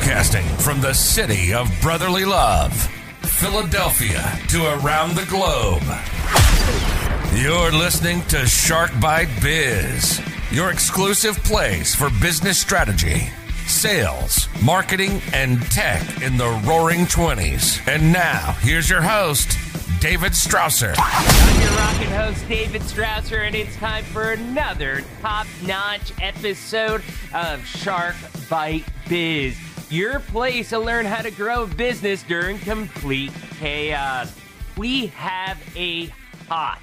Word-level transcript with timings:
Broadcasting 0.00 0.46
from 0.56 0.80
the 0.80 0.94
city 0.94 1.52
of 1.52 1.70
brotherly 1.82 2.24
love, 2.24 2.72
Philadelphia 3.20 4.38
to 4.48 4.64
around 4.78 5.14
the 5.14 5.26
globe. 5.26 5.82
You're 7.34 7.70
listening 7.70 8.22
to 8.28 8.46
Shark 8.46 8.90
Bite 8.98 9.28
Biz, 9.42 10.22
your 10.52 10.70
exclusive 10.70 11.36
place 11.44 11.94
for 11.94 12.08
business 12.18 12.58
strategy, 12.58 13.28
sales, 13.66 14.48
marketing, 14.62 15.20
and 15.34 15.60
tech 15.70 16.22
in 16.22 16.38
the 16.38 16.48
roaring 16.64 17.00
20s. 17.00 17.86
And 17.86 18.10
now, 18.10 18.56
here's 18.60 18.88
your 18.88 19.02
host, 19.02 19.58
David 20.00 20.32
Strausser. 20.32 20.94
I'm 20.96 21.60
your 21.60 21.72
rockin' 21.72 22.10
host, 22.10 22.48
David 22.48 22.80
Strausser, 22.82 23.46
and 23.46 23.54
it's 23.54 23.76
time 23.76 24.04
for 24.04 24.32
another 24.32 25.02
top 25.20 25.46
notch 25.66 26.12
episode 26.22 27.02
of 27.34 27.66
Shark 27.66 28.16
Bite 28.48 28.86
Biz, 29.10 29.58
your 29.90 30.20
place 30.20 30.68
to 30.68 30.78
learn 30.78 31.04
how 31.04 31.20
to 31.20 31.32
grow 31.32 31.64
a 31.64 31.66
business 31.66 32.22
during 32.22 32.58
complete 32.60 33.32
chaos. 33.58 34.32
We 34.76 35.08
have 35.08 35.58
a 35.76 36.06
hot, 36.48 36.80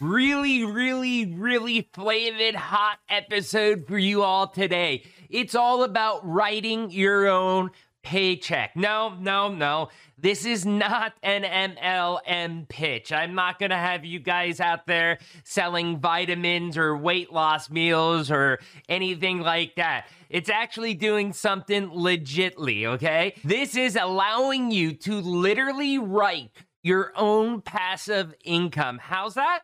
really, 0.00 0.64
really, 0.64 1.26
really 1.26 1.88
flaming 1.92 2.54
hot 2.54 2.98
episode 3.10 3.86
for 3.86 3.98
you 3.98 4.22
all 4.22 4.46
today. 4.46 5.04
It's 5.28 5.54
all 5.54 5.82
about 5.82 6.26
writing 6.26 6.90
your 6.90 7.28
own 7.28 7.70
paycheck. 8.02 8.74
No, 8.74 9.14
no, 9.20 9.52
no. 9.52 9.90
This 10.16 10.46
is 10.46 10.64
not 10.64 11.12
an 11.22 11.42
MLM 11.76 12.68
pitch. 12.68 13.12
I'm 13.12 13.34
not 13.34 13.58
going 13.58 13.70
to 13.70 13.76
have 13.76 14.06
you 14.06 14.18
guys 14.18 14.58
out 14.58 14.86
there 14.86 15.18
selling 15.44 16.00
vitamins 16.00 16.78
or 16.78 16.96
weight 16.96 17.30
loss 17.30 17.68
meals 17.68 18.30
or 18.30 18.58
anything 18.88 19.40
like 19.40 19.74
that. 19.76 20.06
It's 20.28 20.50
actually 20.50 20.94
doing 20.94 21.32
something 21.32 21.88
legitly, 21.88 22.84
okay? 22.84 23.34
This 23.44 23.76
is 23.76 23.96
allowing 23.96 24.70
you 24.70 24.92
to 24.94 25.14
literally 25.14 25.98
write 25.98 26.50
your 26.82 27.12
own 27.16 27.62
passive 27.62 28.34
income. 28.44 28.98
How's 29.02 29.34
that? 29.34 29.60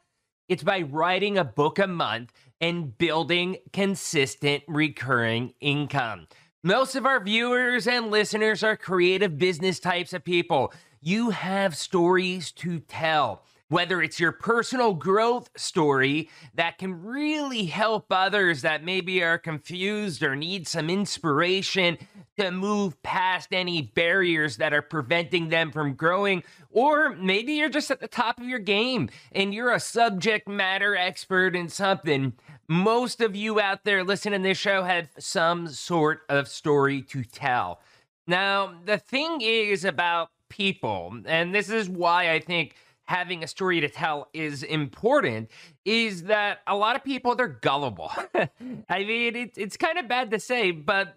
It's 0.49 0.63
by 0.63 0.83
writing 0.83 1.39
a 1.39 1.45
book 1.45 1.79
a 1.79 1.87
month 1.87 2.33
and 2.61 2.97
building 2.97 3.59
consistent 3.73 4.63
recurring 4.67 5.55
income. 5.61 6.29
Most 6.63 6.97
of 6.97 7.05
our 7.05 7.23
viewers 7.23 7.87
and 7.87 8.11
listeners 8.11 8.63
are 8.63 8.77
creative 8.77 9.37
business 9.37 9.79
types 9.79 10.15
of 10.15 10.25
people. 10.25 10.73
You 11.03 11.31
have 11.31 11.77
stories 11.77 12.53
to 12.53 12.81
tell. 12.81 13.43
Whether 13.75 14.01
it's 14.03 14.21
your 14.21 14.31
personal 14.31 14.95
growth 14.95 15.51
story 15.57 16.31
that 16.55 16.79
can 16.79 17.03
really 17.03 17.65
help 17.65 18.07
others 18.09 18.63
that 18.63 18.85
maybe 18.85 19.21
are 19.21 19.37
confused 19.37 20.23
or 20.23 20.37
need 20.37 20.69
some 20.69 20.89
inspiration 20.89 21.99
to 22.39 22.53
move 22.53 23.03
past 23.03 23.49
any 23.51 23.83
barriers 23.83 24.59
that 24.59 24.73
are 24.73 24.81
preventing 24.81 25.49
them 25.49 25.73
from 25.73 25.95
growing, 25.95 26.45
or 26.71 27.17
maybe 27.17 27.55
you're 27.55 27.69
just 27.69 27.91
at 27.91 27.99
the 27.99 28.07
top 28.07 28.39
of 28.39 28.47
your 28.47 28.61
game 28.61 29.09
and 29.33 29.53
you're 29.53 29.73
a 29.73 29.81
subject 29.81 30.47
matter 30.47 30.95
expert 30.95 31.57
in 31.57 31.69
something 31.69 32.33
most 32.69 33.21
of 33.21 33.35
you 33.35 33.59
out 33.59 33.83
there 33.83 34.05
listening 34.05 34.41
to 34.41 34.49
this 34.51 34.57
show 34.57 34.85
have 34.85 35.09
some 35.19 35.67
sort 35.67 36.21
of 36.29 36.47
story 36.47 37.03
to 37.03 37.25
tell. 37.25 37.81
Now, 38.29 38.73
the 38.85 38.99
thing 38.99 39.41
is 39.41 39.85
about 39.85 40.31
people, 40.49 41.19
and 41.27 41.53
this 41.53 41.71
is 41.71 41.89
why 41.89 42.31
I 42.31 42.39
think 42.39 42.77
having 43.07 43.45
a 43.45 43.47
story 43.47 43.81
to 43.81 43.89
tell 43.89 44.29
is 44.33 44.63
important, 44.63 45.51
is 45.85 46.25
that 46.25 46.61
a 46.67 46.77
lot 46.77 46.97
of 46.97 47.05
people, 47.05 47.35
they're 47.35 47.49
gullible. 47.49 48.11
I 48.35 49.05
mean, 49.05 49.37
it, 49.37 49.53
it's 49.57 49.77
kind 49.77 49.99
of 49.99 50.09
bad 50.09 50.31
to 50.31 50.41
say, 50.41 50.71
but 50.71 51.17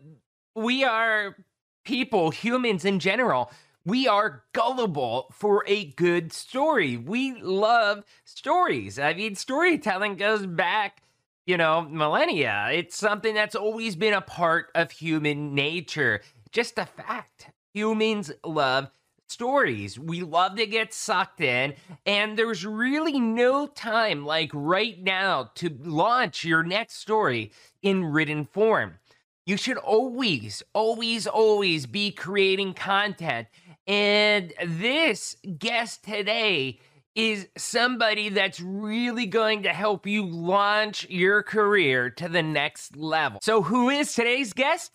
we 0.56 0.84
are 0.84 1.36
people, 1.86 2.32
humans 2.32 2.86
in 2.86 3.00
general. 3.00 3.52
We 3.86 4.08
are 4.08 4.44
gullible 4.54 5.28
for 5.32 5.64
a 5.66 5.86
good 5.92 6.34
story. 6.34 6.98
We 6.98 7.42
love 7.42 8.04
stories. 8.26 9.00
I 9.00 9.14
mean, 9.14 9.36
storytelling 9.36 10.18
goes 10.18 10.46
back 10.46 11.04
you 11.48 11.56
know, 11.56 11.82
millennia. 11.82 12.68
It's 12.74 12.98
something 12.98 13.34
that's 13.34 13.56
always 13.56 13.96
been 13.96 14.14
a 14.14 14.22
part 14.22 14.70
of 14.76 14.92
human 14.92 15.56
nature. 15.56 16.22
Just 16.52 16.78
a 16.78 16.86
fact. 16.86 17.50
Humans 17.74 18.34
love 18.44 18.90
stories. 19.30 20.00
We 20.00 20.22
love 20.22 20.56
to 20.56 20.66
get 20.66 20.94
sucked 20.94 21.42
in, 21.42 21.76
and 22.06 22.38
there's 22.38 22.66
really 22.66 23.20
no 23.20 23.68
time 23.68 24.26
like 24.26 24.52
right 24.54 25.02
now 25.02 25.52
to 25.56 25.78
launch 25.84 26.44
your 26.44 26.64
next 26.64 26.96
story 26.96 27.52
in 27.82 28.06
written 28.06 28.46
form. 28.46 28.96
You 29.46 29.56
should 29.56 29.78
always, 29.78 30.62
always, 30.74 31.26
always 31.26 31.86
be 31.86 32.12
creating 32.12 32.74
content. 32.74 33.48
And 33.88 34.54
this 34.66 35.38
guest 35.58 36.04
today 36.04 36.80
is 37.16 37.48
somebody 37.58 38.30
that's 38.30 38.60
really 38.60 39.26
going 39.26 39.64
to 39.64 39.70
help 39.70 40.06
you 40.06 40.26
launch 40.26 41.10
your 41.10 41.42
career 41.42 42.10
to 42.12 42.28
the 42.30 42.44
next 42.44 42.96
level. 42.96 43.40
So, 43.42 43.62
who 43.64 43.90
is 43.90 44.14
today's 44.14 44.54
guest? 44.54 44.94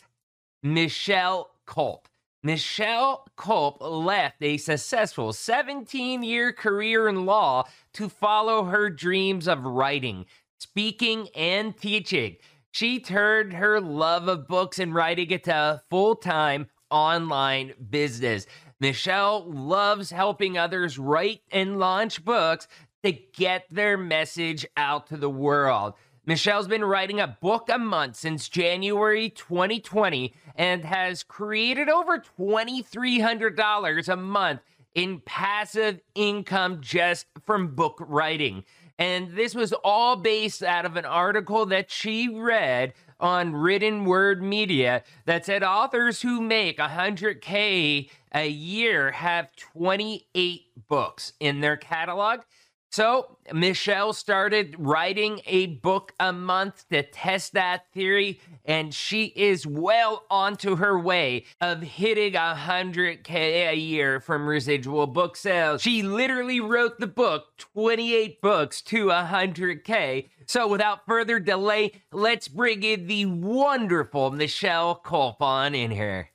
Michelle 0.62 1.50
Kulp. 1.66 2.06
Michelle 2.44 3.24
Kulp 3.36 3.76
left 3.80 4.42
a 4.42 4.56
successful 4.56 5.32
17 5.32 6.24
year 6.24 6.52
career 6.52 7.08
in 7.08 7.24
law 7.24 7.64
to 7.92 8.08
follow 8.08 8.64
her 8.64 8.90
dreams 8.90 9.46
of 9.46 9.64
writing, 9.64 10.26
speaking, 10.58 11.28
and 11.36 11.76
teaching. 11.76 12.36
She 12.72 12.98
turned 12.98 13.52
her 13.52 13.80
love 13.80 14.26
of 14.26 14.48
books 14.48 14.80
and 14.80 14.92
writing 14.92 15.30
into 15.30 15.54
a 15.54 15.82
full 15.88 16.16
time 16.16 16.66
online 16.90 17.74
business. 17.90 18.46
Michelle 18.80 19.44
loves 19.48 20.10
helping 20.10 20.58
others 20.58 20.98
write 20.98 21.42
and 21.52 21.78
launch 21.78 22.24
books 22.24 22.66
to 23.04 23.12
get 23.12 23.66
their 23.70 23.96
message 23.96 24.66
out 24.76 25.06
to 25.06 25.16
the 25.16 25.30
world. 25.30 25.94
Michelle's 26.24 26.68
been 26.68 26.84
writing 26.84 27.18
a 27.18 27.26
book 27.26 27.68
a 27.68 27.78
month 27.78 28.14
since 28.14 28.48
January 28.48 29.28
2020 29.28 30.32
and 30.54 30.84
has 30.84 31.24
created 31.24 31.88
over 31.88 32.22
$2,300 32.38 34.08
a 34.08 34.16
month 34.16 34.60
in 34.94 35.20
passive 35.24 36.00
income 36.14 36.78
just 36.80 37.26
from 37.44 37.74
book 37.74 37.96
writing. 37.98 38.62
And 39.00 39.32
this 39.34 39.56
was 39.56 39.72
all 39.72 40.14
based 40.14 40.62
out 40.62 40.84
of 40.84 40.94
an 40.94 41.04
article 41.04 41.66
that 41.66 41.90
she 41.90 42.28
read 42.28 42.92
on 43.18 43.56
written 43.56 44.04
word 44.04 44.40
media 44.44 45.02
that 45.24 45.44
said 45.44 45.64
authors 45.64 46.22
who 46.22 46.40
make 46.40 46.78
100K 46.78 48.08
a 48.32 48.48
year 48.48 49.10
have 49.10 49.56
28 49.56 50.88
books 50.88 51.32
in 51.40 51.60
their 51.60 51.76
catalog. 51.76 52.42
So, 52.92 53.38
Michelle 53.54 54.12
started 54.12 54.76
writing 54.78 55.40
a 55.46 55.64
book 55.64 56.12
a 56.20 56.30
month 56.30 56.86
to 56.90 57.02
test 57.02 57.54
that 57.54 57.90
theory, 57.94 58.38
and 58.66 58.92
she 58.92 59.32
is 59.34 59.66
well 59.66 60.26
onto 60.30 60.76
her 60.76 60.98
way 60.98 61.46
of 61.58 61.80
hitting 61.80 62.34
100K 62.34 63.70
a 63.70 63.74
year 63.74 64.20
from 64.20 64.46
residual 64.46 65.06
book 65.06 65.38
sales. 65.38 65.80
She 65.80 66.02
literally 66.02 66.60
wrote 66.60 67.00
the 67.00 67.06
book 67.06 67.56
28 67.56 68.42
books 68.42 68.82
to 68.82 69.06
100K. 69.06 70.28
So, 70.44 70.68
without 70.68 71.06
further 71.06 71.40
delay, 71.40 71.92
let's 72.12 72.46
bring 72.46 72.82
in 72.82 73.06
the 73.06 73.24
wonderful 73.24 74.32
Michelle 74.32 74.96
Kulp 74.96 75.40
on 75.40 75.74
in 75.74 75.92
here. 75.92 76.28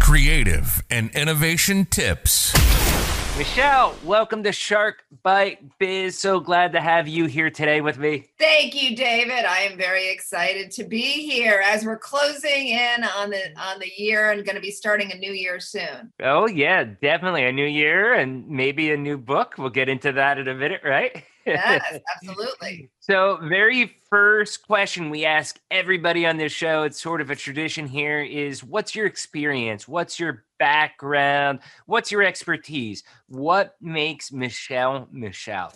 Creative 0.00 0.82
and 0.88 1.14
innovation 1.14 1.84
tips. 1.84 2.54
Michelle, 3.38 3.94
welcome 4.02 4.42
to 4.44 4.50
Shark 4.52 5.04
Bite 5.22 5.58
Biz. 5.78 6.18
So 6.18 6.40
glad 6.40 6.72
to 6.72 6.80
have 6.80 7.06
you 7.06 7.26
here 7.26 7.50
today 7.50 7.82
with 7.82 7.98
me. 7.98 8.30
Thank 8.38 8.74
you, 8.74 8.96
David. 8.96 9.44
I 9.44 9.58
am 9.58 9.76
very 9.76 10.08
excited 10.08 10.70
to 10.70 10.84
be 10.84 11.28
here 11.28 11.62
as 11.62 11.84
we're 11.84 11.98
closing 11.98 12.68
in 12.68 13.04
on 13.04 13.28
the 13.28 13.42
on 13.58 13.78
the 13.78 13.92
year 13.98 14.30
and 14.30 14.42
going 14.42 14.54
to 14.54 14.62
be 14.62 14.70
starting 14.70 15.12
a 15.12 15.18
new 15.18 15.32
year 15.32 15.60
soon. 15.60 16.14
Oh 16.22 16.48
yeah, 16.48 16.84
definitely 16.84 17.44
a 17.44 17.52
new 17.52 17.66
year 17.66 18.14
and 18.14 18.48
maybe 18.48 18.90
a 18.90 18.96
new 18.96 19.18
book. 19.18 19.56
We'll 19.58 19.68
get 19.68 19.90
into 19.90 20.12
that 20.12 20.38
in 20.38 20.48
a 20.48 20.54
minute, 20.54 20.80
right? 20.82 21.22
Yes, 21.44 22.00
absolutely. 22.16 22.90
so, 23.00 23.38
very 23.42 23.96
first 24.10 24.66
question 24.66 25.10
we 25.10 25.24
ask 25.24 25.60
everybody 25.70 26.26
on 26.26 26.38
this 26.38 26.52
show, 26.52 26.84
it's 26.84 27.00
sort 27.00 27.20
of 27.20 27.30
a 27.30 27.36
tradition 27.36 27.86
here, 27.86 28.20
is 28.20 28.64
what's 28.64 28.94
your 28.94 29.06
experience? 29.06 29.86
What's 29.86 30.18
your 30.18 30.45
background? 30.58 31.60
What's 31.86 32.10
your 32.10 32.22
expertise? 32.22 33.02
What 33.28 33.76
makes 33.80 34.32
Michelle 34.32 35.08
Michelle? 35.12 35.72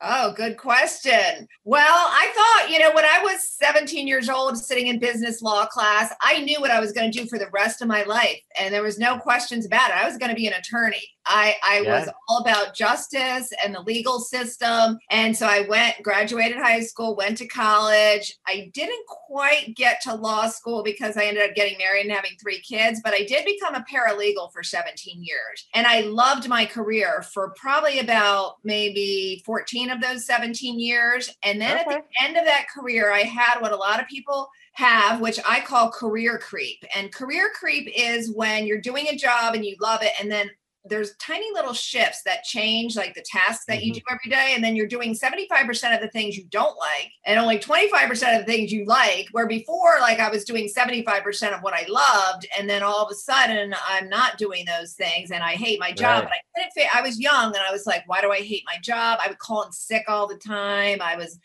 Oh, 0.00 0.32
good 0.32 0.56
question. 0.56 1.48
Well, 1.64 1.82
I 1.82 2.30
thought, 2.32 2.70
you 2.70 2.78
know, 2.78 2.92
when 2.94 3.04
I 3.04 3.20
was 3.20 3.50
17 3.50 4.06
years 4.06 4.28
old 4.28 4.56
sitting 4.56 4.86
in 4.86 5.00
business 5.00 5.42
law 5.42 5.66
class, 5.66 6.14
I 6.22 6.40
knew 6.42 6.60
what 6.60 6.70
I 6.70 6.78
was 6.78 6.92
going 6.92 7.10
to 7.10 7.18
do 7.18 7.26
for 7.26 7.36
the 7.36 7.50
rest 7.52 7.82
of 7.82 7.88
my 7.88 8.04
life. 8.04 8.40
And 8.60 8.72
there 8.72 8.84
was 8.84 9.00
no 9.00 9.18
questions 9.18 9.66
about 9.66 9.90
it. 9.90 9.96
I 9.96 10.06
was 10.06 10.16
going 10.16 10.30
to 10.30 10.36
be 10.36 10.46
an 10.46 10.52
attorney. 10.52 11.02
I, 11.28 11.56
I 11.62 11.80
yeah. 11.80 12.00
was 12.00 12.08
all 12.28 12.38
about 12.38 12.74
justice 12.74 13.52
and 13.62 13.74
the 13.74 13.80
legal 13.80 14.18
system. 14.18 14.98
And 15.10 15.36
so 15.36 15.46
I 15.46 15.66
went, 15.68 16.02
graduated 16.02 16.56
high 16.56 16.80
school, 16.80 17.14
went 17.14 17.38
to 17.38 17.46
college. 17.46 18.36
I 18.46 18.70
didn't 18.72 19.06
quite 19.06 19.74
get 19.76 20.00
to 20.02 20.14
law 20.14 20.48
school 20.48 20.82
because 20.82 21.16
I 21.16 21.24
ended 21.24 21.48
up 21.48 21.54
getting 21.54 21.78
married 21.78 22.06
and 22.06 22.12
having 22.12 22.32
three 22.40 22.60
kids, 22.60 23.00
but 23.04 23.12
I 23.12 23.24
did 23.24 23.44
become 23.44 23.74
a 23.74 23.84
paralegal 23.92 24.52
for 24.52 24.62
17 24.62 25.22
years. 25.22 25.66
And 25.74 25.86
I 25.86 26.00
loved 26.00 26.48
my 26.48 26.64
career 26.64 27.22
for 27.34 27.54
probably 27.56 27.98
about 27.98 28.54
maybe 28.64 29.42
14 29.44 29.90
of 29.90 30.00
those 30.00 30.26
17 30.26 30.80
years. 30.80 31.30
And 31.42 31.60
then 31.60 31.78
okay. 31.78 31.96
at 31.96 32.04
the 32.04 32.26
end 32.26 32.36
of 32.36 32.46
that 32.46 32.66
career, 32.74 33.12
I 33.12 33.20
had 33.20 33.60
what 33.60 33.72
a 33.72 33.76
lot 33.76 34.00
of 34.00 34.08
people 34.08 34.48
have, 34.78 35.20
which 35.20 35.40
I 35.46 35.60
call 35.60 35.90
career 35.90 36.38
creep. 36.38 36.84
And 36.94 37.12
career 37.12 37.50
creep 37.52 37.90
is 37.96 38.32
when 38.32 38.64
you're 38.64 38.80
doing 38.80 39.08
a 39.08 39.16
job 39.16 39.54
and 39.54 39.64
you 39.64 39.76
love 39.80 40.02
it, 40.02 40.12
and 40.20 40.30
then 40.30 40.48
there's 40.88 41.14
tiny 41.16 41.46
little 41.52 41.72
shifts 41.72 42.22
that 42.22 42.44
change 42.44 42.96
like 42.96 43.14
the 43.14 43.24
tasks 43.24 43.64
that 43.66 43.78
mm-hmm. 43.78 43.88
you 43.88 43.94
do 43.94 44.00
every 44.10 44.30
day 44.30 44.52
and 44.54 44.62
then 44.62 44.76
you're 44.76 44.86
doing 44.86 45.14
75% 45.14 45.94
of 45.94 46.00
the 46.00 46.08
things 46.08 46.36
you 46.36 46.44
don't 46.50 46.76
like 46.78 47.10
and 47.24 47.38
only 47.38 47.58
25% 47.58 48.10
of 48.38 48.44
the 48.46 48.52
things 48.52 48.72
you 48.72 48.84
like 48.84 49.28
where 49.32 49.46
before 49.46 49.96
like 50.00 50.18
i 50.18 50.30
was 50.30 50.44
doing 50.44 50.68
75% 50.68 51.54
of 51.54 51.62
what 51.62 51.74
i 51.74 51.84
loved 51.88 52.46
and 52.58 52.68
then 52.68 52.82
all 52.82 53.04
of 53.04 53.10
a 53.10 53.14
sudden 53.14 53.74
i'm 53.88 54.08
not 54.08 54.38
doing 54.38 54.64
those 54.64 54.94
things 54.94 55.30
and 55.30 55.42
i 55.42 55.52
hate 55.52 55.80
my 55.80 55.92
job 55.92 56.24
right. 56.24 56.30
but 56.30 56.32
i 56.32 56.40
couldn't 56.54 56.72
fit 56.72 56.96
i 56.96 57.02
was 57.02 57.20
young 57.20 57.46
and 57.46 57.64
i 57.68 57.72
was 57.72 57.86
like 57.86 58.02
why 58.06 58.20
do 58.20 58.30
i 58.30 58.38
hate 58.38 58.62
my 58.66 58.78
job 58.82 59.18
i 59.22 59.28
would 59.28 59.38
call 59.38 59.62
in 59.64 59.72
sick 59.72 60.04
all 60.08 60.26
the 60.26 60.36
time 60.36 60.98
i 61.00 61.16
was 61.16 61.38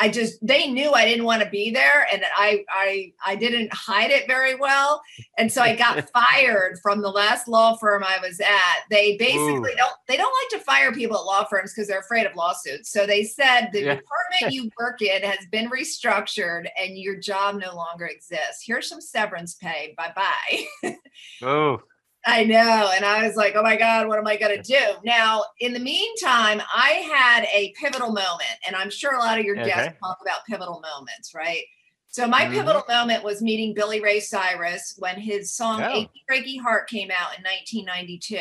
I 0.00 0.08
just 0.08 0.44
they 0.44 0.66
knew 0.66 0.92
I 0.92 1.04
didn't 1.04 1.26
want 1.26 1.42
to 1.42 1.50
be 1.50 1.70
there 1.70 2.06
and 2.10 2.24
I 2.34 2.64
I 2.70 3.12
I 3.24 3.36
didn't 3.36 3.72
hide 3.72 4.10
it 4.10 4.26
very 4.26 4.54
well. 4.54 5.02
And 5.36 5.52
so 5.52 5.60
I 5.60 5.76
got 5.76 6.08
fired 6.32 6.78
from 6.82 7.02
the 7.02 7.10
last 7.10 7.46
law 7.46 7.76
firm 7.76 8.02
I 8.02 8.18
was 8.18 8.40
at. 8.40 8.78
They 8.90 9.18
basically 9.18 9.72
Ooh. 9.72 9.76
don't 9.76 9.92
they 10.08 10.16
don't 10.16 10.32
like 10.42 10.60
to 10.60 10.64
fire 10.64 10.90
people 10.92 11.18
at 11.18 11.24
law 11.24 11.44
firms 11.44 11.74
because 11.74 11.86
they're 11.86 12.00
afraid 12.00 12.26
of 12.26 12.34
lawsuits. 12.34 12.90
So 12.90 13.06
they 13.06 13.24
said 13.24 13.68
the 13.72 13.82
yeah. 13.82 13.94
department 13.96 14.50
you 14.54 14.70
work 14.78 15.02
in 15.02 15.22
has 15.22 15.46
been 15.52 15.70
restructured 15.70 16.66
and 16.78 16.96
your 16.96 17.16
job 17.16 17.56
no 17.56 17.76
longer 17.76 18.06
exists. 18.06 18.64
Here's 18.64 18.88
some 18.88 19.02
severance 19.02 19.54
pay. 19.54 19.94
Bye-bye. 19.98 20.94
oh. 21.42 21.82
I 22.26 22.44
know. 22.44 22.90
And 22.94 23.04
I 23.04 23.26
was 23.26 23.36
like, 23.36 23.54
oh 23.56 23.62
my 23.62 23.76
God, 23.76 24.06
what 24.06 24.18
am 24.18 24.26
I 24.26 24.36
going 24.36 24.60
to 24.60 24.62
do? 24.62 24.84
Now, 25.04 25.44
in 25.60 25.72
the 25.72 25.78
meantime, 25.78 26.60
I 26.74 26.90
had 26.90 27.44
a 27.44 27.72
pivotal 27.80 28.08
moment, 28.08 28.58
and 28.66 28.76
I'm 28.76 28.90
sure 28.90 29.14
a 29.14 29.18
lot 29.18 29.38
of 29.38 29.44
your 29.44 29.58
okay. 29.58 29.68
guests 29.68 29.98
talk 30.00 30.18
about 30.20 30.44
pivotal 30.46 30.82
moments, 30.82 31.34
right? 31.34 31.62
So, 32.08 32.26
my 32.26 32.42
mm-hmm. 32.42 32.54
pivotal 32.54 32.84
moment 32.88 33.24
was 33.24 33.40
meeting 33.40 33.72
Billy 33.72 34.00
Ray 34.00 34.20
Cyrus 34.20 34.96
when 34.98 35.18
his 35.18 35.54
song 35.54 35.82
oh. 35.82 35.88
Achy 35.88 36.24
Breaky 36.30 36.60
Heart 36.60 36.88
came 36.90 37.10
out 37.10 37.38
in 37.38 37.44
1992. 37.44 38.38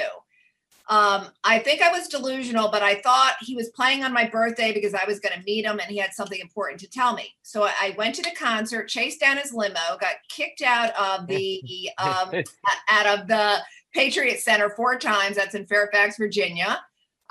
Um, 0.89 1.27
I 1.43 1.59
think 1.59 1.83
I 1.83 1.91
was 1.91 2.07
delusional, 2.07 2.71
but 2.71 2.81
I 2.81 2.95
thought 3.01 3.35
he 3.41 3.55
was 3.55 3.69
playing 3.69 4.03
on 4.03 4.11
my 4.11 4.27
birthday 4.27 4.73
because 4.73 4.95
I 4.95 5.05
was 5.05 5.19
going 5.19 5.37
to 5.37 5.45
meet 5.45 5.63
him 5.63 5.79
and 5.79 5.89
he 5.89 5.97
had 5.97 6.13
something 6.13 6.39
important 6.39 6.79
to 6.81 6.89
tell 6.89 7.13
me. 7.13 7.31
So 7.43 7.63
I 7.63 7.93
went 7.95 8.15
to 8.15 8.23
the 8.23 8.31
concert, 8.35 8.89
chased 8.89 9.19
down 9.19 9.37
his 9.37 9.53
limo, 9.53 9.79
got 10.01 10.15
kicked 10.29 10.63
out 10.63 10.89
of 10.99 11.27
the 11.27 11.91
um, 11.99 12.33
out 12.89 13.05
of 13.05 13.27
the 13.27 13.59
Patriot 13.93 14.39
Center 14.39 14.71
four 14.71 14.97
times. 14.97 15.35
That's 15.35 15.53
in 15.53 15.67
Fairfax, 15.67 16.17
Virginia. 16.17 16.81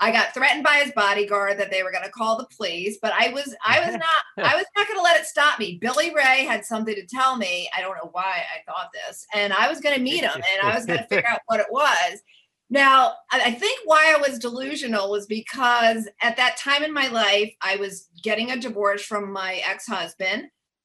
I 0.01 0.11
got 0.11 0.33
threatened 0.33 0.63
by 0.63 0.81
his 0.83 0.93
bodyguard 0.93 1.59
that 1.59 1.69
they 1.69 1.83
were 1.83 1.91
going 1.91 2.05
to 2.05 2.11
call 2.11 2.37
the 2.37 2.47
police, 2.55 2.97
but 3.01 3.11
I 3.11 3.33
was 3.33 3.53
I 3.65 3.81
was 3.81 3.93
not 4.37 4.47
I 4.51 4.55
was 4.55 4.65
not 4.77 4.87
going 4.87 4.99
to 4.99 5.03
let 5.03 5.19
it 5.19 5.25
stop 5.25 5.59
me. 5.59 5.77
Billy 5.81 6.13
Ray 6.15 6.45
had 6.45 6.63
something 6.63 6.95
to 6.95 7.05
tell 7.05 7.35
me. 7.35 7.69
I 7.77 7.81
don't 7.81 7.97
know 7.97 8.09
why 8.13 8.43
I 8.55 8.63
thought 8.65 8.89
this, 8.93 9.27
and 9.33 9.51
I 9.51 9.67
was 9.67 9.81
going 9.81 9.95
to 9.95 10.01
meet 10.01 10.23
him 10.23 10.31
and 10.35 10.63
I 10.63 10.75
was 10.75 10.85
going 10.85 10.99
to 10.99 11.07
figure 11.07 11.27
out 11.27 11.41
what 11.47 11.59
it 11.59 11.67
was. 11.69 12.21
Now, 12.69 13.13
I 13.31 13.51
think 13.51 13.79
why 13.85 14.13
I 14.15 14.21
was 14.21 14.37
delusional 14.37 15.09
was 15.09 15.25
because 15.25 16.07
at 16.21 16.37
that 16.37 16.57
time 16.57 16.83
in 16.83 16.93
my 16.93 17.07
life, 17.07 17.51
I 17.61 17.77
was 17.77 18.09
getting 18.23 18.51
a 18.51 18.59
divorce 18.59 19.01
from 19.01 19.31
my 19.31 19.61
ex-husband. 19.67 20.43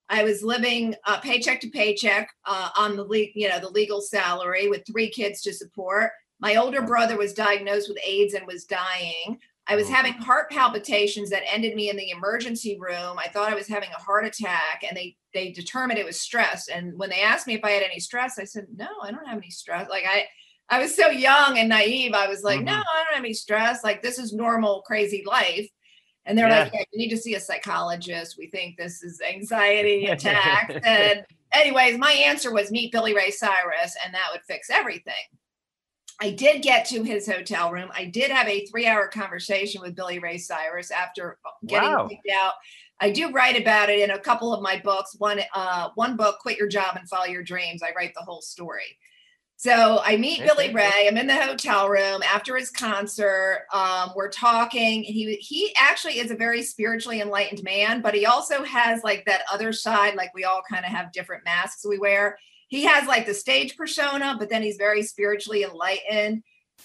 I 0.09 0.23
was 0.23 0.43
living 0.43 0.95
uh, 1.07 1.21
paycheck 1.21 1.61
to 1.61 1.69
paycheck 1.69 2.31
uh, 2.47 2.71
on 2.77 2.97
the 2.97 3.05
le- 3.05 3.33
you 3.35 3.49
know 3.49 3.59
the 3.59 3.71
legal 3.71 4.01
salary 4.01 4.69
with 4.69 4.87
three 4.87 5.11
kids 5.11 5.43
to 5.43 5.53
support. 5.53 6.11
My 6.41 6.57
older 6.57 6.83
brother 6.83 7.17
was 7.17 7.33
diagnosed 7.33 7.89
with 7.89 7.99
AIDS 8.05 8.35
and 8.35 8.47
was 8.47 8.65
dying. 8.65 9.39
I 9.67 9.77
was 9.77 9.89
having 9.89 10.13
heart 10.13 10.51
palpitations 10.51 11.31
that 11.31 11.43
ended 11.51 11.75
me 11.75 11.89
in 11.89 11.97
the 11.97 12.11
emergency 12.11 12.79
room. 12.79 13.19
I 13.19 13.29
thought 13.29 13.51
I 13.51 13.55
was 13.55 13.67
having 13.67 13.89
a 13.97 14.03
heart 14.03 14.27
attack, 14.27 14.85
and 14.87 14.97
they 14.97 15.17
they 15.33 15.53
determined 15.53 15.99
it 15.99 16.07
was 16.07 16.21
stress. 16.21 16.69
And 16.69 16.99
when 16.99 17.11
they 17.11 17.23
asked 17.23 17.47
me 17.47 17.55
if 17.55 17.65
I 17.65 17.71
had 17.71 17.83
any 17.83 18.01
stress, 18.01 18.39
I 18.39 18.45
said 18.45 18.67
no, 18.75 18.89
I 19.03 19.11
don't 19.11 19.27
have 19.27 19.39
any 19.39 19.51
stress. 19.51 19.89
Like 19.89 20.05
I 20.09 20.27
I 20.71 20.81
was 20.81 20.95
so 20.95 21.09
young 21.09 21.59
and 21.59 21.69
naive. 21.69 22.15
I 22.15 22.27
was 22.27 22.43
like, 22.43 22.59
mm-hmm. 22.59 22.67
no, 22.67 22.73
I 22.73 23.05
don't 23.05 23.15
have 23.15 23.25
any 23.25 23.35
stress. 23.35 23.85
Like 23.85 24.03
this 24.03 24.19
is 24.19 24.33
normal, 24.33 24.83
crazy 24.83 25.23
life. 25.27 25.69
And 26.27 26.39
they're 26.39 26.49
yeah. 26.49 26.65
like, 26.65 26.73
yeah, 26.73 26.85
you 26.91 26.99
need 26.99 27.11
to 27.11 27.19
see 27.19 27.35
a 27.35 27.41
psychologist. 27.41 28.37
We 28.39 28.49
think 28.49 28.77
this 28.77 29.03
is 29.03 29.21
anxiety 29.21 30.07
attacks. 30.11 30.75
and 30.85 31.25
anyways, 31.53 31.99
my 31.99 32.13
answer 32.13 32.53
was 32.53 32.71
meet 32.71 32.93
Billy 32.93 33.15
Ray 33.15 33.31
Cyrus, 33.31 33.95
and 34.05 34.15
that 34.15 34.29
would 34.33 34.41
fix 34.49 34.71
everything. 34.71 35.15
I 36.21 36.31
did 36.31 36.63
get 36.63 36.87
to 36.87 37.03
his 37.03 37.27
hotel 37.27 37.73
room. 37.73 37.91
I 37.93 38.07
did 38.07 38.31
have 38.31 38.49
a 38.49 38.65
three-hour 38.67 39.09
conversation 39.09 39.83
with 39.83 39.97
Billy 39.97 40.19
Ray 40.19 40.39
Cyrus 40.39 40.91
after 40.91 41.39
getting 41.67 41.91
wow. 41.91 42.09
kicked 42.09 42.29
out. 42.33 42.55
I 43.01 43.11
do 43.11 43.33
write 43.33 43.61
about 43.61 43.91
it 43.91 43.99
in 43.99 44.13
a 44.13 44.19
couple 44.19 44.55
of 44.55 44.63
my 44.63 44.81
books. 44.83 45.17
One, 45.19 45.41
uh, 45.55 45.91
one 45.97 46.17
book, 46.17 46.39
"Quit 46.39 46.57
Your 46.57 46.69
Job 46.69 46.97
and 46.97 47.09
Follow 47.09 47.27
Your 47.27 47.43
Dreams." 47.43 47.83
I 47.83 47.93
write 47.97 48.15
the 48.15 48.23
whole 48.23 48.41
story. 48.41 48.97
So 49.57 50.01
I 50.03 50.17
meet 50.17 50.43
Billy 50.43 50.75
Ray. 50.75 51.07
I'm 51.07 51.17
in 51.17 51.27
the 51.27 51.37
hotel 51.37 51.89
room 51.89 52.23
after 52.23 52.57
his 52.57 52.71
concert. 52.71 53.67
Um, 53.73 54.11
we're 54.17 54.31
talking. 54.31 55.03
He 55.05 55.37
he 55.37 55.75
actually 55.79 56.19
is 56.19 56.31
a 56.31 56.37
very 56.37 56.63
spiritually 56.63 57.21
enlightened 57.21 57.63
man, 57.63 58.03
but 58.03 58.15
he 58.15 58.27
also 58.27 58.65
has 58.65 59.03
like 59.05 59.25
that 59.27 59.43
other 59.51 59.73
side. 59.73 60.17
Like 60.17 60.35
we 60.35 60.45
all 60.45 60.63
kind 60.69 60.85
of 60.85 60.91
have 60.91 61.13
different 61.13 61.45
masks 61.45 61.87
we 61.87 61.99
wear. 61.99 62.37
He 62.69 62.85
has 62.85 63.07
like 63.07 63.27
the 63.27 63.35
stage 63.35 63.77
persona, 63.77 64.37
but 64.39 64.51
then 64.51 64.63
he's 64.63 64.77
very 64.77 65.03
spiritually 65.03 65.63
enlightened. 65.63 66.43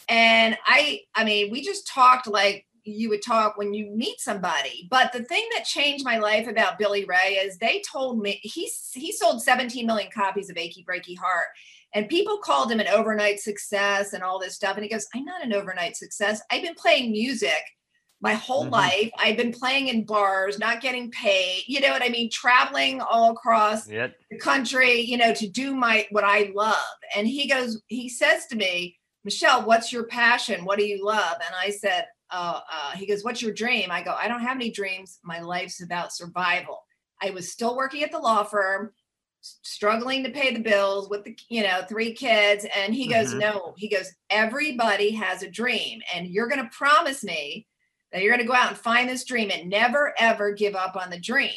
And 0.07 0.57
I, 0.65 1.01
I 1.15 1.23
mean, 1.23 1.51
we 1.51 1.61
just 1.61 1.87
talked 1.87 2.27
like 2.27 2.67
you 2.83 3.09
would 3.09 3.21
talk 3.21 3.57
when 3.57 3.73
you 3.73 3.89
meet 3.91 4.19
somebody. 4.19 4.87
But 4.89 5.11
the 5.11 5.23
thing 5.23 5.47
that 5.55 5.65
changed 5.65 6.05
my 6.05 6.17
life 6.17 6.47
about 6.47 6.79
Billy 6.79 7.05
Ray 7.05 7.39
is 7.43 7.57
they 7.57 7.81
told 7.91 8.19
me 8.19 8.39
he 8.43 8.69
he 8.93 9.11
sold 9.11 9.41
17 9.41 9.85
million 9.85 10.11
copies 10.13 10.49
of 10.49 10.57
Achy 10.57 10.85
Breaky 10.87 11.17
Heart 11.17 11.47
and 11.93 12.07
people 12.07 12.37
called 12.37 12.71
him 12.71 12.79
an 12.79 12.87
overnight 12.87 13.39
success 13.39 14.13
and 14.13 14.23
all 14.23 14.39
this 14.39 14.55
stuff. 14.55 14.75
And 14.75 14.83
he 14.83 14.89
goes, 14.89 15.07
I'm 15.15 15.25
not 15.25 15.43
an 15.43 15.53
overnight 15.53 15.97
success. 15.97 16.41
I've 16.51 16.61
been 16.61 16.75
playing 16.75 17.11
music 17.11 17.63
my 18.21 18.33
whole 18.33 18.63
mm-hmm. 18.63 18.73
life. 18.73 19.11
I've 19.17 19.37
been 19.37 19.51
playing 19.51 19.87
in 19.87 20.05
bars, 20.05 20.59
not 20.59 20.81
getting 20.81 21.09
paid. 21.11 21.63
You 21.67 21.79
know 21.79 21.89
what 21.89 22.03
I 22.03 22.09
mean? 22.09 22.29
Traveling 22.31 23.01
all 23.01 23.31
across 23.31 23.89
yep. 23.89 24.15
the 24.29 24.37
country, 24.37 24.99
you 24.99 25.17
know, 25.17 25.33
to 25.33 25.47
do 25.47 25.75
my 25.75 26.05
what 26.11 26.23
I 26.23 26.51
love. 26.53 26.75
And 27.15 27.27
he 27.27 27.47
goes, 27.47 27.81
he 27.87 28.09
says 28.09 28.45
to 28.47 28.55
me, 28.55 28.97
Michelle, 29.23 29.65
what's 29.65 29.91
your 29.91 30.05
passion? 30.05 30.65
What 30.65 30.79
do 30.79 30.85
you 30.85 31.03
love? 31.05 31.37
And 31.45 31.55
I 31.59 31.69
said, 31.69 32.05
uh, 32.31 32.59
uh, 32.71 32.91
he 32.91 33.05
goes, 33.05 33.23
What's 33.23 33.41
your 33.41 33.53
dream? 33.53 33.89
I 33.91 34.03
go, 34.03 34.13
I 34.13 34.27
don't 34.27 34.41
have 34.41 34.57
any 34.57 34.69
dreams. 34.69 35.19
My 35.23 35.39
life's 35.39 35.81
about 35.81 36.13
survival. 36.13 36.83
I 37.21 37.31
was 37.31 37.51
still 37.51 37.75
working 37.75 38.03
at 38.03 38.11
the 38.11 38.19
law 38.19 38.43
firm 38.43 38.91
struggling 39.41 40.23
to 40.23 40.31
pay 40.31 40.53
the 40.53 40.59
bills 40.59 41.09
with 41.09 41.23
the 41.23 41.37
you 41.49 41.63
know 41.63 41.81
three 41.87 42.13
kids 42.13 42.65
and 42.75 42.93
he 42.93 43.07
goes 43.07 43.29
mm-hmm. 43.29 43.39
no. 43.39 43.73
He 43.77 43.89
goes 43.89 44.11
everybody 44.29 45.11
has 45.11 45.43
a 45.43 45.49
dream 45.49 46.01
and 46.13 46.27
you're 46.27 46.47
going 46.47 46.63
to 46.63 46.69
promise 46.75 47.23
me 47.23 47.67
that 48.11 48.21
you're 48.21 48.35
going 48.35 48.45
to 48.45 48.51
go 48.51 48.57
out 48.57 48.69
and 48.69 48.77
find 48.77 49.07
this 49.07 49.23
dream 49.23 49.51
and 49.51 49.69
never 49.69 50.13
ever 50.19 50.51
give 50.51 50.75
up 50.75 50.95
on 50.95 51.09
the 51.09 51.19
dream. 51.19 51.53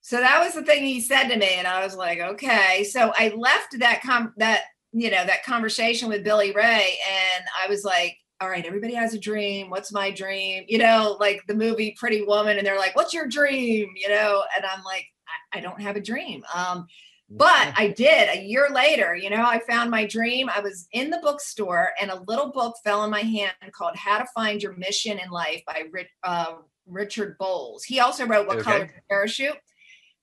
So 0.00 0.16
that 0.18 0.42
was 0.42 0.54
the 0.54 0.62
thing 0.62 0.82
he 0.82 1.00
said 1.00 1.28
to 1.28 1.36
me 1.36 1.54
and 1.56 1.66
i 1.66 1.84
was 1.84 1.96
like 1.96 2.20
okay. 2.20 2.84
So 2.84 3.12
i 3.16 3.32
left 3.36 3.78
that 3.78 4.02
com 4.02 4.32
that 4.38 4.62
you 4.92 5.10
know 5.10 5.24
that 5.24 5.44
conversation 5.44 6.08
with 6.08 6.24
billy 6.24 6.52
ray 6.52 6.98
and 7.08 7.44
i 7.62 7.68
was 7.68 7.84
like 7.84 8.16
all 8.40 8.48
right 8.48 8.64
everybody 8.64 8.94
has 8.94 9.12
a 9.12 9.18
dream. 9.18 9.68
What's 9.68 9.92
my 9.92 10.10
dream? 10.10 10.64
You 10.66 10.78
know 10.78 11.18
like 11.20 11.42
the 11.46 11.54
movie 11.54 11.94
pretty 11.98 12.22
woman 12.22 12.56
and 12.56 12.66
they're 12.66 12.78
like 12.78 12.96
what's 12.96 13.12
your 13.12 13.26
dream? 13.26 13.90
You 13.96 14.08
know 14.08 14.42
and 14.56 14.64
i'm 14.64 14.82
like 14.82 15.04
I, 15.52 15.60
don't 15.60 15.80
have 15.80 15.96
a 15.96 16.00
dream. 16.00 16.44
Um, 16.54 16.86
but 17.30 17.72
I 17.76 17.88
did 17.88 18.28
a 18.28 18.42
year 18.42 18.68
later, 18.72 19.14
you 19.14 19.30
know, 19.30 19.44
I 19.44 19.60
found 19.60 19.90
my 19.90 20.04
dream. 20.04 20.50
I 20.50 20.60
was 20.60 20.88
in 20.92 21.10
the 21.10 21.20
bookstore 21.22 21.90
and 22.00 22.10
a 22.10 22.22
little 22.26 22.50
book 22.50 22.74
fell 22.82 23.04
in 23.04 23.10
my 23.10 23.20
hand 23.20 23.52
called 23.72 23.94
How 23.94 24.18
to 24.18 24.26
Find 24.34 24.60
Your 24.60 24.76
Mission 24.76 25.18
in 25.18 25.30
Life 25.30 25.62
by 25.64 25.84
uh, 26.24 26.54
Richard 26.86 27.38
Bolles. 27.38 27.84
He 27.84 28.00
also 28.00 28.26
wrote 28.26 28.48
What 28.48 28.58
okay. 28.58 28.70
Color 28.70 28.90
Parachute. 29.08 29.58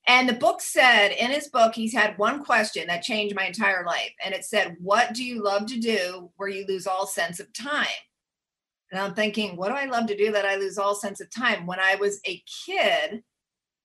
And 0.07 0.27
the 0.27 0.33
book 0.33 0.61
said 0.61 1.09
in 1.09 1.31
his 1.31 1.49
book, 1.49 1.75
he's 1.75 1.93
had 1.93 2.17
one 2.17 2.43
question 2.43 2.87
that 2.87 3.03
changed 3.03 3.35
my 3.35 3.45
entire 3.45 3.85
life. 3.85 4.11
And 4.23 4.33
it 4.33 4.45
said, 4.45 4.77
What 4.79 5.13
do 5.13 5.23
you 5.23 5.43
love 5.43 5.65
to 5.67 5.79
do 5.79 6.31
where 6.37 6.49
you 6.49 6.65
lose 6.65 6.87
all 6.87 7.05
sense 7.05 7.39
of 7.39 7.51
time? 7.53 7.87
And 8.89 8.99
I'm 8.99 9.13
thinking, 9.13 9.57
What 9.57 9.67
do 9.67 9.75
I 9.75 9.85
love 9.85 10.07
to 10.07 10.17
do 10.17 10.31
that 10.31 10.45
I 10.45 10.55
lose 10.55 10.77
all 10.77 10.95
sense 10.95 11.19
of 11.19 11.29
time? 11.29 11.65
When 11.65 11.79
I 11.79 11.95
was 11.95 12.21
a 12.25 12.41
kid, 12.65 13.21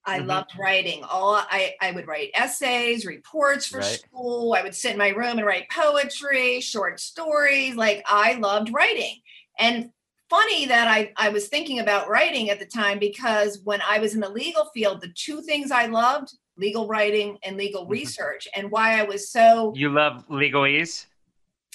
I 0.04 0.18
mm-hmm. 0.18 0.28
loved 0.28 0.52
writing. 0.58 1.02
All 1.04 1.34
I, 1.34 1.74
I 1.80 1.92
would 1.92 2.06
write 2.06 2.30
essays, 2.34 3.06
reports 3.06 3.66
for 3.66 3.78
right. 3.78 3.86
school. 3.86 4.54
I 4.54 4.62
would 4.62 4.74
sit 4.74 4.92
in 4.92 4.98
my 4.98 5.10
room 5.10 5.38
and 5.38 5.46
write 5.46 5.70
poetry, 5.70 6.60
short 6.60 7.00
stories. 7.00 7.76
Like 7.76 8.04
I 8.06 8.34
loved 8.34 8.72
writing. 8.72 9.16
And 9.58 9.90
funny 10.28 10.66
that 10.66 10.88
I, 10.88 11.12
I 11.16 11.28
was 11.28 11.48
thinking 11.48 11.78
about 11.78 12.08
writing 12.08 12.50
at 12.50 12.58
the 12.58 12.66
time 12.66 12.98
because 12.98 13.60
when 13.64 13.82
I 13.86 13.98
was 13.98 14.14
in 14.14 14.20
the 14.20 14.28
legal 14.28 14.64
field, 14.72 15.00
the 15.00 15.12
two 15.14 15.42
things 15.42 15.70
I 15.70 15.86
loved 15.86 16.32
legal 16.56 16.86
writing 16.86 17.38
and 17.44 17.56
legal 17.56 17.82
mm-hmm. 17.82 17.92
research, 17.92 18.48
and 18.54 18.70
why 18.70 18.98
I 18.98 19.02
was 19.04 19.30
so. 19.30 19.72
You 19.76 19.90
love 19.90 20.26
legalese? 20.28 21.06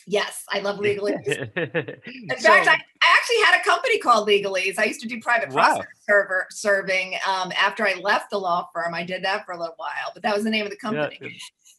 Yes, 0.06 0.44
I 0.52 0.60
love 0.60 0.80
legalese. 0.80 1.28
in 1.56 2.38
fact, 2.38 2.68
I, 2.68 2.82
actually 3.28 3.44
had 3.44 3.60
a 3.60 3.64
company 3.64 4.00
called 4.00 4.28
Legalese. 4.28 4.78
I 4.78 4.86
used 4.86 5.02
to 5.02 5.08
do 5.08 5.20
private 5.20 5.52
wow. 5.52 5.82
server 6.08 6.48
serving. 6.52 7.16
Um, 7.28 7.52
after 7.58 7.86
I 7.86 7.96
left 7.96 8.30
the 8.30 8.38
law 8.38 8.70
firm, 8.74 8.94
I 8.94 9.04
did 9.04 9.24
that 9.24 9.46
for 9.46 9.54
a 9.54 9.60
little 9.60 9.76
while, 9.78 10.12
but 10.14 10.24
that 10.24 10.36
was 10.36 10.44
the 10.44 10.50
name 10.50 10.66
of 10.66 10.72
the 10.72 10.78
company. 10.78 11.18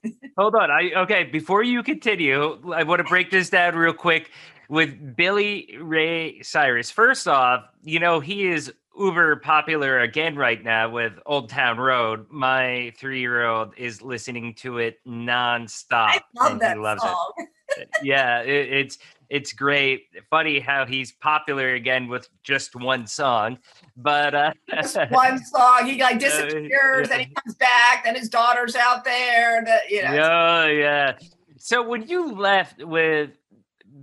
Yeah. 0.03 0.11
Hold 0.39 0.55
on. 0.55 0.71
I 0.71 0.93
okay. 0.97 1.25
Before 1.25 1.63
you 1.63 1.83
continue, 1.83 2.73
I 2.73 2.85
want 2.85 3.01
to 3.01 3.05
break 3.05 3.31
this 3.31 3.51
down 3.51 3.75
real 3.75 3.93
quick 3.93 4.31
with 4.69 5.17
Billy 5.17 5.77
Ray 5.81 6.41
Cyrus. 6.43 6.91
First 6.91 7.27
off, 7.27 7.65
you 7.83 7.99
know 7.99 8.21
he 8.21 8.47
is 8.47 8.73
uber 8.97 9.37
popular 9.37 10.01
again 10.01 10.37
right 10.37 10.63
now 10.63 10.89
with 10.89 11.15
Old 11.27 11.49
Town 11.49 11.79
Road. 11.79 12.27
My 12.31 12.93
three 12.97 13.19
year 13.19 13.45
old 13.45 13.73
is 13.77 14.01
listening 14.01 14.55
to 14.55 14.79
it 14.79 15.01
nonstop. 15.05 15.83
I 15.93 16.21
love 16.37 16.61
that 16.61 16.77
he 16.77 16.83
loves 16.83 17.03
song. 17.03 17.33
it. 17.39 17.49
yeah, 18.03 18.41
it, 18.43 18.73
it's 18.73 18.99
it's 19.31 19.53
great. 19.53 20.07
Funny 20.31 20.59
how 20.59 20.87
he's 20.87 21.13
popular 21.13 21.75
again 21.75 22.09
with 22.09 22.29
just 22.43 22.75
one 22.75 23.07
song, 23.07 23.59
but 23.97 24.35
uh, 24.35 24.53
just 24.71 24.97
one 25.11 25.43
song. 25.45 25.87
He 25.87 26.01
like 26.01 26.19
disappears, 26.19 27.09
uh, 27.09 27.11
yeah. 27.11 27.19
and 27.19 27.29
he 27.29 27.35
comes 27.35 27.55
back. 27.57 28.05
Then 28.05 28.15
his 28.15 28.29
daughter's 28.29 28.75
out 28.75 29.05
there. 29.05 29.63
That 29.65 29.91
you 29.91 30.03
know. 30.03 30.13
Yeah, 30.13 30.67
yeah. 30.67 31.19
So 31.59 31.87
when 31.87 32.07
you 32.07 32.33
left 32.35 32.83
with 32.83 33.31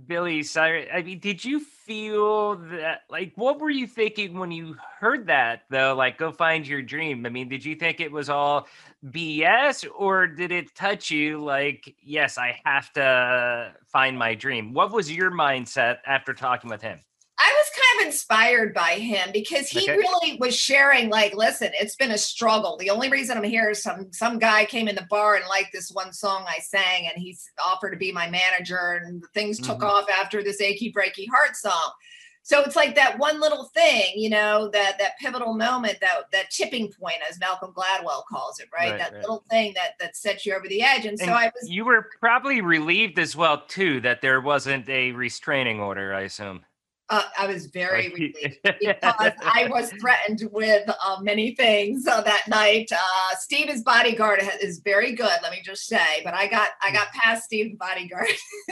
Billy 0.06 0.42
Cyrus, 0.42 0.88
I 0.92 1.02
mean, 1.02 1.18
did 1.18 1.44
you 1.44 1.60
feel 1.60 2.56
that? 2.56 3.02
Like, 3.10 3.32
what 3.36 3.60
were 3.60 3.70
you 3.70 3.86
thinking 3.86 4.38
when 4.38 4.50
you 4.50 4.76
heard 5.00 5.26
that? 5.26 5.62
Though, 5.70 5.94
like, 5.94 6.18
go 6.18 6.32
find 6.32 6.66
your 6.66 6.82
dream. 6.82 7.26
I 7.26 7.28
mean, 7.28 7.48
did 7.48 7.64
you 7.64 7.74
think 7.74 8.00
it 8.00 8.12
was 8.12 8.28
all 8.28 8.68
BS 9.04 9.86
or 9.96 10.26
did 10.26 10.52
it 10.52 10.74
touch 10.74 11.10
you 11.10 11.42
like, 11.42 11.94
yes, 12.02 12.38
I 12.38 12.60
have 12.64 12.92
to 12.94 13.74
find 13.86 14.18
my 14.18 14.34
dream? 14.34 14.72
What 14.72 14.92
was 14.92 15.10
your 15.10 15.30
mindset 15.30 15.98
after 16.06 16.34
talking 16.34 16.70
with 16.70 16.82
him? 16.82 17.00
I 17.38 17.52
was 17.54 17.70
kind 17.76 18.00
of 18.00 18.06
inspired 18.06 18.72
by 18.72 18.92
him 18.92 19.30
because 19.32 19.68
he 19.68 19.82
okay. 19.82 19.96
really 19.96 20.38
was 20.38 20.56
sharing 20.56 21.10
like 21.10 21.34
listen 21.34 21.70
it's 21.74 21.96
been 21.96 22.12
a 22.12 22.18
struggle 22.18 22.76
the 22.78 22.90
only 22.90 23.10
reason 23.10 23.36
i'm 23.36 23.44
here 23.44 23.70
is 23.70 23.82
some 23.82 24.12
some 24.12 24.38
guy 24.38 24.64
came 24.64 24.88
in 24.88 24.94
the 24.94 25.06
bar 25.10 25.34
and 25.34 25.44
liked 25.48 25.72
this 25.72 25.90
one 25.90 26.12
song 26.12 26.44
i 26.48 26.58
sang 26.58 27.08
and 27.08 27.22
he's 27.22 27.50
offered 27.64 27.90
to 27.90 27.96
be 27.96 28.12
my 28.12 28.28
manager 28.30 29.02
and 29.04 29.22
things 29.34 29.58
took 29.58 29.78
mm-hmm. 29.78 29.86
off 29.86 30.06
after 30.10 30.42
this 30.42 30.60
achy 30.60 30.92
breaky 30.92 31.28
heart 31.28 31.56
song 31.56 31.92
so 32.42 32.62
it's 32.62 32.76
like 32.76 32.94
that 32.94 33.18
one 33.18 33.40
little 33.40 33.64
thing 33.74 34.12
you 34.14 34.30
know 34.30 34.68
that 34.68 34.98
that 34.98 35.18
pivotal 35.20 35.54
moment 35.54 35.98
that 36.00 36.22
that 36.32 36.50
tipping 36.50 36.90
point 37.00 37.18
as 37.28 37.38
malcolm 37.38 37.72
gladwell 37.72 38.24
calls 38.30 38.60
it 38.60 38.68
right, 38.72 38.92
right 38.92 38.98
that 38.98 39.12
right. 39.12 39.20
little 39.20 39.44
thing 39.50 39.72
that 39.74 39.92
that 40.00 40.16
sets 40.16 40.46
you 40.46 40.54
over 40.54 40.68
the 40.68 40.82
edge 40.82 41.04
and, 41.04 41.18
and 41.20 41.20
so 41.20 41.32
i 41.32 41.50
was 41.60 41.68
you 41.68 41.84
were 41.84 42.08
probably 42.18 42.60
relieved 42.60 43.18
as 43.18 43.36
well 43.36 43.62
too 43.68 44.00
that 44.00 44.22
there 44.22 44.40
wasn't 44.40 44.88
a 44.88 45.12
restraining 45.12 45.80
order 45.80 46.14
i 46.14 46.22
assume 46.22 46.64
uh, 47.08 47.22
I 47.38 47.46
was 47.46 47.66
very 47.66 48.08
relieved 48.08 48.58
because 48.62 49.32
I 49.40 49.68
was 49.70 49.92
threatened 50.00 50.48
with 50.52 50.88
uh, 50.88 51.18
many 51.20 51.54
things 51.54 52.06
uh, 52.06 52.20
that 52.22 52.48
night. 52.48 52.90
Uh, 52.92 53.36
Steve's 53.38 53.82
bodyguard 53.82 54.40
is 54.60 54.80
very 54.80 55.12
good, 55.12 55.38
let 55.42 55.52
me 55.52 55.60
just 55.64 55.86
say, 55.86 56.22
but 56.24 56.34
I 56.34 56.48
got 56.48 56.70
I 56.82 56.92
got 56.92 57.08
past 57.12 57.44
Steve's 57.44 57.76
bodyguard. 57.76 58.28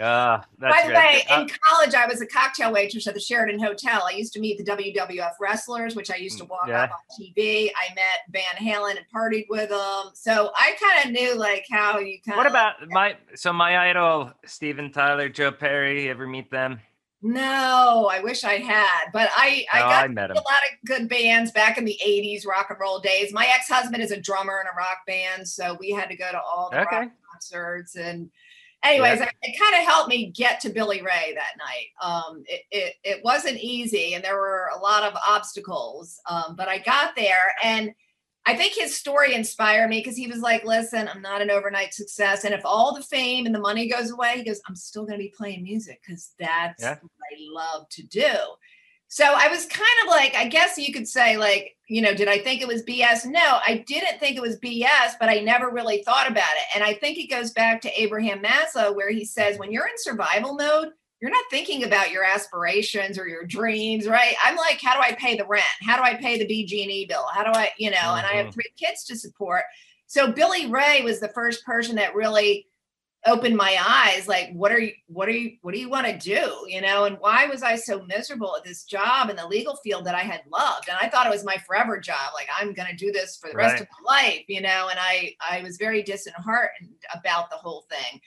uh, 0.00 0.38
By 0.58 0.84
the 0.86 0.94
way, 0.94 1.24
in 1.28 1.34
uh 1.34 1.46
college, 1.68 1.94
I 1.94 2.06
was 2.06 2.20
a 2.20 2.26
cocktail 2.26 2.72
waitress 2.72 3.06
at 3.08 3.14
the 3.14 3.20
Sheraton 3.20 3.58
Hotel. 3.58 4.02
I 4.08 4.12
used 4.12 4.32
to 4.34 4.40
meet 4.40 4.58
the 4.58 4.64
WWF 4.64 5.32
wrestlers, 5.40 5.96
which 5.96 6.10
I 6.10 6.16
used 6.16 6.38
to 6.38 6.44
walk 6.44 6.68
yeah. 6.68 6.84
up 6.84 6.90
on 6.90 7.20
TV. 7.20 7.70
I 7.76 7.92
met 7.94 8.20
Van 8.30 8.64
Halen 8.64 8.96
and 8.96 9.06
partied 9.14 9.46
with 9.48 9.70
them, 9.70 10.10
so 10.14 10.52
I 10.56 10.76
kind 10.80 11.06
of 11.06 11.12
knew 11.12 11.34
like 11.34 11.66
how 11.70 11.98
you 11.98 12.18
kind. 12.24 12.36
What 12.36 12.46
about 12.46 12.74
my 12.88 13.16
so 13.34 13.52
my 13.52 13.90
idol 13.90 14.30
Steven 14.46 14.92
Tyler, 14.92 15.28
Joe 15.28 15.50
Perry? 15.50 16.08
Ever 16.08 16.28
meet 16.28 16.52
them? 16.52 16.78
No, 17.26 18.06
I 18.12 18.20
wish 18.20 18.44
I 18.44 18.58
had, 18.58 19.06
but 19.10 19.30
I 19.34 19.64
I 19.72 19.80
oh, 19.80 19.88
got 19.88 20.04
I 20.04 20.08
met 20.08 20.30
him. 20.30 20.36
a 20.36 20.40
lot 20.40 20.60
of 20.70 20.86
good 20.86 21.08
bands 21.08 21.50
back 21.52 21.78
in 21.78 21.86
the 21.86 21.98
'80s 22.06 22.46
rock 22.46 22.66
and 22.68 22.78
roll 22.78 23.00
days. 23.00 23.32
My 23.32 23.46
ex 23.46 23.66
husband 23.66 24.02
is 24.02 24.10
a 24.10 24.20
drummer 24.20 24.60
in 24.60 24.66
a 24.66 24.76
rock 24.76 24.98
band, 25.06 25.48
so 25.48 25.74
we 25.80 25.90
had 25.90 26.10
to 26.10 26.16
go 26.16 26.30
to 26.30 26.38
all 26.38 26.68
the 26.70 26.82
okay. 26.82 26.96
rock 26.96 27.10
concerts. 27.32 27.96
And, 27.96 28.30
anyways, 28.82 29.20
yeah. 29.20 29.24
it, 29.24 29.34
it 29.40 29.58
kind 29.58 29.74
of 29.74 29.88
helped 29.88 30.10
me 30.10 30.32
get 30.32 30.60
to 30.60 30.68
Billy 30.68 31.00
Ray 31.00 31.34
that 31.34 31.56
night. 31.56 31.86
Um, 32.02 32.44
it, 32.46 32.60
it 32.70 32.94
it 33.02 33.24
wasn't 33.24 33.56
easy, 33.58 34.12
and 34.12 34.22
there 34.22 34.36
were 34.36 34.68
a 34.76 34.78
lot 34.78 35.02
of 35.02 35.14
obstacles, 35.26 36.20
um, 36.28 36.56
but 36.56 36.68
I 36.68 36.76
got 36.76 37.16
there 37.16 37.54
and 37.64 37.94
I 38.46 38.54
think 38.54 38.74
his 38.74 38.94
story 38.94 39.34
inspired 39.34 39.88
me 39.88 40.00
because 40.00 40.16
he 40.16 40.26
was 40.26 40.40
like, 40.40 40.64
listen, 40.64 41.08
I'm 41.08 41.22
not 41.22 41.40
an 41.40 41.50
overnight 41.50 41.94
success. 41.94 42.44
And 42.44 42.52
if 42.52 42.60
all 42.64 42.94
the 42.94 43.02
fame 43.02 43.46
and 43.46 43.54
the 43.54 43.60
money 43.60 43.88
goes 43.88 44.10
away, 44.10 44.34
he 44.36 44.44
goes, 44.44 44.60
I'm 44.68 44.76
still 44.76 45.06
going 45.06 45.18
to 45.18 45.24
be 45.24 45.32
playing 45.34 45.62
music 45.62 46.00
because 46.06 46.32
that's 46.38 46.82
yeah. 46.82 46.96
what 47.00 47.10
I 47.32 47.36
love 47.38 47.88
to 47.90 48.02
do. 48.02 48.34
So 49.08 49.24
I 49.24 49.48
was 49.48 49.66
kind 49.66 49.86
of 50.02 50.08
like, 50.08 50.34
I 50.34 50.48
guess 50.48 50.76
you 50.76 50.92
could 50.92 51.06
say, 51.06 51.36
like, 51.36 51.76
you 51.88 52.02
know, 52.02 52.14
did 52.14 52.28
I 52.28 52.38
think 52.38 52.60
it 52.60 52.68
was 52.68 52.82
BS? 52.82 53.24
No, 53.24 53.60
I 53.66 53.84
didn't 53.86 54.18
think 54.18 54.36
it 54.36 54.42
was 54.42 54.58
BS, 54.58 55.12
but 55.20 55.28
I 55.28 55.40
never 55.40 55.70
really 55.70 56.02
thought 56.02 56.30
about 56.30 56.42
it. 56.56 56.64
And 56.74 56.82
I 56.82 56.94
think 56.94 57.18
it 57.18 57.30
goes 57.30 57.52
back 57.52 57.80
to 57.82 58.00
Abraham 58.00 58.42
Maslow, 58.42 58.94
where 58.94 59.10
he 59.10 59.24
says, 59.24 59.58
when 59.58 59.70
you're 59.70 59.86
in 59.86 59.94
survival 59.96 60.54
mode, 60.54 60.88
you're 61.20 61.30
not 61.30 61.44
thinking 61.50 61.84
about 61.84 62.10
your 62.10 62.24
aspirations 62.24 63.18
or 63.18 63.26
your 63.26 63.44
dreams, 63.44 64.06
right? 64.06 64.34
I'm 64.44 64.56
like, 64.56 64.80
how 64.82 64.94
do 64.94 65.00
I 65.00 65.12
pay 65.12 65.36
the 65.36 65.46
rent? 65.46 65.64
How 65.82 65.96
do 65.96 66.02
I 66.02 66.14
pay 66.14 66.38
the 66.38 66.44
BG&E 66.44 67.06
bill? 67.06 67.26
How 67.32 67.44
do 67.44 67.58
I, 67.58 67.70
you 67.78 67.90
know, 67.90 67.96
mm-hmm. 67.96 68.18
and 68.18 68.26
I 68.26 68.32
have 68.32 68.46
mm-hmm. 68.46 68.52
three 68.52 68.70
kids 68.76 69.04
to 69.04 69.16
support. 69.16 69.62
So 70.06 70.32
Billy 70.32 70.66
Ray 70.66 71.02
was 71.02 71.20
the 71.20 71.28
first 71.28 71.64
person 71.64 71.96
that 71.96 72.14
really 72.14 72.66
opened 73.26 73.56
my 73.56 73.76
eyes 73.86 74.28
like 74.28 74.50
what 74.52 74.70
are 74.70 74.78
you 74.78 74.92
what 75.06 75.28
are 75.28 75.32
you 75.32 75.56
what 75.62 75.72
do 75.72 75.80
you 75.80 75.88
want 75.88 76.06
to 76.06 76.18
do 76.18 76.52
you 76.68 76.80
know 76.80 77.04
and 77.04 77.16
why 77.20 77.46
was 77.46 77.62
i 77.62 77.74
so 77.74 78.02
miserable 78.02 78.54
at 78.56 78.64
this 78.64 78.84
job 78.84 79.30
in 79.30 79.36
the 79.36 79.46
legal 79.46 79.76
field 79.76 80.04
that 80.04 80.14
i 80.14 80.20
had 80.20 80.42
loved 80.52 80.88
and 80.88 80.98
i 81.00 81.08
thought 81.08 81.26
it 81.26 81.30
was 81.30 81.44
my 81.44 81.56
forever 81.66 81.98
job 81.98 82.32
like 82.34 82.48
i'm 82.58 82.74
going 82.74 82.88
to 82.88 82.96
do 82.96 83.10
this 83.12 83.38
for 83.38 83.48
the 83.48 83.56
rest 83.56 83.80
of 83.80 83.88
my 84.04 84.14
life 84.14 84.44
you 84.46 84.60
know 84.60 84.88
and 84.90 84.98
i 85.00 85.34
i 85.40 85.62
was 85.62 85.78
very 85.78 86.02
disheartened 86.02 86.90
about 87.14 87.48
the 87.50 87.56
whole 87.56 87.86
thing 87.88 88.20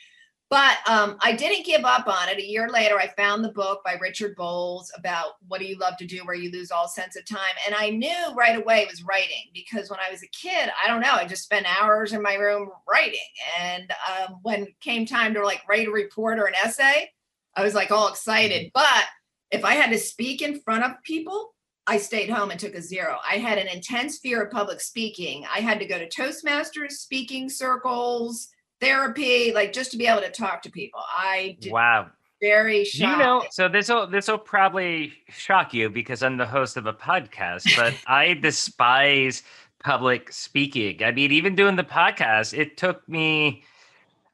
but 0.50 0.77
um, 0.88 1.18
I 1.20 1.34
didn't 1.34 1.66
give 1.66 1.84
up 1.84 2.08
on 2.08 2.30
it. 2.30 2.38
A 2.38 2.46
year 2.46 2.70
later, 2.70 2.98
I 2.98 3.08
found 3.18 3.44
the 3.44 3.51
book 3.51 3.82
by 3.84 3.94
Richard 3.94 4.36
Bolles 4.38 4.92
about 4.98 5.34
what 5.48 5.60
do 5.60 5.68
you 5.68 5.77
love 5.77 5.98
to 5.98 6.06
do 6.06 6.20
where 6.20 6.36
you 6.36 6.51
lose 6.51 6.72
all 6.72 6.88
sense 6.88 7.18
of 7.18 7.25
time. 7.25 7.39
And 7.66 7.75
I 7.75 7.89
knew 7.89 8.34
right 8.34 8.58
away 8.58 8.80
it 8.80 8.89
was 8.89 9.04
writing 9.04 9.51
because 9.54 9.89
when 9.89 10.00
I 10.00 10.10
was 10.10 10.24
a 10.24 10.27
kid, 10.27 10.70
I 10.82 10.88
don't 10.88 11.01
know, 11.01 11.12
I 11.12 11.25
just 11.25 11.44
spent 11.44 11.66
hours 11.82 12.13
in 12.13 12.22
my 12.22 12.36
room 12.36 12.70
writing. 12.89 13.20
And 13.60 13.92
um, 14.10 14.39
when 14.42 14.68
came 14.80 15.06
time 15.06 15.34
to 15.34 15.44
like 15.44 15.68
write 15.68 15.88
a 15.88 15.92
report 15.92 16.39
or 16.39 16.46
an 16.46 16.56
essay, 16.56 17.12
I 17.56 17.63
was 17.63 17.74
like 17.74 17.92
all 17.92 18.08
excited. 18.08 18.72
But 18.74 19.04
if 19.51 19.66
I 19.66 19.74
had 19.74 19.92
to 19.92 19.98
speak 19.98 20.42
in 20.42 20.62
front 20.62 20.86
of 20.86 21.04
people, 21.04 21.54
I 21.88 21.98
stayed 21.98 22.30
home 22.30 22.51
and 22.51 22.60
took 22.60 22.75
a 22.75 22.82
zero. 22.82 23.18
I 23.30 23.38
had 23.38 23.58
an 23.58 23.68
intense 23.68 24.20
fear 24.20 24.44
of 24.44 24.51
public 24.51 24.80
speaking. 24.80 25.46
I 25.54 25.60
had 25.60 25.80
to 25.80 25.86
go 25.86 25.98
to 25.98 26.08
Toastmasters 26.08 26.92
speaking 26.92 27.50
circles 27.50 28.50
therapy, 28.79 29.51
like 29.53 29.74
just 29.74 29.91
to 29.91 29.98
be 29.98 30.07
able 30.07 30.22
to 30.22 30.31
talk 30.31 30.62
to 30.63 30.72
people. 30.72 31.01
I 31.05 31.57
did 31.60 31.72
wow. 31.72 32.10
Very 32.39 32.86
shocked. 32.86 33.17
You 33.17 33.24
know, 33.24 33.43
so 33.50 33.67
this 33.67 33.89
will 33.89 34.05
this 34.05 34.27
will 34.27 34.38
probably 34.38 35.13
shock 35.29 35.74
you 35.74 35.89
because 35.89 36.22
I'm 36.22 36.38
the 36.38 36.46
host 36.46 36.77
of 36.77 36.86
a 36.86 36.93
podcast, 36.93 37.75
but 37.75 37.96
I 38.07 38.36
despise 38.36 39.41
public 39.84 40.31
speaking. 40.31 41.03
I 41.03 41.12
mean, 41.12 41.31
even 41.31 41.55
doing 41.55 41.75
the 41.75 41.84
podcast, 41.84 42.55
it 42.55 42.77
took 42.77 43.07
me 43.10 43.63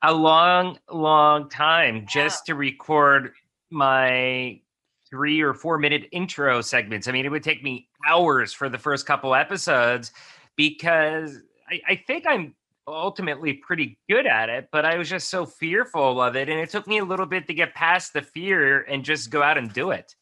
a 0.02 0.14
long, 0.14 0.78
long 0.92 1.48
time 1.50 2.06
just 2.08 2.46
to 2.48 2.56
record 2.56 3.32
my 3.70 4.60
three 5.10 5.42
or 5.42 5.54
four 5.54 5.78
minute 5.78 6.08
intro 6.12 6.60
segments. 6.62 7.08
I 7.08 7.12
mean, 7.12 7.26
it 7.26 7.30
would 7.30 7.44
take 7.44 7.64
me 7.64 7.88
hours 8.06 8.52
for 8.52 8.68
the 8.68 8.78
first 8.78 9.06
couple 9.06 9.34
episodes 9.34 10.12
because 10.58 11.40
I, 11.70 11.80
I 11.88 11.96
think 11.96 12.26
I'm 12.28 12.54
ultimately 12.88 13.54
pretty 13.54 13.98
good 14.10 14.26
at 14.26 14.50
it, 14.50 14.70
but 14.72 14.86
I 14.86 14.98
was 14.98 15.10
just 15.10 15.30
so 15.30 15.46
fearful 15.46 16.22
of 16.22 16.36
it. 16.36 16.50
And 16.50 16.60
it 16.60 16.70
took 16.70 16.88
me 16.88 17.00
a 17.00 17.06
little 17.06 17.26
bit 17.26 17.48
to 17.48 17.54
get 17.54 17.74
past 17.74 18.14
the 18.14 18.22
fear 18.22 18.82
and 18.84 19.04
just 19.04 19.30
go 19.30 19.42
out 19.42 19.58
and 19.58 19.72
do 19.72 19.92
it. 19.92 20.16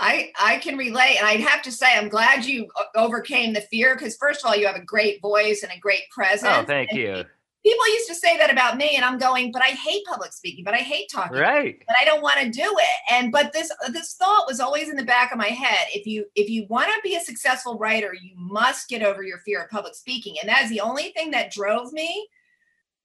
I 0.00 0.32
I 0.40 0.56
can 0.58 0.78
relate, 0.78 1.16
and 1.18 1.26
I'd 1.26 1.40
have 1.40 1.62
to 1.62 1.72
say 1.72 1.86
I'm 1.94 2.08
glad 2.08 2.46
you 2.46 2.68
uh, 2.78 2.84
overcame 2.98 3.52
the 3.52 3.60
fear 3.60 3.94
because 3.94 4.16
first 4.16 4.42
of 4.42 4.48
all, 4.48 4.56
you 4.56 4.66
have 4.66 4.76
a 4.76 4.84
great 4.84 5.20
voice 5.20 5.62
and 5.62 5.70
a 5.72 5.78
great 5.78 6.02
oh, 6.04 6.14
presence. 6.14 6.56
Oh, 6.56 6.64
thank 6.64 6.92
you. 6.92 7.24
People 7.62 7.88
used 7.88 8.08
to 8.08 8.14
say 8.14 8.36
that 8.38 8.50
about 8.50 8.76
me 8.76 8.96
and 8.96 9.04
i'm 9.04 9.18
going 9.18 9.52
but 9.52 9.62
i 9.62 9.68
hate 9.68 10.04
public 10.06 10.32
speaking 10.32 10.64
but 10.64 10.74
i 10.74 10.78
hate 10.78 11.08
talking 11.12 11.38
right 11.38 11.82
but 11.86 11.96
i 12.00 12.04
don't 12.04 12.22
want 12.22 12.38
to 12.38 12.48
do 12.50 12.62
it 12.64 13.12
and 13.14 13.32
but 13.32 13.52
this 13.52 13.70
this 13.92 14.14
thought 14.14 14.46
was 14.46 14.60
always 14.60 14.88
in 14.88 14.96
the 14.96 15.04
back 15.04 15.32
of 15.32 15.38
my 15.38 15.48
head 15.48 15.86
if 15.94 16.06
you 16.06 16.24
if 16.34 16.48
you 16.48 16.66
want 16.68 16.86
to 16.86 17.00
be 17.02 17.16
a 17.16 17.20
successful 17.20 17.78
writer 17.78 18.14
you 18.14 18.32
must 18.36 18.88
get 18.88 19.02
over 19.02 19.22
your 19.22 19.38
fear 19.38 19.62
of 19.62 19.70
public 19.70 19.94
speaking 19.94 20.36
and 20.40 20.48
that 20.48 20.62
is 20.62 20.70
the 20.70 20.80
only 20.80 21.12
thing 21.12 21.30
that 21.30 21.52
drove 21.52 21.92
me 21.92 22.28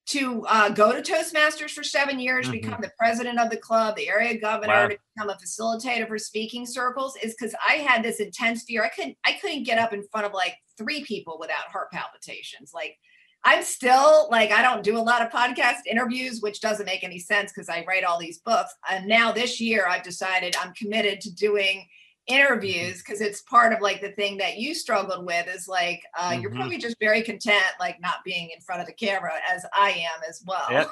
to 0.08 0.46
uh, 0.48 0.70
go 0.70 0.92
to 0.92 1.02
Toastmasters 1.02 1.72
for 1.72 1.84
seven 1.84 2.20
years, 2.20 2.46
mm-hmm. 2.46 2.52
become 2.52 2.80
the 2.82 2.92
president 2.98 3.40
of 3.40 3.50
the 3.50 3.58
club, 3.58 3.96
the 3.96 4.08
area 4.08 4.40
governor, 4.40 4.74
wow. 4.74 4.88
to 4.88 4.98
become 5.16 5.30
a 5.30 5.36
facilitator 5.36 6.08
for 6.08 6.20
speaking 6.20 6.66
circles, 6.66 7.16
is 7.24 7.34
because 7.34 7.56
I 7.68 7.74
had 7.74 8.04
this 8.04 8.20
intense 8.20 8.64
fear. 8.64 8.84
I 8.84 8.90
couldn't 8.90 9.18
I 9.26 9.34
couldn't 9.34 9.64
get 9.64 9.80
up 9.80 9.94
in 9.94 10.04
front 10.04 10.28
of 10.28 10.34
like 10.34 10.58
three 10.78 11.04
people 11.04 11.38
without 11.40 11.72
heart 11.72 11.92
palpitations. 11.92 12.72
Like 12.74 12.98
I'm 13.46 13.64
still 13.64 14.28
like 14.32 14.52
I 14.52 14.62
don't 14.62 14.84
do 14.84 14.98
a 14.98 15.00
lot 15.00 15.22
of 15.22 15.32
podcast 15.32 15.86
interviews, 15.90 16.42
which 16.42 16.62
doesn't 16.62 16.86
make 16.86 17.04
any 17.04 17.20
sense 17.20 17.52
because 17.52 17.70
I 17.70 17.86
write 17.88 18.04
all 18.04 18.20
these 18.20 18.40
books. 18.40 18.74
And 18.90 19.08
now 19.08 19.32
this 19.32 19.62
year 19.62 19.86
I've 19.88 20.04
decided 20.04 20.56
I'm 20.60 20.74
committed 20.74 21.22
to 21.22 21.34
doing 21.34 21.88
interviews 22.28 23.04
because 23.04 23.22
it's 23.22 23.42
part 23.44 23.72
of 23.72 23.82
like 23.82 24.02
the 24.02 24.12
thing 24.14 24.38
that 24.38 24.58
you 24.58 24.74
struggled 24.74 25.28
with 25.28 25.48
is 25.48 25.68
like 25.68 26.02
uh, 26.18 26.32
mm-hmm. 26.32 26.42
you're 26.42 26.52
probably 26.52 26.80
just 26.80 26.98
very 27.00 27.22
content 27.22 27.64
like 27.80 28.02
not 28.02 28.24
being 28.25 28.50
in 28.50 28.60
front 28.62 28.82
of 28.82 28.88
the 28.88 28.94
camera 28.94 29.34
as 29.54 29.64
I 29.74 29.92
am 29.92 30.22
as 30.28 30.44
well. 30.46 30.66
Yep. 30.72 30.90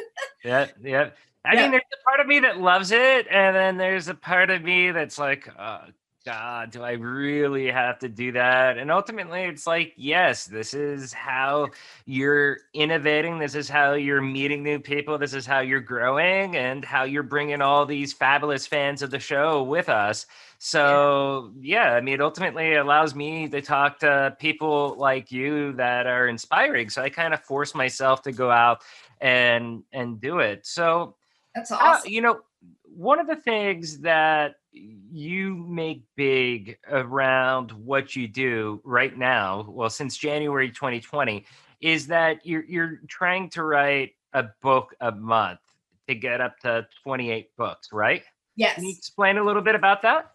yeah, 0.44 0.66
yeah. 0.82 1.10
I 1.44 1.54
yeah. 1.54 1.62
mean, 1.62 1.70
there's 1.72 1.82
a 1.92 2.04
part 2.08 2.20
of 2.20 2.26
me 2.26 2.40
that 2.40 2.58
loves 2.58 2.90
it, 2.90 3.26
and 3.30 3.54
then 3.54 3.76
there's 3.76 4.08
a 4.08 4.14
part 4.14 4.50
of 4.50 4.62
me 4.62 4.90
that's 4.90 5.16
like, 5.16 5.48
uh, 5.56 5.82
God, 6.26 6.72
do 6.72 6.82
I 6.82 6.92
really 6.92 7.70
have 7.70 8.00
to 8.00 8.08
do 8.08 8.32
that? 8.32 8.78
And 8.78 8.90
ultimately, 8.90 9.42
it's 9.42 9.64
like, 9.64 9.92
yes, 9.96 10.44
this 10.44 10.74
is 10.74 11.12
how 11.12 11.68
you're 12.04 12.58
innovating. 12.74 13.38
This 13.38 13.54
is 13.54 13.68
how 13.68 13.92
you're 13.92 14.20
meeting 14.20 14.64
new 14.64 14.80
people. 14.80 15.18
This 15.18 15.34
is 15.34 15.46
how 15.46 15.60
you're 15.60 15.78
growing 15.78 16.56
and 16.56 16.84
how 16.84 17.04
you're 17.04 17.22
bringing 17.22 17.62
all 17.62 17.86
these 17.86 18.12
fabulous 18.12 18.66
fans 18.66 19.02
of 19.02 19.12
the 19.12 19.20
show 19.20 19.62
with 19.62 19.88
us. 19.88 20.26
So, 20.58 21.52
yeah, 21.60 21.92
I 21.92 22.00
mean, 22.00 22.14
it 22.14 22.20
ultimately 22.20 22.74
allows 22.74 23.14
me 23.14 23.46
to 23.50 23.62
talk 23.62 24.00
to 24.00 24.36
people 24.40 24.96
like 24.98 25.30
you 25.30 25.74
that 25.74 26.08
are 26.08 26.26
inspiring. 26.26 26.90
So 26.90 27.02
I 27.02 27.08
kind 27.08 27.34
of 27.34 27.44
force 27.44 27.72
myself 27.72 28.22
to 28.22 28.32
go 28.32 28.50
out 28.50 28.82
and 29.20 29.84
and 29.92 30.20
do 30.20 30.40
it. 30.40 30.66
So, 30.66 31.14
that's 31.54 31.70
awesome. 31.70 32.02
Uh, 32.04 32.10
you 32.10 32.20
know, 32.20 32.40
one 32.84 33.20
of 33.20 33.28
the 33.28 33.36
things 33.36 33.98
that 34.00 34.56
you 34.76 35.56
make 35.56 36.04
big 36.16 36.78
around 36.88 37.72
what 37.72 38.14
you 38.14 38.28
do 38.28 38.80
right 38.84 39.16
now, 39.16 39.64
well, 39.68 39.90
since 39.90 40.16
January 40.16 40.70
2020, 40.70 41.44
is 41.80 42.06
that 42.08 42.44
you're 42.44 42.64
you're 42.64 43.00
trying 43.08 43.50
to 43.50 43.62
write 43.64 44.12
a 44.32 44.44
book 44.62 44.94
a 45.00 45.12
month 45.12 45.60
to 46.08 46.14
get 46.14 46.40
up 46.40 46.58
to 46.60 46.86
28 47.02 47.56
books, 47.56 47.92
right? 47.92 48.22
Yes. 48.56 48.76
Can 48.76 48.84
you 48.84 48.94
explain 48.96 49.38
a 49.38 49.44
little 49.44 49.62
bit 49.62 49.74
about 49.74 50.02
that? 50.02 50.32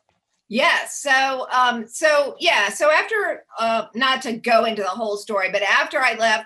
Yes. 0.47 0.99
So, 0.99 1.47
um, 1.51 1.87
so 1.87 2.35
yeah. 2.39 2.69
So 2.69 2.91
after, 2.91 3.45
uh, 3.57 3.85
not 3.95 4.21
to 4.23 4.33
go 4.33 4.65
into 4.65 4.81
the 4.81 4.89
whole 4.89 5.17
story, 5.17 5.49
but 5.51 5.61
after 5.61 5.99
I 5.99 6.15
left 6.15 6.45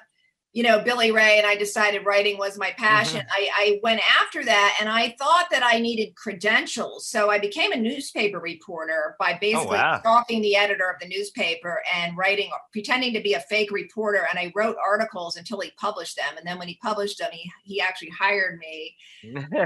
you 0.55 0.63
know, 0.63 0.79
Billy 0.79 1.12
Ray 1.12 1.38
and 1.38 1.45
I 1.45 1.57
decided 1.57 2.05
writing 2.05 2.38
was 2.38 2.57
my 2.57 2.71
passion. 2.77 3.19
Mm-hmm. 3.19 3.29
I, 3.29 3.50
I 3.57 3.79
went 3.83 4.00
after 4.21 4.41
that 4.45 4.77
and 4.79 4.88
I 4.88 5.13
thought 5.19 5.47
that 5.51 5.63
I 5.65 5.79
needed 5.79 6.15
credentials. 6.15 7.09
So 7.09 7.29
I 7.29 7.39
became 7.39 7.74
a 7.74 7.75
newspaper 7.75 8.39
reporter 8.39 9.17
by 9.19 9.33
oh, 9.33 9.38
basically 9.41 9.77
oh, 9.77 9.81
wow. 9.81 10.00
stalking 10.00 10.41
the 10.41 10.55
editor 10.55 10.89
of 10.89 10.97
the 11.01 11.09
newspaper 11.09 11.81
and 11.93 12.15
writing, 12.15 12.51
pretending 12.71 13.13
to 13.15 13.21
be 13.21 13.33
a 13.33 13.41
fake 13.41 13.69
reporter. 13.69 14.25
And 14.29 14.39
I 14.39 14.53
wrote 14.55 14.77
articles 14.81 15.35
until 15.35 15.59
he 15.59 15.71
published 15.77 16.15
them. 16.15 16.38
And 16.38 16.47
then 16.47 16.57
when 16.57 16.69
he 16.69 16.79
published 16.81 17.19
them, 17.19 17.31
he, 17.33 17.51
he 17.65 17.81
actually 17.81 18.12
hired 18.17 18.57
me 18.57 18.95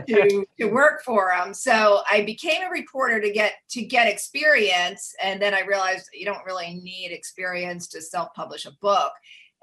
to, 0.08 0.48
to 0.60 0.66
work 0.66 1.04
for 1.04 1.30
him. 1.30 1.54
So 1.54 2.02
I 2.10 2.24
became 2.24 2.64
a 2.64 2.72
reporter 2.72 3.22
to 3.22 3.32
get 3.32 3.54
to 3.70 3.84
get 3.84 4.08
experience. 4.08 5.14
And 5.22 5.40
then 5.40 5.54
I 5.54 5.62
realized 5.62 6.10
you 6.14 6.26
don't 6.26 6.44
really 6.48 6.82
need 6.84 7.12
experience 7.12 7.86
to 7.90 8.02
self-publish 8.02 8.66
a 8.66 8.72
book 8.82 9.12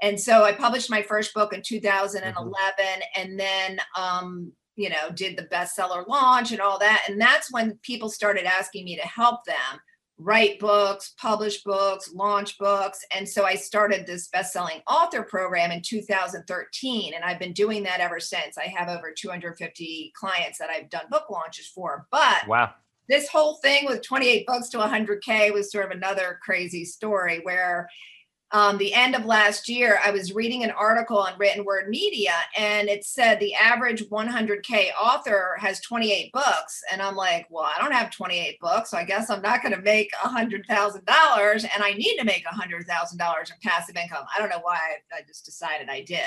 and 0.02 0.20
so 0.20 0.44
I 0.44 0.52
published 0.52 0.90
my 0.90 1.02
first 1.02 1.34
book 1.34 1.52
in 1.52 1.62
2011 1.62 2.34
mm-hmm. 2.34 3.00
and 3.20 3.38
then 3.38 3.78
um, 3.96 4.52
you 4.76 4.90
know 4.90 5.10
did 5.14 5.36
the 5.36 5.44
bestseller 5.44 6.06
launch 6.06 6.52
and 6.52 6.60
all 6.60 6.78
that 6.78 7.04
and 7.08 7.20
that's 7.20 7.52
when 7.52 7.78
people 7.82 8.08
started 8.08 8.44
asking 8.44 8.84
me 8.84 8.96
to 8.96 9.06
help 9.06 9.44
them 9.44 9.80
write 10.18 10.58
books, 10.58 11.14
publish 11.20 11.62
books, 11.62 12.12
launch 12.14 12.56
books. 12.58 13.04
And 13.14 13.28
so 13.28 13.44
I 13.44 13.54
started 13.54 14.06
this 14.06 14.28
best-selling 14.28 14.80
author 14.88 15.22
program 15.22 15.70
in 15.70 15.82
2013 15.82 17.12
and 17.14 17.24
I've 17.24 17.38
been 17.38 17.52
doing 17.52 17.82
that 17.82 18.00
ever 18.00 18.18
since. 18.18 18.56
I 18.56 18.64
have 18.64 18.88
over 18.88 19.12
250 19.12 20.12
clients 20.16 20.58
that 20.58 20.70
I've 20.70 20.88
done 20.88 21.04
book 21.10 21.28
launches 21.30 21.66
for. 21.68 22.06
But 22.10 22.46
wow. 22.48 22.72
This 23.08 23.28
whole 23.28 23.58
thing 23.62 23.86
with 23.86 24.02
28 24.02 24.46
books 24.48 24.68
to 24.70 24.78
100k 24.78 25.52
was 25.52 25.70
sort 25.70 25.84
of 25.84 25.92
another 25.92 26.40
crazy 26.42 26.84
story 26.84 27.38
where 27.44 27.88
um, 28.56 28.78
the 28.78 28.94
end 28.94 29.14
of 29.14 29.26
last 29.26 29.68
year, 29.68 30.00
I 30.02 30.10
was 30.10 30.34
reading 30.34 30.64
an 30.64 30.70
article 30.70 31.18
on 31.18 31.34
Written 31.36 31.62
Word 31.62 31.90
Media, 31.90 32.32
and 32.56 32.88
it 32.88 33.04
said 33.04 33.38
the 33.38 33.52
average 33.52 34.08
100K 34.08 34.92
author 34.98 35.58
has 35.60 35.78
28 35.80 36.32
books. 36.32 36.80
And 36.90 37.02
I'm 37.02 37.16
like, 37.16 37.46
well, 37.50 37.64
I 37.64 37.78
don't 37.78 37.92
have 37.92 38.10
28 38.10 38.58
books, 38.58 38.92
so 38.92 38.96
I 38.96 39.04
guess 39.04 39.28
I'm 39.28 39.42
not 39.42 39.60
going 39.60 39.74
to 39.74 39.82
make 39.82 40.10
$100,000, 40.24 40.64
and 41.74 41.84
I 41.84 41.92
need 41.92 42.16
to 42.16 42.24
make 42.24 42.46
$100,000 42.46 42.80
in 42.80 43.56
passive 43.62 43.94
income. 43.94 44.24
I 44.34 44.38
don't 44.38 44.48
know 44.48 44.60
why 44.62 44.76
I, 44.76 45.18
I 45.18 45.20
just 45.26 45.44
decided 45.44 45.90
I 45.90 46.00
did. 46.00 46.22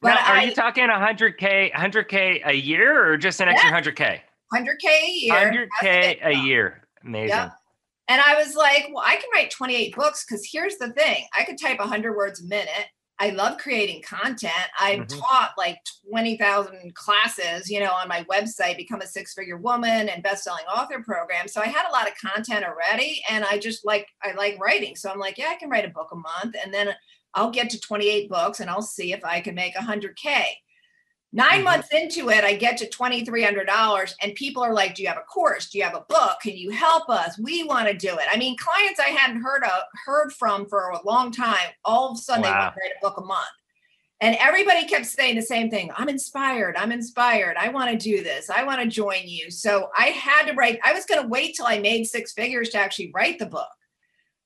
But 0.00 0.14
now, 0.14 0.32
are 0.32 0.36
I, 0.36 0.44
you 0.44 0.54
talking 0.54 0.84
100K, 0.84 1.72
100K 1.72 2.40
a 2.46 2.54
year, 2.54 3.06
or 3.06 3.18
just 3.18 3.38
an 3.42 3.48
extra 3.48 3.70
yeah, 3.70 3.82
100K? 3.82 4.20
100K 4.54 4.88
a 4.88 5.12
year. 5.12 5.68
100K 5.82 6.26
a 6.26 6.34
year. 6.42 6.84
Amazing. 7.04 7.36
Yep. 7.36 7.52
And 8.10 8.20
I 8.20 8.34
was 8.34 8.56
like, 8.56 8.88
well, 8.92 9.04
I 9.06 9.14
can 9.14 9.30
write 9.32 9.52
28 9.52 9.94
books 9.94 10.26
because 10.26 10.44
here's 10.50 10.78
the 10.78 10.90
thing 10.90 11.24
I 11.38 11.44
could 11.44 11.60
type 11.60 11.78
100 11.78 12.16
words 12.16 12.42
a 12.42 12.44
minute. 12.44 12.86
I 13.20 13.30
love 13.30 13.58
creating 13.58 14.02
content. 14.02 14.52
I've 14.80 15.06
mm-hmm. 15.06 15.20
taught 15.20 15.52
like 15.56 15.78
20,000 16.10 16.92
classes, 16.96 17.70
you 17.70 17.78
know, 17.78 17.92
on 17.92 18.08
my 18.08 18.24
website, 18.24 18.78
Become 18.78 19.02
a 19.02 19.06
Six 19.06 19.34
Figure 19.34 19.58
Woman 19.58 20.08
and 20.08 20.24
Best-Selling 20.24 20.64
Author 20.64 21.04
Program. 21.04 21.46
So 21.46 21.60
I 21.60 21.66
had 21.66 21.88
a 21.88 21.92
lot 21.92 22.08
of 22.08 22.16
content 22.16 22.64
already 22.64 23.22
and 23.30 23.44
I 23.44 23.58
just 23.58 23.86
like, 23.86 24.08
I 24.24 24.32
like 24.32 24.58
writing. 24.58 24.96
So 24.96 25.08
I'm 25.08 25.20
like, 25.20 25.38
yeah, 25.38 25.50
I 25.50 25.54
can 25.54 25.70
write 25.70 25.84
a 25.84 25.90
book 25.90 26.08
a 26.10 26.16
month 26.16 26.56
and 26.64 26.74
then 26.74 26.92
I'll 27.34 27.52
get 27.52 27.70
to 27.70 27.80
28 27.80 28.28
books 28.28 28.58
and 28.58 28.68
I'll 28.68 28.82
see 28.82 29.12
if 29.12 29.24
I 29.24 29.40
can 29.40 29.54
make 29.54 29.76
100K. 29.76 30.46
9 31.32 31.48
mm-hmm. 31.48 31.64
months 31.64 31.88
into 31.92 32.28
it, 32.30 32.42
I 32.42 32.54
get 32.54 32.76
to 32.78 32.88
$2,300 32.88 34.14
and 34.22 34.34
people 34.34 34.62
are 34.62 34.74
like, 34.74 34.94
Do 34.94 35.02
you 35.02 35.08
have 35.08 35.16
a 35.16 35.22
course? 35.22 35.70
Do 35.70 35.78
you 35.78 35.84
have 35.84 35.94
a 35.94 36.04
book? 36.08 36.38
Can 36.42 36.56
you 36.56 36.70
help 36.70 37.08
us? 37.08 37.38
We 37.38 37.62
want 37.64 37.88
to 37.88 37.94
do 37.94 38.16
it. 38.18 38.26
I 38.30 38.36
mean, 38.36 38.56
clients 38.56 38.98
I 39.00 39.08
hadn't 39.08 39.42
heard 39.42 39.62
of, 39.64 39.82
heard 40.04 40.32
from 40.32 40.66
for 40.68 40.90
a 40.90 41.06
long 41.06 41.30
time, 41.30 41.68
all 41.84 42.10
of 42.10 42.18
a 42.18 42.20
sudden 42.20 42.42
wow. 42.42 42.48
they 42.48 42.58
want 42.58 42.74
to 42.74 42.80
write 42.80 42.92
a 42.96 43.00
book 43.00 43.18
a 43.18 43.24
month. 43.24 43.46
And 44.22 44.36
everybody 44.38 44.86
kept 44.86 45.06
saying 45.06 45.36
the 45.36 45.42
same 45.42 45.70
thing 45.70 45.90
I'm 45.96 46.08
inspired. 46.08 46.76
I'm 46.76 46.92
inspired. 46.92 47.56
I 47.56 47.70
want 47.70 47.90
to 47.90 47.96
do 47.96 48.22
this. 48.22 48.50
I 48.50 48.64
want 48.64 48.82
to 48.82 48.86
join 48.86 49.22
you. 49.24 49.50
So 49.50 49.88
I 49.96 50.06
had 50.06 50.46
to 50.46 50.52
write, 50.52 50.78
I 50.84 50.92
was 50.92 51.06
going 51.06 51.22
to 51.22 51.28
wait 51.28 51.54
till 51.54 51.66
I 51.66 51.78
made 51.78 52.04
six 52.04 52.32
figures 52.32 52.68
to 52.70 52.78
actually 52.78 53.12
write 53.14 53.38
the 53.38 53.46
book. 53.46 53.68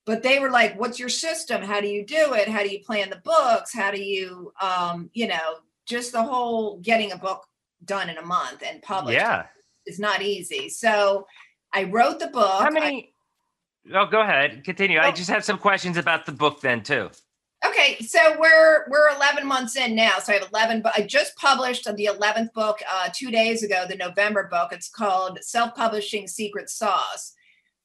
But 0.05 0.21
they 0.21 0.39
were 0.39 0.51
like, 0.51 0.79
What's 0.79 0.99
your 0.99 1.09
system? 1.09 1.63
How 1.63 1.81
do 1.81 1.87
you 1.87 2.05
do 2.05 2.33
it? 2.33 2.47
How 2.47 2.61
do 2.61 2.69
you 2.69 2.79
plan 2.83 3.09
the 3.09 3.21
books? 3.23 3.73
How 3.73 3.91
do 3.91 4.01
you, 4.01 4.53
um, 4.61 5.09
you 5.13 5.27
know, 5.27 5.55
just 5.85 6.11
the 6.11 6.23
whole 6.23 6.79
getting 6.79 7.11
a 7.11 7.17
book 7.17 7.45
done 7.83 8.09
in 8.09 8.17
a 8.17 8.25
month 8.25 8.63
and 8.65 8.81
published 8.81 9.19
yeah. 9.19 9.45
is 9.85 9.99
not 9.99 10.21
easy. 10.21 10.69
So 10.69 11.27
I 11.73 11.83
wrote 11.83 12.19
the 12.19 12.27
book. 12.27 12.61
How 12.61 12.69
many? 12.69 13.13
I, 13.93 13.97
oh, 13.99 14.05
go 14.05 14.21
ahead. 14.21 14.63
Continue. 14.63 14.99
I 14.99 15.11
just 15.11 15.29
have 15.29 15.43
some 15.43 15.57
questions 15.57 15.97
about 15.97 16.25
the 16.25 16.31
book 16.31 16.61
then 16.61 16.81
too. 16.83 17.09
Okay, 17.65 17.97
so 17.99 18.19
we're 18.39 18.85
we're 18.89 19.09
11 19.15 19.45
months 19.47 19.75
in 19.75 19.95
now. 19.95 20.19
So 20.19 20.33
I 20.33 20.37
have 20.37 20.49
11, 20.51 20.81
but 20.81 20.93
I 20.95 21.01
just 21.01 21.35
published 21.35 21.85
the 21.85 22.09
11th 22.11 22.53
book 22.53 22.79
uh, 22.91 23.09
two 23.13 23.31
days 23.31 23.63
ago, 23.63 23.85
the 23.87 23.95
November 23.95 24.47
book. 24.51 24.71
It's 24.71 24.89
called 24.89 25.39
Self 25.41 25.73
Publishing 25.75 26.27
Secret 26.27 26.69
Sauce. 26.69 27.33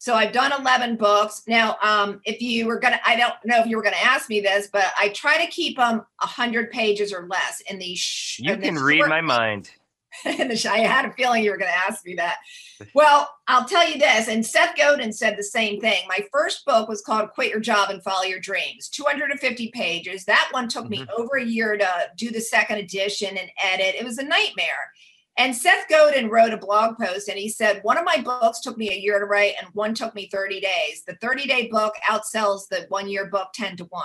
So 0.00 0.14
I've 0.14 0.32
done 0.32 0.50
11 0.58 0.96
books. 0.96 1.42
Now, 1.46 1.76
um, 1.82 2.22
if 2.24 2.40
you 2.40 2.66
were 2.66 2.78
going 2.78 2.94
to, 2.94 3.00
I 3.06 3.16
don't 3.16 3.34
know 3.44 3.60
if 3.60 3.66
you 3.66 3.76
were 3.76 3.82
going 3.82 3.94
to 3.94 4.02
ask 4.02 4.30
me 4.30 4.40
this, 4.40 4.66
but 4.72 4.86
I 4.98 5.10
try 5.10 5.44
to 5.44 5.50
keep 5.50 5.76
them 5.76 5.96
100 6.20 6.70
pages 6.70 7.12
or 7.12 7.28
less 7.28 7.60
in 7.68 7.78
these. 7.78 7.98
Sh- 7.98 8.40
you 8.40 8.56
can 8.56 8.76
read 8.76 9.06
my 9.06 9.20
mind. 9.20 9.70
the, 10.24 10.70
I 10.72 10.78
had 10.78 11.04
a 11.04 11.12
feeling 11.12 11.44
you 11.44 11.50
were 11.50 11.58
going 11.58 11.70
to 11.70 11.86
ask 11.86 12.04
me 12.04 12.14
that. 12.14 12.38
Well, 12.94 13.28
I'll 13.46 13.66
tell 13.66 13.86
you 13.86 13.98
this, 13.98 14.26
and 14.26 14.44
Seth 14.44 14.74
Godin 14.74 15.12
said 15.12 15.36
the 15.36 15.44
same 15.44 15.82
thing. 15.82 16.00
My 16.08 16.24
first 16.32 16.64
book 16.64 16.88
was 16.88 17.02
called 17.02 17.28
Quit 17.32 17.50
Your 17.50 17.60
Job 17.60 17.90
and 17.90 18.02
Follow 18.02 18.22
Your 18.22 18.40
Dreams, 18.40 18.88
250 18.88 19.68
pages. 19.72 20.24
That 20.24 20.48
one 20.50 20.66
took 20.66 20.84
mm-hmm. 20.84 21.02
me 21.02 21.06
over 21.14 21.36
a 21.36 21.44
year 21.44 21.76
to 21.76 21.88
do 22.16 22.30
the 22.30 22.40
second 22.40 22.78
edition 22.78 23.36
and 23.36 23.50
edit. 23.62 23.96
It 23.96 24.04
was 24.06 24.16
a 24.16 24.24
nightmare. 24.24 24.94
And 25.40 25.56
Seth 25.56 25.88
Godin 25.88 26.28
wrote 26.28 26.52
a 26.52 26.58
blog 26.58 26.98
post 26.98 27.30
and 27.30 27.38
he 27.38 27.48
said, 27.48 27.80
One 27.82 27.96
of 27.96 28.04
my 28.04 28.18
books 28.18 28.60
took 28.60 28.76
me 28.76 28.90
a 28.90 28.98
year 28.98 29.18
to 29.18 29.24
write 29.24 29.54
and 29.58 29.72
one 29.72 29.94
took 29.94 30.14
me 30.14 30.28
30 30.30 30.60
days. 30.60 31.02
The 31.06 31.14
30 31.14 31.46
day 31.46 31.68
book 31.68 31.94
outsells 32.06 32.68
the 32.68 32.84
one 32.90 33.08
year 33.08 33.24
book 33.24 33.48
10 33.54 33.78
to 33.78 33.84
1. 33.84 34.04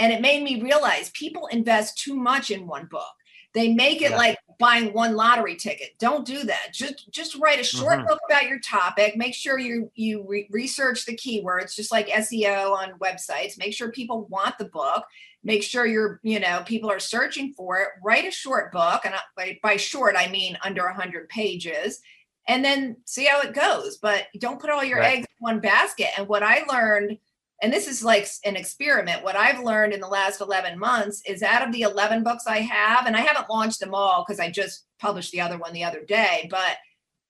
and 0.00 0.12
it 0.12 0.20
made 0.20 0.42
me 0.42 0.60
realize 0.60 1.10
people 1.10 1.46
invest 1.52 1.98
too 1.98 2.16
much 2.16 2.50
in 2.50 2.66
one 2.66 2.86
book 2.86 3.14
they 3.52 3.72
make 3.72 4.02
it 4.02 4.10
yeah. 4.10 4.16
like 4.16 4.38
buying 4.58 4.92
one 4.92 5.16
lottery 5.16 5.56
ticket 5.56 5.90
don't 5.98 6.26
do 6.26 6.44
that 6.44 6.68
just 6.72 7.10
just 7.10 7.34
write 7.36 7.58
a 7.58 7.64
short 7.64 7.98
mm-hmm. 7.98 8.06
book 8.06 8.20
about 8.28 8.46
your 8.46 8.60
topic 8.60 9.16
make 9.16 9.34
sure 9.34 9.58
you 9.58 9.90
you 9.94 10.24
re- 10.28 10.48
research 10.50 11.06
the 11.06 11.16
keywords 11.16 11.74
just 11.74 11.90
like 11.90 12.08
seo 12.08 12.72
on 12.72 12.98
websites 12.98 13.58
make 13.58 13.72
sure 13.72 13.90
people 13.90 14.26
want 14.26 14.56
the 14.58 14.66
book 14.66 15.04
make 15.42 15.62
sure 15.62 15.86
you're 15.86 16.20
you 16.22 16.38
know 16.40 16.62
people 16.66 16.90
are 16.90 16.98
searching 16.98 17.52
for 17.54 17.78
it 17.78 17.88
write 18.02 18.26
a 18.26 18.30
short 18.30 18.72
book 18.72 19.04
and 19.04 19.14
by, 19.36 19.58
by 19.62 19.76
short 19.76 20.14
i 20.16 20.28
mean 20.28 20.58
under 20.64 20.84
100 20.84 21.28
pages 21.28 22.00
and 22.48 22.64
then 22.64 22.96
see 23.04 23.24
how 23.24 23.40
it 23.40 23.54
goes 23.54 23.98
but 23.98 24.26
don't 24.38 24.60
put 24.60 24.70
all 24.70 24.84
your 24.84 24.98
right. 24.98 25.18
eggs 25.18 25.26
in 25.38 25.44
one 25.44 25.60
basket 25.60 26.08
and 26.18 26.28
what 26.28 26.42
i 26.42 26.62
learned 26.70 27.18
and 27.62 27.72
this 27.72 27.86
is 27.86 28.04
like 28.04 28.26
an 28.44 28.56
experiment 28.56 29.24
what 29.24 29.36
i've 29.36 29.64
learned 29.64 29.92
in 29.92 30.00
the 30.00 30.06
last 30.06 30.40
11 30.40 30.78
months 30.78 31.22
is 31.26 31.42
out 31.42 31.66
of 31.66 31.72
the 31.72 31.82
11 31.82 32.22
books 32.22 32.46
i 32.46 32.58
have 32.58 33.06
and 33.06 33.16
i 33.16 33.20
haven't 33.20 33.50
launched 33.50 33.80
them 33.80 33.94
all 33.94 34.24
because 34.26 34.40
i 34.40 34.50
just 34.50 34.84
published 34.98 35.32
the 35.32 35.40
other 35.40 35.58
one 35.58 35.72
the 35.72 35.84
other 35.84 36.04
day 36.04 36.46
but 36.50 36.76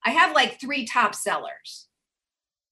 i 0.05 0.09
have 0.09 0.35
like 0.35 0.59
three 0.59 0.85
top 0.85 1.15
sellers 1.15 1.87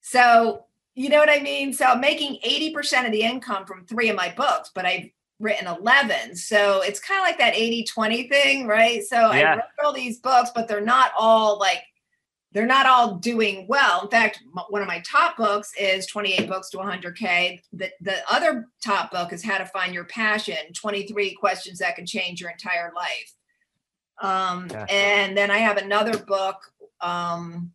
so 0.01 0.65
you 0.95 1.07
know 1.07 1.19
what 1.19 1.29
i 1.29 1.39
mean 1.39 1.71
so 1.71 1.85
i'm 1.85 2.01
making 2.01 2.39
80% 2.45 3.05
of 3.05 3.11
the 3.13 3.21
income 3.21 3.65
from 3.65 3.85
three 3.85 4.09
of 4.09 4.17
my 4.17 4.33
books 4.35 4.71
but 4.73 4.85
i've 4.85 5.09
written 5.39 5.67
11 5.67 6.35
so 6.35 6.81
it's 6.81 6.99
kind 6.99 7.19
of 7.19 7.25
like 7.25 7.37
that 7.37 7.55
80 7.55 7.85
20 7.85 8.27
thing 8.27 8.67
right? 8.67 9.03
So 9.03 9.15
yeah. 9.31 9.53
i 9.53 9.55
wrote 9.55 9.63
all 9.83 9.93
these 9.93 10.19
books 10.19 10.51
but 10.53 10.67
they're 10.67 10.81
not 10.81 11.11
all 11.17 11.57
like 11.57 11.81
they're 12.51 12.65
not 12.65 12.87
all 12.87 13.15
doing 13.15 13.67
well. 13.67 14.01
In 14.01 14.09
fact 14.09 14.41
one 14.69 14.81
of 14.81 14.87
my 14.87 15.01
top 15.09 15.37
books 15.37 15.71
is 15.79 16.05
28 16.07 16.47
books 16.47 16.69
to 16.71 16.77
100k 16.77 17.61
the, 17.71 17.89
the 18.01 18.17
other 18.29 18.67
top 18.83 19.11
book 19.11 19.31
is 19.31 19.43
how 19.43 19.57
to 19.57 19.65
find 19.65 19.93
your 19.93 20.05
passion 20.05 20.57
23 20.73 21.35
questions 21.35 21.79
that 21.79 21.95
can 21.95 22.05
change 22.05 22.41
your 22.41 22.49
entire 22.49 22.91
life. 22.95 23.33
Um, 24.21 24.67
yeah. 24.69 24.85
and 24.89 25.37
then 25.37 25.49
i 25.49 25.59
have 25.59 25.77
another 25.77 26.17
book 26.17 26.57
um 26.99 27.71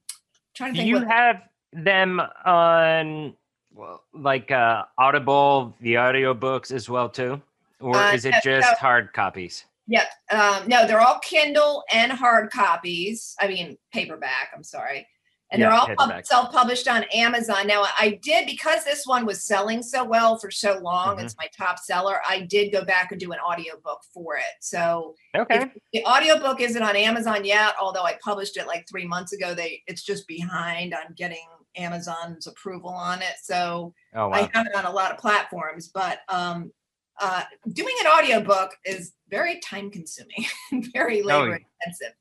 trying 0.53 0.74
to 0.74 0.81
think 0.81 0.88
you 0.88 0.96
what, 0.96 1.07
have 1.07 1.42
them 1.72 2.20
on 2.44 3.35
well, 3.72 4.03
like 4.12 4.50
uh 4.50 4.85
audible 4.98 5.74
the 5.81 5.96
audio 5.96 6.35
books 6.35 6.70
as 6.70 6.88
well 6.90 7.09
too 7.09 7.40
or 7.80 7.96
uh, 7.96 8.12
is 8.12 8.24
it 8.24 8.34
just 8.42 8.78
hard 8.78 9.12
copies? 9.12 9.64
Yep. 9.87 10.08
Um, 10.30 10.68
no, 10.68 10.87
they're 10.87 11.00
all 11.00 11.18
Kindle 11.18 11.84
and 11.92 12.10
hard 12.10 12.50
copies. 12.50 13.34
I 13.40 13.48
mean, 13.48 13.76
paperback. 13.92 14.50
I'm 14.54 14.64
sorry. 14.64 15.06
And 15.50 15.60
yeah, 15.60 15.68
they're 15.68 15.78
all 15.78 16.08
pub- 16.08 16.24
self-published 16.24 16.88
on 16.88 17.04
Amazon. 17.14 17.66
Now, 17.66 17.84
I 17.98 18.18
did 18.22 18.46
because 18.46 18.84
this 18.84 19.06
one 19.06 19.26
was 19.26 19.44
selling 19.44 19.82
so 19.82 20.02
well 20.02 20.38
for 20.38 20.50
so 20.50 20.78
long. 20.82 21.16
Mm-hmm. 21.16 21.26
It's 21.26 21.37
my 21.37 21.48
top 21.56 21.78
seller. 21.78 22.18
I 22.28 22.40
did 22.40 22.72
go 22.72 22.84
back 22.84 23.12
and 23.12 23.20
do 23.20 23.30
an 23.30 23.38
audiobook 23.38 24.00
for 24.12 24.37
it. 24.37 24.42
So, 24.60 25.14
okay, 25.37 25.70
the 25.92 26.04
audiobook 26.06 26.60
isn't 26.60 26.82
on 26.82 26.96
Amazon 26.96 27.44
yet. 27.44 27.74
Although 27.80 28.04
I 28.04 28.18
published 28.24 28.56
it 28.56 28.66
like 28.66 28.88
three 28.88 29.06
months 29.06 29.32
ago, 29.32 29.54
they 29.54 29.82
it's 29.87 30.02
just 30.02 30.26
behind 30.26 30.94
on 30.94 31.12
getting 31.14 31.46
Amazon's 31.76 32.46
approval 32.46 32.90
on 32.90 33.20
it. 33.20 33.34
So, 33.42 33.92
oh, 34.14 34.28
wow. 34.28 34.34
I 34.34 34.50
have 34.54 34.66
it 34.66 34.74
on 34.74 34.87
a 34.87 34.92
lot 34.92 35.12
of 35.12 35.18
platforms. 35.18 35.88
But 35.88 36.20
um, 36.28 36.72
uh, 37.20 37.42
doing 37.72 37.94
an 38.00 38.07
audiobook 38.07 38.77
is 38.85 39.12
very 39.29 39.61
time 39.61 39.90
consuming 39.90 40.46
very 40.92 41.22
oh, 41.22 41.27
labor 41.27 41.59
oh. 41.61 41.66
intensive. 41.87 42.14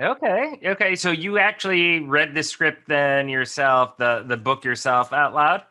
Okay. 0.00 0.60
Okay. 0.72 0.96
So 0.96 1.10
you 1.10 1.38
actually 1.38 2.00
read 2.00 2.34
the 2.34 2.42
script 2.42 2.86
then 2.86 3.28
yourself, 3.28 3.96
the 3.96 4.24
the 4.26 4.36
book 4.36 4.64
yourself 4.64 5.12
out 5.12 5.34
loud? 5.34 5.62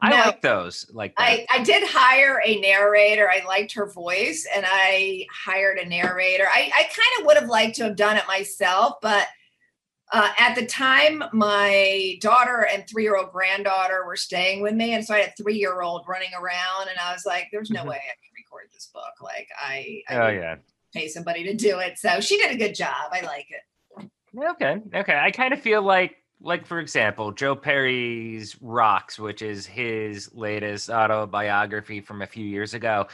I 0.00 0.10
no, 0.10 0.16
like 0.16 0.42
those. 0.42 0.86
Like 0.92 1.14
that. 1.16 1.22
I, 1.22 1.46
I 1.50 1.62
did 1.62 1.82
hire 1.86 2.40
a 2.44 2.60
narrator. 2.60 3.30
I 3.30 3.44
liked 3.46 3.72
her 3.74 3.90
voice 3.90 4.46
and 4.54 4.64
I 4.68 5.26
hired 5.32 5.78
a 5.78 5.86
narrator. 5.86 6.46
I, 6.46 6.70
I 6.74 6.82
kind 6.82 7.20
of 7.20 7.26
would 7.26 7.36
have 7.38 7.48
liked 7.48 7.76
to 7.76 7.84
have 7.84 7.96
done 7.96 8.16
it 8.16 8.24
myself, 8.26 8.96
but 9.00 9.26
uh, 10.14 10.30
at 10.38 10.54
the 10.54 10.64
time, 10.64 11.24
my 11.32 12.16
daughter 12.20 12.68
and 12.72 12.86
three 12.86 13.02
year 13.02 13.16
old 13.16 13.32
granddaughter 13.32 14.04
were 14.06 14.14
staying 14.14 14.62
with 14.62 14.72
me. 14.74 14.94
And 14.94 15.04
so 15.04 15.12
I 15.12 15.18
had 15.18 15.30
a 15.30 15.42
three 15.42 15.56
year 15.56 15.82
old 15.82 16.04
running 16.06 16.30
around, 16.40 16.88
and 16.88 16.96
I 17.04 17.12
was 17.12 17.26
like, 17.26 17.48
there's 17.50 17.68
no 17.68 17.80
mm-hmm. 17.80 17.88
way 17.90 17.96
I 17.96 18.14
can 18.22 18.30
record 18.36 18.68
this 18.72 18.90
book. 18.94 19.20
Like, 19.20 19.48
I, 19.60 20.02
I 20.08 20.14
oh, 20.14 20.28
yeah. 20.28 20.56
pay 20.92 21.08
somebody 21.08 21.42
to 21.44 21.54
do 21.54 21.80
it. 21.80 21.98
So 21.98 22.20
she 22.20 22.36
did 22.36 22.52
a 22.52 22.56
good 22.56 22.76
job. 22.76 23.10
I 23.10 23.22
like 23.22 23.48
it. 23.50 24.08
Okay. 24.38 24.80
Okay. 24.94 25.18
I 25.18 25.32
kind 25.32 25.52
of 25.52 25.60
feel 25.60 25.82
like, 25.82 26.14
like 26.40 26.64
for 26.64 26.78
example, 26.78 27.32
Joe 27.32 27.56
Perry's 27.56 28.56
Rocks, 28.62 29.18
which 29.18 29.42
is 29.42 29.66
his 29.66 30.32
latest 30.32 30.90
autobiography 30.90 32.00
from 32.00 32.22
a 32.22 32.26
few 32.26 32.46
years 32.46 32.74
ago. 32.74 33.08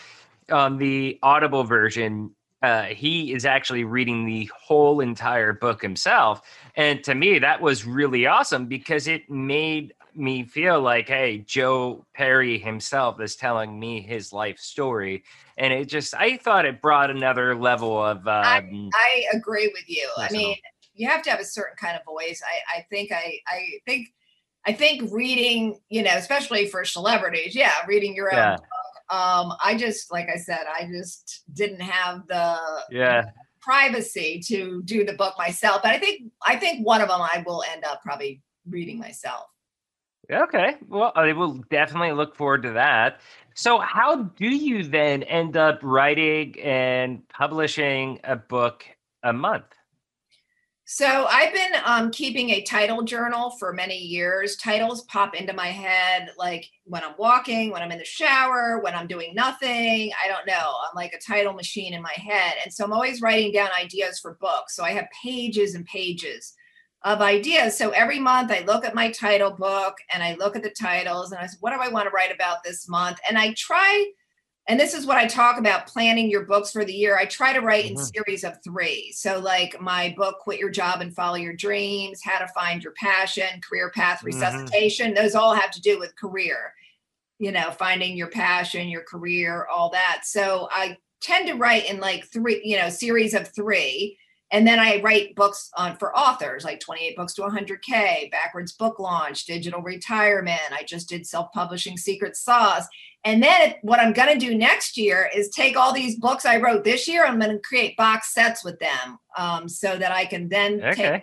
On 0.51 0.77
the 0.77 1.19
Audible 1.23 1.65
version, 1.65 2.35
uh, 2.63 2.85
he 2.85 3.33
is 3.33 3.45
actually 3.45 3.85
reading 3.85 4.27
the 4.27 4.51
whole 4.55 5.01
entire 5.01 5.53
book 5.53 5.81
himself. 5.81 6.43
And 6.77 7.03
to 7.05 7.15
me, 7.15 7.39
that 7.39 7.61
was 7.61 7.87
really 7.87 8.27
awesome 8.27 8.67
because 8.67 9.07
it 9.07 9.31
made 9.31 9.95
me 10.15 10.45
feel 10.45 10.81
like, 10.81 11.09
hey, 11.09 11.39
Joe 11.39 12.05
Perry 12.15 12.59
himself 12.59 13.21
is 13.21 13.37
telling 13.37 13.79
me 13.79 14.03
his 14.03 14.33
life 14.33 14.59
story. 14.59 15.25
And 15.57 15.73
it 15.73 15.87
just, 15.87 16.15
I 16.15 16.37
thought 16.37 16.67
it 16.67 16.83
brought 16.83 17.11
another 17.11 17.55
level 17.55 18.03
of. 18.03 18.19
Um, 18.19 18.25
I, 18.27 18.63
I, 18.95 19.25
agree 19.33 19.69
with 19.69 19.89
you. 19.89 20.09
I 20.19 20.31
mean, 20.31 20.57
you 20.95 21.09
have 21.09 21.23
to 21.23 21.31
have 21.31 21.41
a 21.41 21.45
certain 21.45 21.77
kind 21.77 21.97
of 21.97 22.05
voice. 22.05 22.43
I, 22.45 22.79
I 22.79 22.87
think, 22.91 23.13
I, 23.13 23.39
I 23.47 23.63
think, 23.87 24.09
I 24.67 24.73
think 24.73 25.11
reading, 25.13 25.81
you 25.89 26.03
know, 26.03 26.15
especially 26.15 26.67
for 26.67 26.85
celebrities, 26.85 27.55
yeah, 27.55 27.73
reading 27.87 28.15
your 28.15 28.33
own 28.33 28.39
yeah. 28.39 28.57
Um, 29.11 29.53
I 29.65 29.77
just, 29.77 30.13
like 30.13 30.29
I 30.29 30.37
said, 30.37 30.61
I 30.73 30.87
just 30.87 31.43
didn't 31.53 31.81
have 31.81 32.27
the 32.29 32.59
yeah 32.91 33.25
privacy 33.61 34.41
to 34.47 34.83
do 34.85 35.05
the 35.05 35.13
book 35.13 35.35
myself. 35.39 35.83
But 35.83 35.93
I 35.93 35.99
think 35.99 36.33
I 36.47 36.57
think 36.57 36.87
one 36.87 37.01
of 37.01 37.09
them 37.09 37.21
I 37.21 37.43
will 37.47 37.63
end 37.73 37.85
up 37.85 38.03
probably 38.03 38.43
reading 38.69 38.99
myself. 38.99 39.47
Okay, 40.31 40.77
well, 40.89 41.13
I 41.17 41.33
will 41.33 41.61
definitely 41.71 42.13
look 42.13 42.37
forward 42.37 42.63
to 42.63 42.73
that. 42.73 43.21
So, 43.55 43.79
how 43.79 44.23
do 44.23 44.47
you 44.47 44.85
then 44.85 45.25
end 45.25 45.57
up 45.57 45.81
writing 45.83 46.59
and 46.61 47.29
publishing 47.29 48.21
a 48.23 48.37
book 48.37 48.85
a 49.25 49.33
month? 49.33 49.65
So 50.93 51.27
I've 51.31 51.55
been 51.55 51.71
um, 51.85 52.11
keeping 52.11 52.51
a 52.51 52.63
title 52.63 53.03
journal 53.03 53.51
for 53.61 53.73
many 53.73 53.97
years. 53.97 54.57
Titles 54.57 55.05
pop 55.05 55.37
into 55.37 55.53
my 55.53 55.69
head 55.69 56.31
like 56.37 56.67
when 56.83 57.05
I'm 57.05 57.15
walking, 57.17 57.71
when 57.71 57.81
I'm 57.81 57.93
in 57.93 57.99
the 57.99 58.05
shower, 58.05 58.81
when 58.81 58.97
I'm 58.97 59.07
doing 59.07 59.33
nothing. 59.33 60.11
I 60.21 60.27
don't 60.27 60.49
know. 60.49 60.75
I'm 60.83 60.97
like 60.97 61.13
a 61.13 61.21
title 61.21 61.53
machine 61.53 61.95
in 61.95 62.03
my 62.03 62.15
head. 62.17 62.55
And 62.65 62.75
so 62.75 62.85
I'm 62.85 62.93
always 62.93 63.23
writing 63.23 63.53
down 63.53 63.69
ideas 63.81 64.19
for 64.19 64.37
books. 64.41 64.75
So 64.75 64.83
I 64.83 64.91
have 64.91 65.07
pages 65.23 65.77
and 65.77 65.87
pages 65.87 66.55
of 67.05 67.21
ideas. 67.21 67.79
So 67.79 67.91
every 67.91 68.19
month 68.19 68.51
I 68.51 68.65
look 68.65 68.85
at 68.85 68.93
my 68.93 69.13
title 69.13 69.53
book 69.53 69.95
and 70.13 70.25
I 70.25 70.35
look 70.35 70.57
at 70.57 70.65
the 70.65 70.71
titles 70.71 71.31
and 71.31 71.41
I 71.41 71.47
say, 71.47 71.57
what 71.61 71.71
do 71.71 71.79
I 71.81 71.87
want 71.87 72.07
to 72.07 72.11
write 72.11 72.35
about 72.35 72.65
this 72.65 72.89
month? 72.89 73.21
And 73.29 73.39
I 73.39 73.55
try 73.57 74.11
and 74.71 74.79
this 74.79 74.95
is 74.95 75.05
what 75.05 75.17
I 75.17 75.27
talk 75.27 75.59
about 75.59 75.89
planning 75.89 76.31
your 76.31 76.45
books 76.45 76.71
for 76.71 76.85
the 76.85 76.93
year. 76.93 77.19
I 77.19 77.25
try 77.25 77.53
to 77.53 77.59
write 77.59 77.87
mm-hmm. 77.87 77.99
in 77.99 78.05
series 78.05 78.45
of 78.45 78.63
three. 78.63 79.11
So, 79.13 79.41
like 79.41 79.81
my 79.81 80.15
book, 80.17 80.39
Quit 80.39 80.61
Your 80.61 80.71
Job 80.71 81.01
and 81.01 81.13
Follow 81.13 81.35
Your 81.35 81.55
Dreams, 81.55 82.21
How 82.23 82.39
to 82.39 82.47
Find 82.47 82.81
Your 82.81 82.93
Passion, 82.93 83.61
Career 83.69 83.91
Path 83.91 84.19
mm-hmm. 84.19 84.27
Resuscitation, 84.27 85.07
mm-hmm. 85.07 85.21
those 85.21 85.35
all 85.35 85.55
have 85.55 85.73
to 85.73 85.81
do 85.81 85.99
with 85.99 86.15
career, 86.15 86.73
you 87.41 87.51
know, 87.51 87.73
finding 87.73 88.17
your 88.17 88.29
passion, 88.29 88.89
your 88.89 89.03
career, 89.03 89.67
all 89.67 89.91
that. 89.91 90.21
So, 90.23 90.69
I 90.71 90.97
tend 91.21 91.49
to 91.49 91.55
write 91.55 91.91
in 91.91 91.99
like 91.99 92.27
three, 92.27 92.61
you 92.63 92.79
know, 92.79 92.91
series 92.91 93.35
of 93.35 93.49
three. 93.49 94.17
And 94.53 94.67
then 94.67 94.79
I 94.79 95.01
write 95.01 95.35
books 95.35 95.71
on 95.77 95.97
for 95.97 96.17
authors 96.17 96.65
like 96.65 96.79
28 96.79 97.17
books 97.17 97.35
to 97.35 97.43
100K, 97.43 98.31
backwards 98.31 98.73
book 98.73 99.01
launch, 99.01 99.47
digital 99.47 99.81
retirement. 99.81 100.61
I 100.73 100.85
just 100.85 101.09
did 101.09 101.27
self 101.27 101.51
publishing 101.53 101.97
secret 101.97 102.37
sauce. 102.37 102.87
And 103.25 103.43
then 103.43 103.75
what 103.83 104.01
I'm 104.01 104.13
going 104.13 104.33
to 104.33 104.47
do 104.47 104.55
next 104.55 104.97
year 104.97 105.31
is 105.35 105.51
take 105.51 105.77
all 105.77 105.93
these 105.93 106.17
books 106.17 106.47
I 106.47 106.57
wrote 106.57 106.85
this 106.85 107.07
year. 107.07 107.25
I'm 107.25 107.39
going 107.39 107.53
to 107.53 107.59
create 107.59 107.97
box 107.97 108.33
sets 108.33 108.65
with 108.65 108.79
them 108.79 109.19
um, 109.37 109.69
so 109.69 109.97
that 109.97 110.11
I 110.11 110.25
can 110.25 110.49
then 110.49 110.83
okay. 110.83 110.95
take 110.95 111.23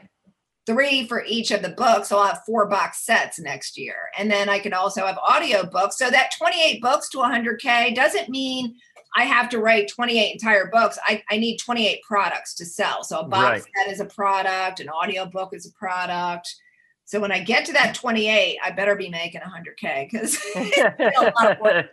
three 0.68 1.08
for 1.08 1.24
each 1.26 1.50
of 1.50 1.64
the 1.64 1.70
books. 1.70 2.10
So 2.10 2.20
I'll 2.20 2.28
have 2.28 2.42
four 2.46 2.68
box 2.68 3.04
sets 3.04 3.40
next 3.40 3.78
year. 3.78 3.96
And 4.18 4.30
then 4.30 4.48
I 4.48 4.60
can 4.60 4.74
also 4.74 5.06
have 5.06 5.18
audio 5.18 5.66
books. 5.66 5.98
So 5.98 6.12
that 6.12 6.32
28 6.38 6.82
books 6.82 7.10
to 7.10 7.18
100K 7.18 7.96
doesn't 7.96 8.30
mean 8.30 8.76
I 9.16 9.24
have 9.24 9.50
to 9.50 9.60
write 9.60 9.88
28 9.88 10.34
entire 10.34 10.68
books. 10.68 11.00
I, 11.04 11.24
I 11.32 11.38
need 11.38 11.58
28 11.58 12.02
products 12.04 12.54
to 12.56 12.66
sell. 12.66 13.04
So 13.04 13.22
a 13.22 13.28
box 13.28 13.64
right. 13.64 13.86
set 13.86 13.92
is 13.92 14.02
a 14.02 14.06
product, 14.06 14.82
an 14.82 14.90
audio 14.90 15.26
book 15.26 15.50
is 15.54 15.66
a 15.66 15.72
product 15.72 16.54
so 17.08 17.22
when 17.22 17.32
I 17.32 17.39
get 17.39 17.63
to 17.67 17.72
that 17.72 17.96
28, 17.96 18.60
I 18.62 18.72
better 18.72 18.93
be 18.93 19.08
making 19.08 19.39
100K 19.39 20.12
because 20.12 20.38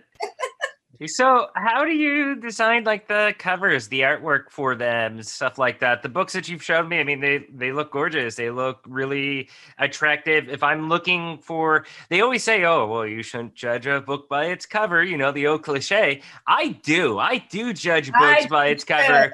So, 1.06 1.48
how 1.54 1.84
do 1.84 1.92
you 1.92 2.36
design 2.36 2.84
like 2.84 3.08
the 3.08 3.34
covers, 3.38 3.88
the 3.88 4.00
artwork 4.00 4.50
for 4.50 4.74
them, 4.74 5.22
stuff 5.22 5.58
like 5.58 5.80
that? 5.80 6.02
The 6.02 6.08
books 6.08 6.32
that 6.32 6.48
you've 6.48 6.62
showed 6.62 6.88
me, 6.88 6.98
I 7.00 7.04
mean, 7.04 7.20
they 7.20 7.46
they 7.52 7.72
look 7.72 7.92
gorgeous. 7.92 8.36
They 8.36 8.50
look 8.50 8.80
really 8.86 9.50
attractive. 9.78 10.48
If 10.48 10.62
I'm 10.62 10.88
looking 10.88 11.38
for, 11.38 11.84
they 12.08 12.20
always 12.20 12.42
say, 12.42 12.64
"Oh, 12.64 12.86
well, 12.86 13.06
you 13.06 13.22
shouldn't 13.22 13.54
judge 13.54 13.86
a 13.86 14.00
book 14.00 14.28
by 14.28 14.46
its 14.46 14.66
cover." 14.66 15.02
You 15.02 15.16
know, 15.16 15.32
the 15.32 15.46
old 15.46 15.64
cliche. 15.64 16.22
I 16.46 16.68
do. 16.82 17.18
I 17.18 17.38
do 17.38 17.72
judge 17.72 18.06
books 18.12 18.44
I 18.44 18.46
by 18.48 18.66
its 18.68 18.84
cover. 18.84 19.32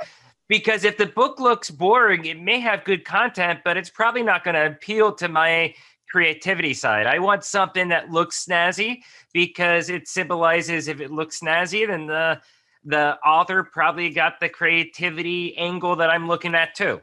Because 0.51 0.83
if 0.83 0.97
the 0.97 1.07
book 1.07 1.39
looks 1.39 1.71
boring, 1.71 2.25
it 2.25 2.41
may 2.41 2.59
have 2.59 2.83
good 2.83 3.05
content, 3.05 3.61
but 3.65 3.77
it's 3.77 3.89
probably 3.89 4.25
not 4.25 4.43
going 4.43 4.57
to 4.57 4.67
appeal 4.67 5.13
to 5.15 5.29
my 5.29 5.73
creativity 6.11 6.75
side. 6.75 7.07
I 7.07 7.21
want 7.21 7.45
something 7.45 7.87
that 7.91 8.11
looks 8.11 8.45
snazzy 8.47 9.03
because 9.33 9.91
it 9.91 10.09
symbolizes 10.09 10.89
if 10.89 11.01
it 11.01 11.13
looks 11.13 11.39
snazzy, 11.39 11.87
then 11.87 12.07
the 12.07 12.41
the 12.83 13.17
author 13.21 13.63
probably 13.63 14.11
got 14.11 14.41
the 14.41 14.49
creativity 14.49 15.57
angle 15.57 15.95
that 15.97 16.11
I'm 16.11 16.27
looking 16.27 16.57
at 16.57 16.75
too. 16.75 17.01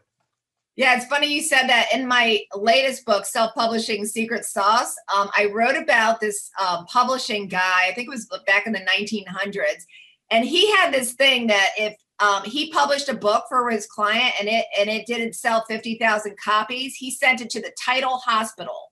Yeah, 0.75 0.97
it's 0.97 1.05
funny 1.05 1.27
you 1.33 1.41
said 1.41 1.67
that. 1.67 1.87
In 1.93 2.05
my 2.05 2.41
latest 2.53 3.05
book, 3.05 3.25
Self 3.25 3.53
Publishing 3.53 4.05
Secret 4.05 4.43
Sauce, 4.43 4.93
um, 5.15 5.29
I 5.37 5.45
wrote 5.53 5.77
about 5.77 6.19
this 6.19 6.51
um, 6.59 6.85
publishing 6.87 7.47
guy. 7.47 7.87
I 7.87 7.93
think 7.93 8.07
it 8.07 8.11
was 8.11 8.27
back 8.45 8.67
in 8.67 8.73
the 8.73 8.79
1900s, 8.79 9.85
and 10.31 10.43
he 10.43 10.69
had 10.75 10.93
this 10.93 11.13
thing 11.13 11.47
that 11.47 11.69
if 11.77 11.95
um, 12.19 12.43
he 12.43 12.71
published 12.71 13.09
a 13.09 13.13
book 13.13 13.45
for 13.49 13.69
his 13.69 13.85
client 13.85 14.33
and 14.39 14.49
it 14.49 14.65
and 14.79 14.89
it 14.89 15.05
didn't 15.05 15.33
sell 15.33 15.63
50,000 15.67 16.35
copies, 16.43 16.95
he 16.95 17.11
sent 17.11 17.41
it 17.41 17.49
to 17.51 17.61
the 17.61 17.71
title 17.83 18.17
hospital 18.17 18.87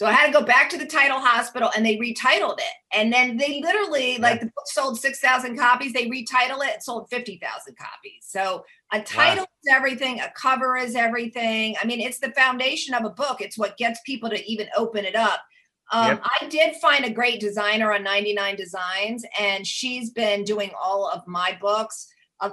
so 0.00 0.06
I 0.06 0.12
had 0.12 0.28
to 0.28 0.32
go 0.32 0.42
back 0.42 0.70
to 0.70 0.78
the 0.78 0.86
title 0.86 1.20
hospital 1.20 1.68
and 1.76 1.84
they 1.84 1.98
retitled 1.98 2.56
it. 2.56 2.74
And 2.90 3.12
then 3.12 3.36
they 3.36 3.60
literally, 3.60 4.16
like 4.16 4.40
the 4.40 4.46
book 4.46 4.64
sold 4.64 4.98
6,000 4.98 5.58
copies, 5.58 5.92
they 5.92 6.06
retitle 6.06 6.64
it, 6.66 6.76
it 6.76 6.82
sold 6.82 7.10
50,000 7.10 7.76
copies. 7.76 8.22
So 8.22 8.64
a 8.94 9.02
title 9.02 9.44
wow. 9.44 9.48
is 9.62 9.74
everything, 9.76 10.20
a 10.20 10.32
cover 10.34 10.78
is 10.78 10.96
everything. 10.96 11.76
I 11.82 11.86
mean, 11.86 12.00
it's 12.00 12.18
the 12.18 12.30
foundation 12.30 12.94
of 12.94 13.04
a 13.04 13.10
book, 13.10 13.42
it's 13.42 13.58
what 13.58 13.76
gets 13.76 14.00
people 14.06 14.30
to 14.30 14.42
even 14.50 14.68
open 14.74 15.04
it 15.04 15.16
up. 15.16 15.42
Um, 15.92 16.12
yep. 16.12 16.22
I 16.24 16.46
did 16.46 16.76
find 16.76 17.04
a 17.04 17.10
great 17.10 17.38
designer 17.38 17.92
on 17.92 18.02
99 18.02 18.56
Designs, 18.56 19.26
and 19.38 19.66
she's 19.66 20.08
been 20.08 20.44
doing 20.44 20.70
all 20.82 21.10
of 21.10 21.26
my 21.26 21.58
books. 21.60 22.08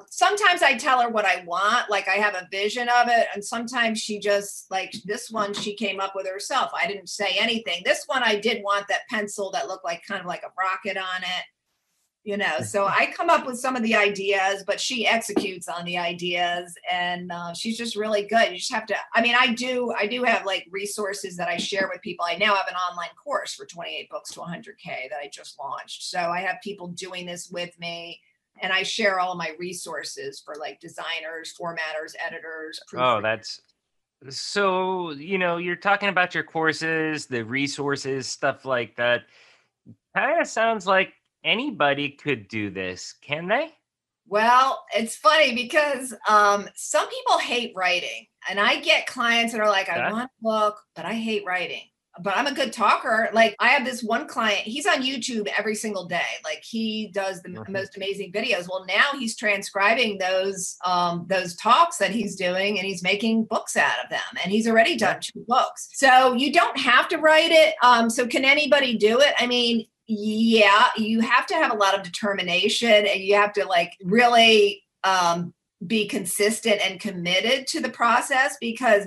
Sometimes 0.09 0.61
I 0.61 0.75
tell 0.75 1.01
her 1.01 1.09
what 1.09 1.25
I 1.25 1.43
want, 1.45 1.89
like 1.89 2.09
I 2.09 2.15
have 2.15 2.35
a 2.35 2.47
vision 2.51 2.89
of 2.89 3.07
it, 3.07 3.27
and 3.33 3.43
sometimes 3.43 3.99
she 3.99 4.19
just 4.19 4.69
like 4.69 4.93
this 5.05 5.31
one 5.31 5.53
she 5.53 5.75
came 5.75 6.01
up 6.01 6.13
with 6.13 6.27
herself. 6.27 6.71
I 6.73 6.87
didn't 6.87 7.07
say 7.07 7.37
anything. 7.39 7.83
This 7.85 8.03
one 8.05 8.21
I 8.21 8.35
did 8.35 8.63
want 8.63 8.87
that 8.89 9.07
pencil 9.09 9.49
that 9.51 9.67
looked 9.67 9.85
like 9.85 10.03
kind 10.05 10.19
of 10.19 10.27
like 10.27 10.43
a 10.43 10.51
rocket 10.59 10.97
on 10.97 11.23
it, 11.23 11.45
you 12.25 12.35
know. 12.35 12.59
So 12.59 12.85
I 12.85 13.13
come 13.15 13.29
up 13.29 13.45
with 13.47 13.59
some 13.59 13.77
of 13.77 13.83
the 13.83 13.95
ideas, 13.95 14.65
but 14.67 14.81
she 14.81 15.07
executes 15.07 15.69
on 15.69 15.85
the 15.85 15.97
ideas, 15.97 16.75
and 16.91 17.31
uh, 17.31 17.53
she's 17.53 17.77
just 17.77 17.95
really 17.95 18.23
good. 18.23 18.51
You 18.51 18.57
just 18.57 18.73
have 18.73 18.87
to. 18.87 18.95
I 19.15 19.21
mean, 19.21 19.35
I 19.39 19.53
do. 19.53 19.93
I 19.97 20.05
do 20.05 20.23
have 20.23 20.45
like 20.45 20.67
resources 20.69 21.37
that 21.37 21.47
I 21.47 21.55
share 21.55 21.89
with 21.89 22.01
people. 22.01 22.25
I 22.27 22.35
now 22.35 22.55
have 22.55 22.67
an 22.67 22.75
online 22.75 23.15
course 23.23 23.53
for 23.53 23.65
28 23.65 24.09
books 24.09 24.33
to 24.33 24.41
100k 24.41 25.09
that 25.09 25.19
I 25.23 25.29
just 25.31 25.57
launched. 25.57 26.03
So 26.03 26.19
I 26.19 26.41
have 26.41 26.57
people 26.61 26.87
doing 26.87 27.25
this 27.25 27.49
with 27.49 27.79
me 27.79 28.19
and 28.61 28.73
I 28.73 28.83
share 28.83 29.19
all 29.19 29.31
of 29.31 29.37
my 29.37 29.53
resources 29.59 30.39
for 30.39 30.55
like 30.55 30.79
designers, 30.79 31.53
formatters, 31.59 32.13
editors. 32.25 32.79
Oh, 32.95 33.21
that's 33.21 33.61
so 34.29 35.11
you 35.11 35.37
know 35.37 35.57
you're 35.57 35.75
talking 35.75 36.09
about 36.09 36.33
your 36.33 36.43
courses, 36.43 37.27
the 37.27 37.43
resources, 37.43 38.27
stuff 38.27 38.65
like 38.65 38.95
that. 38.95 39.23
Kind 40.15 40.41
of 40.41 40.47
sounds 40.47 40.87
like 40.87 41.13
anybody 41.43 42.09
could 42.09 42.47
do 42.47 42.69
this, 42.69 43.13
can 43.21 43.47
they? 43.47 43.73
Well, 44.27 44.83
it's 44.93 45.15
funny 45.15 45.55
because 45.55 46.13
um, 46.27 46.67
some 46.75 47.07
people 47.07 47.37
hate 47.37 47.71
writing, 47.75 48.27
and 48.49 48.59
I 48.59 48.81
get 48.81 49.07
clients 49.07 49.53
that 49.53 49.61
are 49.61 49.69
like, 49.69 49.89
"I 49.89 50.11
want 50.11 50.25
a 50.25 50.43
book, 50.43 50.81
but 50.95 51.05
I 51.05 51.13
hate 51.13 51.45
writing." 51.45 51.83
But 52.21 52.35
I'm 52.35 52.47
a 52.47 52.53
good 52.53 52.73
talker. 52.73 53.29
Like 53.33 53.55
I 53.59 53.69
have 53.69 53.85
this 53.85 54.03
one 54.03 54.27
client, 54.27 54.61
he's 54.61 54.85
on 54.85 55.01
YouTube 55.01 55.47
every 55.57 55.75
single 55.75 56.05
day. 56.05 56.21
Like 56.43 56.63
he 56.63 57.09
does 57.13 57.41
the 57.41 57.49
mm-hmm. 57.49 57.71
most 57.71 57.95
amazing 57.97 58.31
videos. 58.31 58.67
Well, 58.69 58.85
now 58.87 59.17
he's 59.17 59.35
transcribing 59.35 60.17
those 60.17 60.77
um 60.85 61.25
those 61.29 61.55
talks 61.55 61.97
that 61.97 62.11
he's 62.11 62.35
doing 62.35 62.77
and 62.77 62.87
he's 62.87 63.03
making 63.03 63.45
books 63.45 63.77
out 63.77 64.03
of 64.03 64.09
them. 64.09 64.19
And 64.43 64.51
he's 64.51 64.67
already 64.67 64.97
done 64.97 65.19
two 65.21 65.43
books. 65.47 65.89
So 65.93 66.33
you 66.33 66.51
don't 66.51 66.77
have 66.79 67.07
to 67.09 67.17
write 67.17 67.51
it. 67.51 67.75
Um 67.83 68.09
so 68.09 68.27
can 68.27 68.45
anybody 68.45 68.97
do 68.97 69.19
it? 69.19 69.33
I 69.37 69.47
mean, 69.47 69.85
yeah, 70.07 70.87
you 70.95 71.19
have 71.21 71.45
to 71.47 71.55
have 71.55 71.71
a 71.71 71.77
lot 71.77 71.95
of 71.95 72.03
determination 72.03 72.89
and 72.89 73.21
you 73.21 73.35
have 73.35 73.53
to 73.53 73.65
like 73.65 73.93
really 74.03 74.83
um 75.03 75.53
be 75.85 76.07
consistent 76.07 76.81
and 76.81 76.99
committed 76.99 77.67
to 77.67 77.79
the 77.79 77.89
process 77.89 78.57
because 78.59 79.05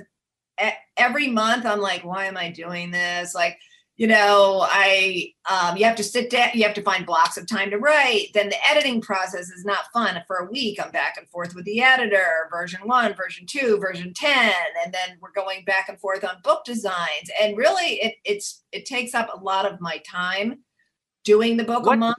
every 0.97 1.27
month 1.27 1.65
I'm 1.65 1.79
like, 1.79 2.03
why 2.03 2.25
am 2.25 2.37
I 2.37 2.49
doing 2.49 2.91
this? 2.91 3.33
Like, 3.33 3.59
you 3.97 4.07
know, 4.07 4.65
I 4.67 5.33
um, 5.49 5.77
you 5.77 5.85
have 5.85 5.95
to 5.97 6.03
sit 6.03 6.31
down, 6.31 6.49
you 6.53 6.63
have 6.63 6.73
to 6.73 6.81
find 6.81 7.05
blocks 7.05 7.37
of 7.37 7.45
time 7.45 7.69
to 7.69 7.77
write. 7.77 8.29
Then 8.33 8.49
the 8.49 8.67
editing 8.67 8.99
process 8.99 9.49
is 9.49 9.63
not 9.63 9.91
fun. 9.93 10.19
For 10.25 10.37
a 10.37 10.49
week, 10.49 10.83
I'm 10.83 10.91
back 10.91 11.17
and 11.17 11.29
forth 11.29 11.53
with 11.53 11.65
the 11.65 11.83
editor, 11.83 12.47
version 12.49 12.81
one, 12.85 13.13
version 13.13 13.45
two, 13.45 13.77
version 13.77 14.11
10, 14.15 14.53
and 14.83 14.91
then 14.91 15.17
we're 15.21 15.31
going 15.33 15.63
back 15.65 15.87
and 15.87 15.99
forth 15.99 16.23
on 16.23 16.41
book 16.43 16.65
designs. 16.65 17.29
And 17.39 17.55
really 17.55 18.01
it 18.01 18.15
it's 18.25 18.63
it 18.71 18.85
takes 18.85 19.13
up 19.13 19.29
a 19.33 19.43
lot 19.43 19.71
of 19.71 19.79
my 19.79 20.01
time 20.09 20.59
doing 21.23 21.57
the 21.57 21.63
book 21.63 21.85
what, 21.85 21.93
a 21.93 21.97
month. 21.97 22.17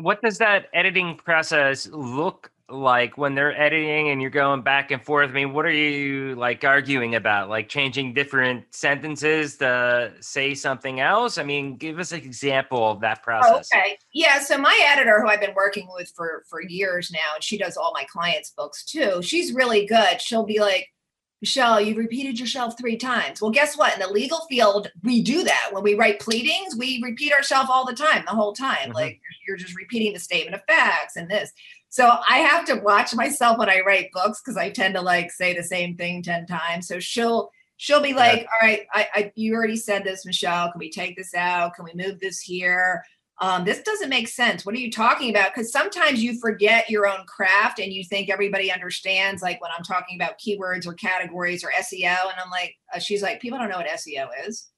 What 0.00 0.20
does 0.20 0.36
that 0.38 0.66
editing 0.74 1.16
process 1.16 1.88
look 1.92 2.50
like 2.70 3.18
when 3.18 3.34
they're 3.34 3.58
editing 3.60 4.10
and 4.10 4.20
you're 4.20 4.30
going 4.30 4.62
back 4.62 4.90
and 4.90 5.04
forth 5.04 5.30
i 5.30 5.32
mean 5.32 5.52
what 5.52 5.64
are 5.66 5.72
you 5.72 6.34
like 6.36 6.64
arguing 6.64 7.14
about? 7.14 7.48
Like 7.48 7.68
changing 7.68 8.14
different 8.14 8.64
sentences 8.70 9.56
to 9.58 10.12
say 10.20 10.54
something 10.54 11.00
else? 11.00 11.38
I 11.38 11.42
mean 11.42 11.76
give 11.76 11.98
us 11.98 12.12
an 12.12 12.20
example 12.20 12.90
of 12.90 13.00
that 13.00 13.22
process. 13.22 13.68
Okay. 13.72 13.98
Yeah 14.12 14.40
so 14.40 14.58
my 14.58 14.78
editor 14.92 15.20
who 15.20 15.28
i've 15.28 15.40
been 15.40 15.54
working 15.54 15.88
with 15.94 16.12
for 16.16 16.44
for 16.48 16.62
years 16.62 17.10
now 17.12 17.34
and 17.34 17.42
she 17.42 17.58
does 17.58 17.76
all 17.76 17.92
my 17.94 18.04
clients 18.04 18.50
books 18.50 18.84
too 18.84 19.22
she's 19.22 19.52
really 19.52 19.86
good. 19.86 20.20
She'll 20.20 20.44
be 20.44 20.60
like 20.60 20.88
Michelle, 21.40 21.80
you've 21.80 21.96
repeated 21.96 22.38
yourself 22.38 22.76
three 22.76 22.96
times. 22.96 23.40
Well, 23.40 23.50
guess 23.50 23.76
what? 23.76 23.94
In 23.94 24.00
the 24.00 24.08
legal 24.08 24.40
field, 24.48 24.90
we 25.02 25.22
do 25.22 25.42
that. 25.44 25.70
When 25.72 25.82
we 25.82 25.94
write 25.94 26.20
pleadings, 26.20 26.76
we 26.76 27.00
repeat 27.02 27.32
ourselves 27.32 27.70
all 27.72 27.86
the 27.86 27.94
time, 27.94 28.24
the 28.26 28.32
whole 28.32 28.52
time. 28.52 28.76
Mm-hmm. 28.76 28.92
Like 28.92 29.20
you're 29.46 29.56
just 29.56 29.76
repeating 29.76 30.12
the 30.12 30.18
statement 30.18 30.54
of 30.54 30.64
facts 30.66 31.16
and 31.16 31.30
this. 31.30 31.52
So 31.88 32.08
I 32.28 32.38
have 32.38 32.66
to 32.66 32.76
watch 32.76 33.14
myself 33.14 33.58
when 33.58 33.70
I 33.70 33.80
write 33.80 34.12
books 34.12 34.40
because 34.40 34.56
I 34.56 34.70
tend 34.70 34.94
to 34.94 35.00
like 35.00 35.32
say 35.32 35.54
the 35.54 35.62
same 35.62 35.96
thing 35.96 36.22
10 36.22 36.46
times. 36.46 36.86
So 36.86 37.00
she'll 37.00 37.50
she'll 37.78 38.02
be 38.02 38.12
like, 38.12 38.46
all 38.52 38.68
right, 38.68 38.86
I, 38.92 39.08
I 39.14 39.32
you 39.34 39.54
already 39.54 39.76
said 39.76 40.04
this, 40.04 40.26
Michelle. 40.26 40.70
Can 40.70 40.78
we 40.78 40.90
take 40.90 41.16
this 41.16 41.34
out? 41.34 41.74
Can 41.74 41.86
we 41.86 41.92
move 41.94 42.20
this 42.20 42.40
here? 42.40 43.02
Um, 43.42 43.64
this 43.64 43.80
doesn't 43.82 44.10
make 44.10 44.28
sense. 44.28 44.66
What 44.66 44.74
are 44.74 44.78
you 44.78 44.90
talking 44.90 45.30
about? 45.30 45.54
Because 45.54 45.72
sometimes 45.72 46.22
you 46.22 46.38
forget 46.38 46.90
your 46.90 47.06
own 47.06 47.24
craft 47.26 47.78
and 47.78 47.90
you 47.90 48.04
think 48.04 48.28
everybody 48.28 48.70
understands, 48.70 49.40
like 49.40 49.60
when 49.62 49.70
I'm 49.76 49.82
talking 49.82 50.16
about 50.16 50.38
keywords 50.38 50.86
or 50.86 50.92
categories 50.92 51.64
or 51.64 51.70
SEO. 51.70 52.04
And 52.04 52.38
I'm 52.42 52.50
like, 52.50 52.74
uh, 52.94 52.98
she's 52.98 53.22
like, 53.22 53.40
people 53.40 53.58
don't 53.58 53.70
know 53.70 53.78
what 53.78 53.86
SEO 53.86 54.28
is. 54.46 54.68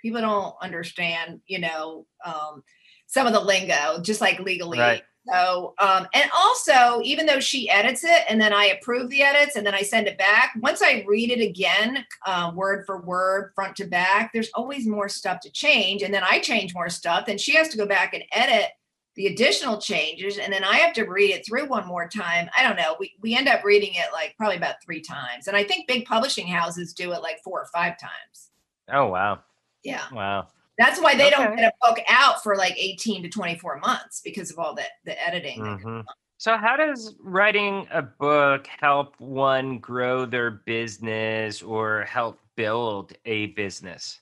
People 0.00 0.20
don't 0.20 0.54
understand, 0.62 1.40
you 1.46 1.58
know, 1.58 2.06
um, 2.24 2.62
some 3.08 3.26
of 3.26 3.32
the 3.32 3.40
lingo, 3.40 4.00
just 4.02 4.20
like 4.20 4.38
legally. 4.38 4.78
Right. 4.78 5.02
So, 5.28 5.74
um, 5.78 6.08
and 6.14 6.30
also, 6.34 7.00
even 7.04 7.26
though 7.26 7.38
she 7.38 7.70
edits 7.70 8.02
it 8.02 8.24
and 8.28 8.40
then 8.40 8.52
I 8.52 8.66
approve 8.66 9.08
the 9.08 9.22
edits 9.22 9.54
and 9.54 9.64
then 9.64 9.74
I 9.74 9.82
send 9.82 10.08
it 10.08 10.18
back, 10.18 10.52
once 10.60 10.82
I 10.82 11.04
read 11.06 11.30
it 11.30 11.40
again, 11.40 12.04
uh, 12.26 12.50
word 12.54 12.84
for 12.86 13.02
word, 13.02 13.52
front 13.54 13.76
to 13.76 13.84
back, 13.84 14.32
there's 14.32 14.50
always 14.54 14.86
more 14.86 15.08
stuff 15.08 15.40
to 15.40 15.50
change. 15.50 16.02
And 16.02 16.12
then 16.12 16.24
I 16.28 16.40
change 16.40 16.74
more 16.74 16.88
stuff. 16.88 17.26
Then 17.26 17.38
she 17.38 17.54
has 17.54 17.68
to 17.68 17.76
go 17.76 17.86
back 17.86 18.14
and 18.14 18.24
edit 18.32 18.70
the 19.14 19.26
additional 19.26 19.78
changes. 19.78 20.38
And 20.38 20.52
then 20.52 20.64
I 20.64 20.76
have 20.76 20.94
to 20.94 21.04
read 21.04 21.30
it 21.30 21.46
through 21.46 21.66
one 21.66 21.86
more 21.86 22.08
time. 22.08 22.48
I 22.56 22.66
don't 22.66 22.76
know. 22.76 22.96
We, 22.98 23.12
we 23.20 23.36
end 23.36 23.48
up 23.48 23.62
reading 23.62 23.92
it 23.94 24.12
like 24.12 24.34
probably 24.36 24.56
about 24.56 24.82
three 24.84 25.02
times. 25.02 25.46
And 25.46 25.56
I 25.56 25.62
think 25.62 25.86
big 25.86 26.04
publishing 26.06 26.46
houses 26.48 26.94
do 26.94 27.12
it 27.12 27.22
like 27.22 27.40
four 27.44 27.60
or 27.60 27.68
five 27.72 27.98
times. 27.98 28.50
Oh, 28.90 29.06
wow. 29.06 29.40
Yeah. 29.84 30.02
Wow. 30.12 30.48
That's 30.78 31.00
why 31.00 31.14
they 31.14 31.28
okay. 31.28 31.36
don't 31.36 31.56
get 31.56 31.72
a 31.72 31.86
book 31.86 31.98
out 32.08 32.42
for 32.42 32.56
like 32.56 32.74
18 32.78 33.22
to 33.24 33.28
24 33.28 33.78
months 33.78 34.20
because 34.24 34.50
of 34.50 34.58
all 34.58 34.74
the, 34.74 34.84
the 35.04 35.26
editing. 35.26 35.60
Mm-hmm. 35.60 36.00
So, 36.38 36.56
how 36.56 36.76
does 36.76 37.14
writing 37.20 37.86
a 37.92 38.02
book 38.02 38.66
help 38.66 39.14
one 39.20 39.78
grow 39.78 40.26
their 40.26 40.50
business 40.50 41.62
or 41.62 42.02
help 42.02 42.40
build 42.56 43.12
a 43.26 43.46
business? 43.48 44.20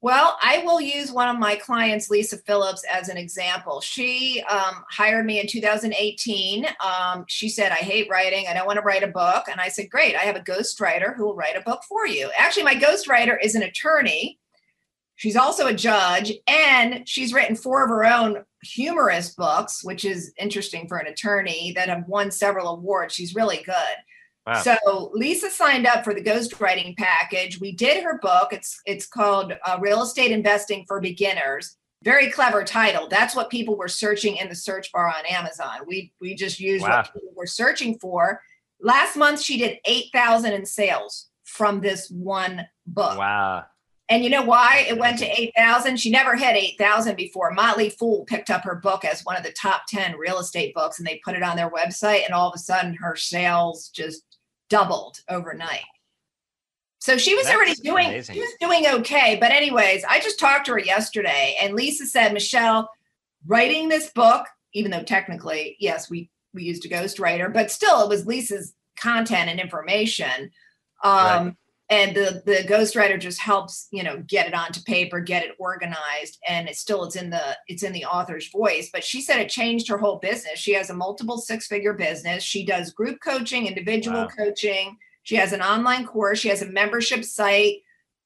Well, 0.00 0.38
I 0.40 0.62
will 0.64 0.80
use 0.80 1.10
one 1.10 1.28
of 1.28 1.40
my 1.40 1.56
clients, 1.56 2.08
Lisa 2.08 2.38
Phillips, 2.38 2.84
as 2.90 3.08
an 3.08 3.16
example. 3.16 3.80
She 3.80 4.42
um, 4.48 4.84
hired 4.88 5.26
me 5.26 5.40
in 5.40 5.48
2018. 5.48 6.66
Um, 6.82 7.24
she 7.26 7.48
said, 7.48 7.72
I 7.72 7.76
hate 7.76 8.08
writing. 8.08 8.46
I 8.48 8.54
don't 8.54 8.66
want 8.66 8.78
to 8.78 8.84
write 8.84 9.02
a 9.02 9.08
book. 9.08 9.46
And 9.50 9.60
I 9.60 9.68
said, 9.68 9.90
Great. 9.90 10.14
I 10.14 10.20
have 10.20 10.36
a 10.36 10.40
ghostwriter 10.40 11.16
who 11.16 11.24
will 11.24 11.34
write 11.34 11.56
a 11.56 11.60
book 11.60 11.82
for 11.88 12.06
you. 12.06 12.30
Actually, 12.38 12.62
my 12.62 12.76
ghostwriter 12.76 13.36
is 13.42 13.56
an 13.56 13.62
attorney 13.62 14.38
She's 15.18 15.34
also 15.34 15.66
a 15.66 15.74
judge, 15.74 16.32
and 16.46 17.06
she's 17.06 17.32
written 17.32 17.56
four 17.56 17.82
of 17.82 17.90
her 17.90 18.04
own 18.04 18.44
humorous 18.62 19.34
books, 19.34 19.82
which 19.82 20.04
is 20.04 20.32
interesting 20.38 20.86
for 20.86 20.96
an 20.96 21.08
attorney 21.08 21.72
that 21.72 21.88
have 21.88 22.04
won 22.06 22.30
several 22.30 22.68
awards. 22.68 23.14
She's 23.14 23.34
really 23.34 23.62
good. 23.64 23.96
Wow. 24.46 24.62
So 24.62 25.10
Lisa 25.12 25.50
signed 25.50 25.88
up 25.88 26.04
for 26.04 26.14
the 26.14 26.22
ghostwriting 26.22 26.96
package. 26.96 27.60
We 27.60 27.72
did 27.72 28.04
her 28.04 28.18
book. 28.20 28.52
It's 28.52 28.80
it's 28.86 29.08
called 29.08 29.54
uh, 29.66 29.78
Real 29.80 30.02
Estate 30.02 30.30
Investing 30.30 30.84
for 30.86 31.00
Beginners. 31.00 31.76
Very 32.04 32.30
clever 32.30 32.62
title. 32.62 33.08
That's 33.08 33.34
what 33.34 33.50
people 33.50 33.76
were 33.76 33.88
searching 33.88 34.36
in 34.36 34.48
the 34.48 34.54
search 34.54 34.92
bar 34.92 35.08
on 35.08 35.26
Amazon. 35.28 35.80
We 35.84 36.12
we 36.20 36.36
just 36.36 36.60
used 36.60 36.84
wow. 36.84 36.98
what 36.98 37.12
people 37.12 37.32
were 37.34 37.46
searching 37.48 37.98
for. 37.98 38.40
Last 38.80 39.16
month 39.16 39.42
she 39.42 39.58
did 39.58 39.80
eight 39.84 40.06
thousand 40.12 40.52
in 40.52 40.64
sales 40.64 41.28
from 41.42 41.80
this 41.80 42.08
one 42.08 42.68
book. 42.86 43.18
Wow. 43.18 43.64
And 44.10 44.24
you 44.24 44.30
know 44.30 44.42
why 44.42 44.86
it 44.88 44.98
went 44.98 45.18
to 45.18 45.40
8,000? 45.40 45.98
She 45.98 46.10
never 46.10 46.34
hit 46.34 46.56
8,000 46.56 47.14
before. 47.14 47.50
Motley 47.52 47.90
Fool 47.90 48.24
picked 48.24 48.48
up 48.48 48.64
her 48.64 48.76
book 48.76 49.04
as 49.04 49.24
one 49.24 49.36
of 49.36 49.42
the 49.42 49.52
top 49.52 49.82
10 49.88 50.16
real 50.16 50.38
estate 50.38 50.74
books 50.74 50.98
and 50.98 51.06
they 51.06 51.20
put 51.22 51.34
it 51.34 51.42
on 51.42 51.56
their 51.56 51.70
website. 51.70 52.24
And 52.24 52.32
all 52.32 52.48
of 52.48 52.54
a 52.54 52.58
sudden, 52.58 52.94
her 52.94 53.16
sales 53.16 53.90
just 53.90 54.22
doubled 54.70 55.20
overnight. 55.28 55.84
So 57.00 57.18
she 57.18 57.34
was 57.34 57.44
That's 57.44 57.56
already 57.56 57.74
doing 57.74 58.08
amazing. 58.08 58.34
she 58.34 58.40
was 58.40 58.54
doing 58.60 58.86
okay. 58.86 59.36
But 59.38 59.52
anyways, 59.52 60.04
I 60.04 60.20
just 60.20 60.38
talked 60.38 60.66
to 60.66 60.72
her 60.72 60.78
yesterday 60.80 61.56
and 61.60 61.74
Lisa 61.74 62.06
said, 62.06 62.32
Michelle, 62.32 62.90
writing 63.46 63.88
this 63.88 64.10
book, 64.10 64.46
even 64.72 64.90
though 64.90 65.02
technically, 65.02 65.76
yes, 65.78 66.10
we 66.10 66.30
we 66.54 66.64
used 66.64 66.84
a 66.86 66.88
ghostwriter, 66.88 67.52
but 67.52 67.70
still 67.70 68.02
it 68.02 68.08
was 68.08 68.26
Lisa's 68.26 68.74
content 68.96 69.50
and 69.50 69.60
information. 69.60 70.50
Um, 71.04 71.46
right 71.46 71.54
and 71.90 72.14
the 72.14 72.42
the 72.44 72.64
ghostwriter 72.68 73.18
just 73.18 73.40
helps 73.40 73.88
you 73.90 74.02
know 74.02 74.22
get 74.26 74.46
it 74.46 74.54
onto 74.54 74.82
paper 74.82 75.20
get 75.20 75.42
it 75.42 75.54
organized 75.58 76.38
and 76.46 76.68
it's 76.68 76.80
still 76.80 77.04
it's 77.04 77.16
in 77.16 77.30
the 77.30 77.56
it's 77.66 77.82
in 77.82 77.92
the 77.92 78.04
author's 78.04 78.48
voice. 78.50 78.90
But 78.92 79.04
she 79.04 79.20
said 79.20 79.40
it 79.40 79.48
changed 79.48 79.88
her 79.88 79.98
whole 79.98 80.18
business. 80.18 80.58
She 80.58 80.74
has 80.74 80.90
a 80.90 80.94
multiple 80.94 81.38
six 81.38 81.66
figure 81.66 81.94
business. 81.94 82.42
She 82.42 82.64
does 82.64 82.92
group 82.92 83.18
coaching 83.24 83.66
individual 83.66 84.22
wow. 84.22 84.28
coaching. 84.28 84.96
She 85.22 85.36
has 85.36 85.52
an 85.52 85.62
online 85.62 86.06
course. 86.06 86.38
She 86.38 86.48
has 86.48 86.62
a 86.62 86.70
membership 86.70 87.24
site. 87.24 87.76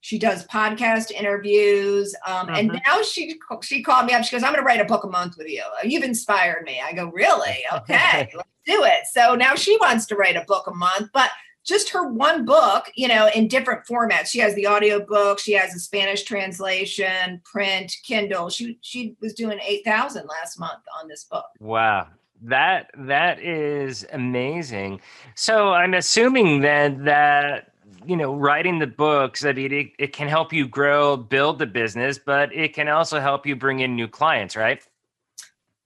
She 0.00 0.18
does 0.18 0.44
podcast 0.48 1.12
interviews 1.12 2.12
um, 2.26 2.48
and 2.48 2.70
mm-hmm. 2.70 2.78
now 2.84 3.02
she 3.02 3.38
she 3.62 3.84
called 3.84 4.06
me 4.06 4.12
up. 4.12 4.24
She 4.24 4.34
goes 4.34 4.42
i'm 4.42 4.52
going 4.52 4.60
to 4.60 4.66
write 4.66 4.80
a 4.80 4.84
book 4.84 5.04
a 5.04 5.08
month 5.08 5.36
with 5.38 5.48
you. 5.48 5.62
You've 5.84 6.02
inspired 6.02 6.64
me. 6.64 6.80
I 6.84 6.92
go 6.92 7.10
really? 7.10 7.58
Okay 7.72 8.28
let's 8.34 8.48
do 8.66 8.82
it. 8.84 9.06
So 9.12 9.36
now 9.36 9.54
she 9.54 9.76
wants 9.80 10.06
to 10.06 10.16
write 10.16 10.36
a 10.36 10.44
book 10.46 10.66
a 10.66 10.74
month 10.74 11.10
but 11.14 11.30
just 11.64 11.90
her 11.90 12.08
one 12.08 12.44
book, 12.44 12.90
you 12.94 13.08
know, 13.08 13.28
in 13.34 13.48
different 13.48 13.86
formats. 13.86 14.26
She 14.26 14.38
has 14.40 14.54
the 14.54 14.66
audio 14.66 15.04
book, 15.04 15.38
she 15.38 15.52
has 15.52 15.74
a 15.74 15.78
Spanish 15.78 16.24
translation, 16.24 17.40
print, 17.44 17.94
Kindle. 18.04 18.50
She 18.50 18.78
she 18.80 19.16
was 19.20 19.34
doing 19.34 19.58
8,000 19.64 20.26
last 20.26 20.58
month 20.58 20.82
on 21.00 21.08
this 21.08 21.24
book. 21.24 21.46
Wow. 21.60 22.08
That 22.42 22.90
that 22.98 23.40
is 23.40 24.04
amazing. 24.12 25.00
So 25.36 25.72
I'm 25.72 25.94
assuming 25.94 26.60
then 26.60 27.04
that 27.04 27.72
you 28.04 28.16
know 28.16 28.34
writing 28.34 28.78
the 28.78 28.86
books 28.86 29.44
i 29.44 29.52
mean 29.52 29.72
it, 29.72 29.86
it 29.98 30.12
can 30.12 30.26
help 30.26 30.52
you 30.52 30.66
grow 30.66 31.16
build 31.16 31.58
the 31.58 31.66
business 31.66 32.18
but 32.18 32.52
it 32.52 32.74
can 32.74 32.88
also 32.88 33.20
help 33.20 33.46
you 33.46 33.54
bring 33.54 33.80
in 33.80 33.94
new 33.94 34.08
clients 34.08 34.56
right 34.56 34.82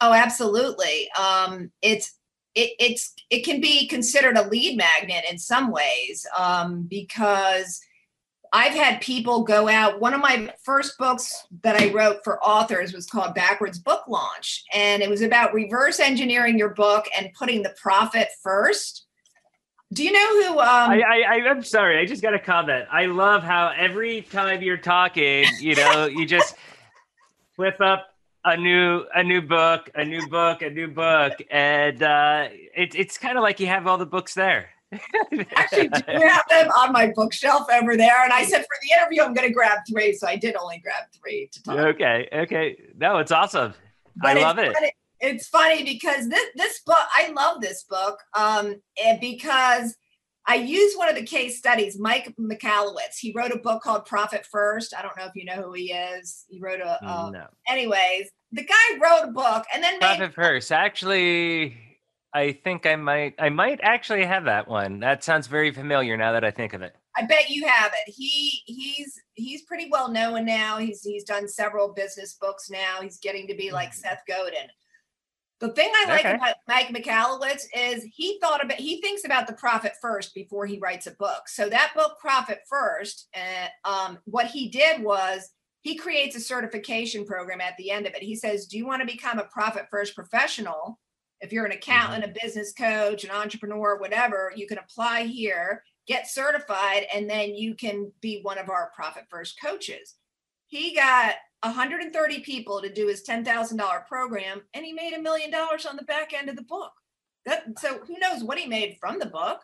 oh 0.00 0.12
absolutely 0.12 1.08
um, 1.18 1.70
it's 1.82 2.14
it, 2.56 2.74
it's 2.80 3.14
it 3.30 3.44
can 3.44 3.60
be 3.60 3.86
considered 3.86 4.36
a 4.36 4.48
lead 4.48 4.76
magnet 4.76 5.24
in 5.30 5.38
some 5.38 5.70
ways 5.70 6.26
um, 6.36 6.82
because 6.88 7.80
I've 8.52 8.72
had 8.72 9.00
people 9.02 9.42
go 9.42 9.68
out. 9.68 10.00
One 10.00 10.14
of 10.14 10.20
my 10.20 10.52
first 10.64 10.96
books 10.96 11.46
that 11.62 11.80
I 11.80 11.92
wrote 11.92 12.24
for 12.24 12.42
authors 12.42 12.94
was 12.94 13.06
called 13.06 13.34
Backwards 13.34 13.78
Book 13.78 14.08
Launch, 14.08 14.64
and 14.72 15.02
it 15.02 15.10
was 15.10 15.20
about 15.20 15.52
reverse 15.52 16.00
engineering 16.00 16.58
your 16.58 16.70
book 16.70 17.04
and 17.16 17.32
putting 17.34 17.62
the 17.62 17.74
profit 17.80 18.28
first. 18.42 19.04
Do 19.92 20.02
you 20.02 20.12
know 20.12 20.42
who? 20.42 20.58
Um, 20.58 20.90
I, 20.90 21.02
I 21.28 21.48
I'm 21.48 21.62
sorry. 21.62 21.98
I 21.98 22.06
just 22.06 22.22
got 22.22 22.34
a 22.34 22.40
comment. 22.40 22.86
I 22.90 23.06
love 23.06 23.42
how 23.42 23.72
every 23.76 24.22
time 24.22 24.62
you're 24.62 24.78
talking, 24.78 25.44
you 25.60 25.74
know, 25.74 26.06
you 26.06 26.26
just 26.26 26.56
flip 27.56 27.80
up 27.80 28.15
a 28.46 28.56
new 28.56 29.04
a 29.14 29.22
new 29.22 29.42
book, 29.42 29.90
a 29.94 30.04
new 30.04 30.26
book, 30.28 30.62
a 30.62 30.70
new 30.70 30.88
book, 30.88 31.32
and 31.50 32.02
uh, 32.02 32.48
it, 32.52 32.94
it's 32.94 33.18
kind 33.18 33.36
of 33.36 33.42
like 33.42 33.60
you 33.60 33.66
have 33.66 33.86
all 33.86 33.98
the 33.98 34.06
books 34.06 34.34
there. 34.34 34.70
Actually, 35.56 35.88
do 35.88 36.02
have 36.06 36.44
them 36.48 36.70
on 36.70 36.92
my 36.92 37.12
bookshelf 37.14 37.66
over 37.72 37.96
there. 37.96 38.22
And 38.22 38.32
I 38.32 38.44
said 38.44 38.60
for 38.60 38.76
the 38.82 38.96
interview, 38.96 39.22
I'm 39.22 39.34
going 39.34 39.48
to 39.48 39.52
grab 39.52 39.80
three, 39.90 40.12
so 40.12 40.28
I 40.28 40.36
did 40.36 40.54
only 40.56 40.78
grab 40.78 41.04
three 41.12 41.48
to 41.52 41.62
talk. 41.64 41.76
Okay, 41.76 42.28
okay, 42.32 42.76
no, 42.96 43.18
it's 43.18 43.32
awesome. 43.32 43.74
But 44.14 44.38
I 44.38 44.42
love 44.42 44.58
it. 44.58 44.72
Funny, 44.72 44.92
it's 45.20 45.48
funny 45.48 45.82
because 45.82 46.28
this 46.28 46.48
this 46.54 46.80
book, 46.86 47.04
I 47.16 47.32
love 47.36 47.60
this 47.60 47.82
book, 47.82 48.20
um, 48.34 48.80
and 49.04 49.20
because 49.20 49.96
I 50.48 50.56
use 50.56 50.94
one 50.94 51.08
of 51.08 51.16
the 51.16 51.24
case 51.24 51.58
studies, 51.58 51.98
Mike 51.98 52.32
Michalowicz. 52.38 53.18
He 53.18 53.32
wrote 53.34 53.50
a 53.50 53.58
book 53.58 53.82
called 53.82 54.06
Profit 54.06 54.46
First. 54.46 54.94
I 54.96 55.02
don't 55.02 55.16
know 55.16 55.24
if 55.24 55.34
you 55.34 55.44
know 55.44 55.62
who 55.62 55.72
he 55.72 55.92
is. 55.92 56.44
He 56.48 56.60
wrote 56.60 56.80
a. 56.80 57.04
Uh, 57.04 57.30
no. 57.32 57.46
Anyways, 57.68 58.30
the 58.52 58.64
guy 58.64 58.74
wrote 59.02 59.28
a 59.28 59.32
book 59.32 59.64
and 59.74 59.82
then 59.82 59.98
Profit 59.98 60.20
made- 60.20 60.34
First. 60.34 60.70
Actually, 60.70 61.76
I 62.32 62.52
think 62.52 62.86
I 62.86 62.96
might. 62.96 63.34
I 63.38 63.48
might 63.48 63.80
actually 63.82 64.24
have 64.24 64.44
that 64.44 64.68
one. 64.68 65.00
That 65.00 65.24
sounds 65.24 65.48
very 65.48 65.72
familiar 65.72 66.16
now 66.16 66.32
that 66.32 66.44
I 66.44 66.50
think 66.50 66.74
of 66.74 66.82
it. 66.82 66.94
I 67.16 67.24
bet 67.24 67.48
you 67.48 67.66
have 67.66 67.92
it. 68.06 68.12
He 68.12 68.62
he's 68.66 69.18
he's 69.34 69.62
pretty 69.62 69.88
well 69.90 70.10
known 70.10 70.44
now. 70.44 70.76
He's 70.78 71.02
he's 71.02 71.24
done 71.24 71.48
several 71.48 71.92
business 71.92 72.36
books 72.40 72.70
now. 72.70 73.00
He's 73.00 73.18
getting 73.18 73.48
to 73.48 73.54
be 73.54 73.72
like 73.72 73.88
mm-hmm. 73.88 74.00
Seth 74.00 74.22
Godin. 74.28 74.68
The 75.58 75.70
thing 75.70 75.90
I 75.94 76.08
like 76.08 76.26
okay. 76.26 76.34
about 76.34 76.56
Mike 76.68 76.88
Michalowicz 76.88 77.64
is 77.74 78.06
he 78.12 78.38
thought 78.40 78.62
about 78.62 78.78
he 78.78 79.00
thinks 79.00 79.24
about 79.24 79.46
the 79.46 79.54
profit 79.54 79.92
first 80.02 80.34
before 80.34 80.66
he 80.66 80.78
writes 80.78 81.06
a 81.06 81.12
book. 81.12 81.48
So 81.48 81.68
that 81.70 81.92
book, 81.94 82.18
Profit 82.20 82.60
First, 82.68 83.28
uh, 83.34 83.88
um, 83.88 84.18
what 84.24 84.46
he 84.46 84.68
did 84.68 85.02
was 85.02 85.50
he 85.80 85.96
creates 85.96 86.36
a 86.36 86.40
certification 86.40 87.24
program 87.24 87.62
at 87.62 87.76
the 87.78 87.90
end 87.90 88.06
of 88.06 88.14
it. 88.14 88.22
He 88.22 88.36
says, 88.36 88.66
"Do 88.66 88.76
you 88.76 88.86
want 88.86 89.00
to 89.00 89.06
become 89.06 89.38
a 89.38 89.44
profit 89.44 89.86
first 89.90 90.14
professional? 90.14 91.00
If 91.40 91.52
you're 91.52 91.64
an 91.64 91.72
accountant, 91.72 92.22
mm-hmm. 92.22 92.36
a 92.36 92.40
business 92.42 92.74
coach, 92.74 93.24
an 93.24 93.30
entrepreneur, 93.30 93.98
whatever, 93.98 94.52
you 94.54 94.66
can 94.66 94.78
apply 94.78 95.22
here, 95.22 95.82
get 96.06 96.28
certified, 96.28 97.06
and 97.14 97.30
then 97.30 97.54
you 97.54 97.74
can 97.74 98.12
be 98.20 98.40
one 98.42 98.58
of 98.58 98.68
our 98.68 98.92
profit 98.94 99.24
first 99.30 99.58
coaches." 99.62 100.16
He 100.66 100.94
got 100.94 101.36
130 101.66 102.40
people 102.40 102.80
to 102.80 102.92
do 102.92 103.06
his 103.06 103.22
$10,000 103.22 104.06
program 104.06 104.62
and 104.74 104.84
he 104.84 104.92
made 104.92 105.14
a 105.14 105.22
million 105.22 105.50
dollars 105.50 105.86
on 105.86 105.96
the 105.96 106.04
back 106.04 106.32
end 106.32 106.48
of 106.48 106.56
the 106.56 106.62
book. 106.62 106.92
That 107.44 107.64
so 107.78 108.00
who 108.00 108.18
knows 108.18 108.42
what 108.42 108.58
he 108.58 108.66
made 108.66 108.96
from 109.00 109.18
the 109.20 109.26
book, 109.26 109.60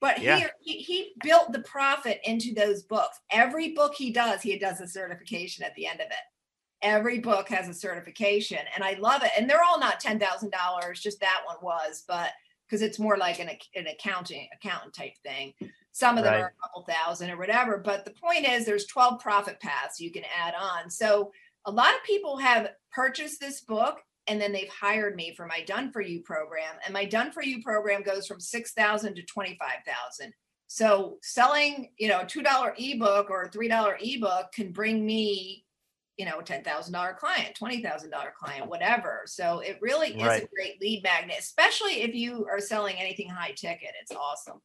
but 0.00 0.22
yeah. 0.22 0.48
he, 0.60 0.72
he 0.72 0.78
he 0.78 1.12
built 1.22 1.52
the 1.52 1.60
profit 1.60 2.18
into 2.24 2.54
those 2.54 2.82
books. 2.82 3.20
Every 3.30 3.72
book 3.74 3.94
he 3.94 4.10
does, 4.10 4.40
he 4.40 4.58
does 4.58 4.80
a 4.80 4.88
certification 4.88 5.64
at 5.64 5.74
the 5.74 5.86
end 5.86 6.00
of 6.00 6.06
it. 6.06 6.24
Every 6.82 7.18
book 7.18 7.50
has 7.50 7.68
a 7.68 7.74
certification 7.74 8.60
and 8.74 8.82
I 8.82 8.94
love 8.94 9.22
it. 9.22 9.32
And 9.36 9.48
they're 9.48 9.62
all 9.62 9.78
not 9.78 10.02
$10,000, 10.02 11.00
just 11.00 11.20
that 11.20 11.42
one 11.44 11.58
was, 11.60 12.04
but 12.08 12.30
because 12.66 12.80
it's 12.80 12.98
more 12.98 13.18
like 13.18 13.38
an, 13.38 13.50
an 13.74 13.86
accounting 13.88 14.48
accountant 14.54 14.94
type 14.94 15.12
thing. 15.22 15.52
Some 15.92 16.18
of 16.18 16.24
them 16.24 16.34
right. 16.34 16.42
are 16.42 16.54
a 16.56 16.62
couple 16.62 16.86
thousand 16.88 17.30
or 17.30 17.36
whatever. 17.36 17.78
But 17.78 18.04
the 18.04 18.12
point 18.12 18.48
is, 18.48 18.64
there's 18.64 18.86
12 18.86 19.20
profit 19.20 19.60
paths 19.60 20.00
you 20.00 20.12
can 20.12 20.24
add 20.38 20.54
on. 20.54 20.90
So 20.90 21.32
a 21.66 21.70
lot 21.70 21.94
of 21.94 22.02
people 22.04 22.38
have 22.38 22.70
purchased 22.92 23.40
this 23.40 23.60
book 23.62 23.98
and 24.26 24.40
then 24.40 24.52
they've 24.52 24.68
hired 24.68 25.16
me 25.16 25.34
for 25.34 25.46
my 25.46 25.62
done 25.62 25.90
for 25.90 26.00
you 26.00 26.20
program 26.20 26.74
and 26.84 26.94
my 26.94 27.04
done 27.04 27.32
for 27.32 27.42
you 27.42 27.62
program 27.62 28.02
goes 28.02 28.26
from 28.26 28.40
6000 28.40 29.14
to 29.14 29.22
25000 29.22 30.32
so 30.66 31.18
selling 31.22 31.90
you 31.98 32.08
know 32.08 32.20
a 32.20 32.24
$2 32.24 32.44
ebook 32.78 33.30
or 33.30 33.44
a 33.44 33.50
$3 33.50 33.96
ebook 34.00 34.52
can 34.52 34.72
bring 34.72 35.04
me 35.04 35.64
you 36.20 36.26
know, 36.26 36.40
$10,000 36.40 37.16
client, 37.16 37.58
$20,000 37.58 38.34
client, 38.34 38.68
whatever. 38.68 39.22
So 39.24 39.60
it 39.60 39.78
really 39.80 40.08
is 40.08 40.22
right. 40.22 40.42
a 40.42 40.48
great 40.54 40.78
lead 40.78 41.02
magnet, 41.02 41.36
especially 41.38 42.02
if 42.02 42.14
you 42.14 42.46
are 42.50 42.60
selling 42.60 42.96
anything 42.98 43.30
high 43.30 43.52
ticket. 43.52 43.92
It's 44.02 44.12
awesome. 44.12 44.60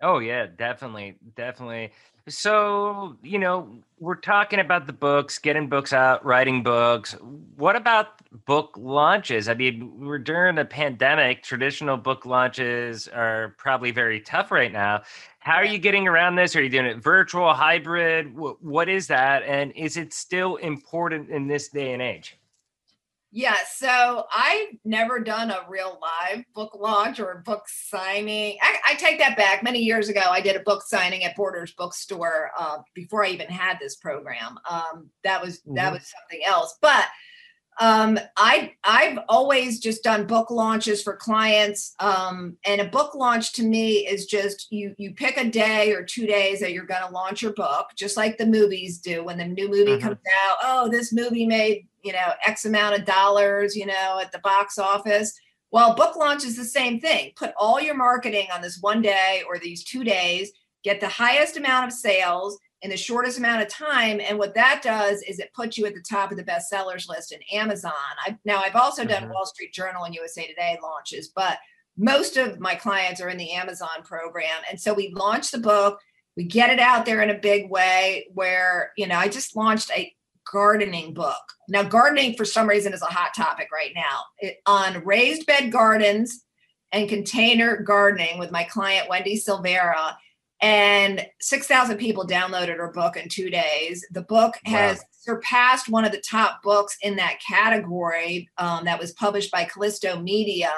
Oh 0.00 0.18
yeah, 0.20 0.46
definitely, 0.46 1.16
definitely. 1.34 1.90
So, 2.28 3.16
you 3.22 3.38
know, 3.38 3.78
we're 3.98 4.14
talking 4.16 4.60
about 4.60 4.86
the 4.86 4.92
books, 4.92 5.38
getting 5.38 5.68
books 5.68 5.92
out, 5.92 6.24
writing 6.24 6.62
books. 6.62 7.14
What 7.56 7.74
about 7.74 8.20
book 8.44 8.74
launches? 8.76 9.48
I 9.48 9.54
mean, 9.54 9.98
we're 9.98 10.18
during 10.18 10.58
a 10.58 10.64
pandemic, 10.64 11.42
traditional 11.42 11.96
book 11.96 12.26
launches 12.26 13.08
are 13.08 13.54
probably 13.58 13.90
very 13.90 14.20
tough 14.20 14.50
right 14.52 14.70
now. 14.72 15.02
How 15.40 15.54
are 15.56 15.64
you 15.64 15.78
getting 15.78 16.06
around 16.06 16.36
this? 16.36 16.54
Are 16.54 16.62
you 16.62 16.68
doing 16.68 16.86
it 16.86 16.98
virtual, 17.02 17.52
hybrid? 17.54 18.36
What 18.36 18.88
is 18.88 19.06
that? 19.08 19.42
And 19.44 19.72
is 19.72 19.96
it 19.96 20.12
still 20.12 20.56
important 20.56 21.30
in 21.30 21.48
this 21.48 21.68
day 21.68 21.92
and 21.92 22.02
age? 22.02 22.37
Yeah, 23.30 23.56
so 23.70 24.24
I've 24.34 24.68
never 24.86 25.20
done 25.20 25.50
a 25.50 25.66
real 25.68 26.00
live 26.00 26.44
book 26.54 26.74
launch 26.74 27.20
or 27.20 27.42
book 27.44 27.64
signing. 27.66 28.56
I, 28.62 28.78
I, 28.86 28.94
take 28.94 29.18
that 29.18 29.36
back. 29.36 29.62
Many 29.62 29.80
years 29.80 30.08
ago, 30.08 30.22
I 30.22 30.40
did 30.40 30.56
a 30.56 30.60
book 30.60 30.82
signing 30.86 31.24
at 31.24 31.36
Borders 31.36 31.74
Bookstore 31.76 32.50
uh, 32.58 32.78
before 32.94 33.24
I 33.24 33.28
even 33.28 33.48
had 33.48 33.78
this 33.80 33.96
program. 33.96 34.58
Um, 34.68 35.10
that 35.24 35.42
was 35.42 35.58
mm-hmm. 35.58 35.74
that 35.74 35.92
was 35.92 36.10
something 36.10 36.40
else. 36.46 36.78
But 36.80 37.04
um, 37.80 38.18
I 38.36 38.72
I've 38.82 39.18
always 39.28 39.78
just 39.78 40.02
done 40.02 40.26
book 40.26 40.50
launches 40.50 41.02
for 41.02 41.14
clients, 41.14 41.94
um, 42.00 42.56
and 42.64 42.80
a 42.80 42.88
book 42.88 43.14
launch 43.14 43.52
to 43.54 43.62
me 43.62 44.06
is 44.06 44.26
just 44.26 44.68
you 44.70 44.94
you 44.96 45.14
pick 45.14 45.36
a 45.36 45.48
day 45.48 45.92
or 45.92 46.02
two 46.02 46.26
days 46.26 46.60
that 46.60 46.72
you're 46.72 46.86
going 46.86 47.06
to 47.06 47.12
launch 47.12 47.42
your 47.42 47.52
book, 47.52 47.88
just 47.94 48.16
like 48.16 48.38
the 48.38 48.46
movies 48.46 48.98
do. 48.98 49.22
When 49.22 49.38
the 49.38 49.44
new 49.44 49.68
movie 49.68 49.92
mm-hmm. 49.92 50.08
comes 50.08 50.18
out, 50.46 50.56
oh, 50.62 50.88
this 50.88 51.12
movie 51.12 51.46
made 51.46 51.87
you 52.02 52.12
know 52.12 52.32
X 52.46 52.64
amount 52.64 52.98
of 52.98 53.04
dollars, 53.04 53.76
you 53.76 53.86
know, 53.86 54.18
at 54.20 54.32
the 54.32 54.40
box 54.40 54.78
office. 54.78 55.32
Well, 55.70 55.94
book 55.94 56.16
launch 56.16 56.44
is 56.44 56.56
the 56.56 56.64
same 56.64 56.98
thing. 56.98 57.32
Put 57.36 57.52
all 57.58 57.80
your 57.80 57.94
marketing 57.94 58.48
on 58.54 58.62
this 58.62 58.78
one 58.80 59.02
day 59.02 59.42
or 59.46 59.58
these 59.58 59.84
two 59.84 60.02
days, 60.02 60.50
get 60.82 61.00
the 61.00 61.08
highest 61.08 61.58
amount 61.58 61.86
of 61.86 61.92
sales 61.92 62.58
in 62.82 62.90
the 62.90 62.96
shortest 62.96 63.38
amount 63.38 63.62
of 63.62 63.68
time. 63.68 64.20
And 64.20 64.38
what 64.38 64.54
that 64.54 64.80
does 64.82 65.22
is 65.22 65.38
it 65.38 65.52
puts 65.52 65.76
you 65.76 65.86
at 65.86 65.94
the 65.94 66.04
top 66.08 66.30
of 66.30 66.36
the 66.36 66.44
bestsellers 66.44 67.08
list 67.08 67.32
in 67.32 67.40
Amazon. 67.52 67.92
I, 68.24 68.38
now, 68.44 68.60
I've 68.60 68.76
also 68.76 69.04
done 69.04 69.24
mm-hmm. 69.24 69.32
Wall 69.32 69.46
Street 69.46 69.72
Journal 69.72 70.04
and 70.04 70.14
USA 70.14 70.46
Today 70.46 70.78
launches, 70.82 71.28
but 71.34 71.58
most 71.96 72.36
of 72.36 72.60
my 72.60 72.76
clients 72.76 73.20
are 73.20 73.28
in 73.28 73.36
the 73.36 73.52
Amazon 73.52 74.02
program. 74.04 74.62
And 74.70 74.80
so 74.80 74.94
we 74.94 75.12
launch 75.12 75.50
the 75.50 75.58
book, 75.58 76.00
we 76.36 76.44
get 76.44 76.70
it 76.70 76.78
out 76.78 77.04
there 77.04 77.20
in 77.20 77.30
a 77.30 77.38
big 77.38 77.68
way 77.68 78.28
where, 78.32 78.92
you 78.96 79.08
know, 79.08 79.16
I 79.16 79.26
just 79.26 79.56
launched 79.56 79.90
a 79.90 80.14
gardening 80.52 81.14
book. 81.14 81.42
Now, 81.68 81.82
gardening 81.82 82.34
for 82.34 82.44
some 82.44 82.68
reason 82.68 82.92
is 82.92 83.02
a 83.02 83.06
hot 83.06 83.32
topic 83.36 83.68
right 83.72 83.92
now 83.94 84.22
it, 84.38 84.58
on 84.66 85.04
raised 85.04 85.46
bed 85.46 85.70
gardens 85.70 86.44
and 86.92 87.08
container 87.08 87.76
gardening 87.82 88.38
with 88.38 88.50
my 88.50 88.64
client, 88.64 89.08
Wendy 89.08 89.38
Silvera 89.38 90.14
and 90.60 91.24
6,000 91.40 91.98
people 91.98 92.26
downloaded 92.26 92.78
her 92.78 92.90
book 92.90 93.16
in 93.16 93.28
two 93.28 93.50
days. 93.50 94.04
The 94.10 94.22
book 94.22 94.54
has 94.64 94.98
wow. 94.98 95.04
surpassed 95.10 95.88
one 95.88 96.04
of 96.04 96.12
the 96.12 96.22
top 96.28 96.62
books 96.62 96.96
in 97.02 97.16
that 97.16 97.38
category 97.46 98.48
um, 98.58 98.84
that 98.84 98.98
was 98.98 99.12
published 99.12 99.52
by 99.52 99.64
Callisto 99.64 100.20
Media. 100.20 100.72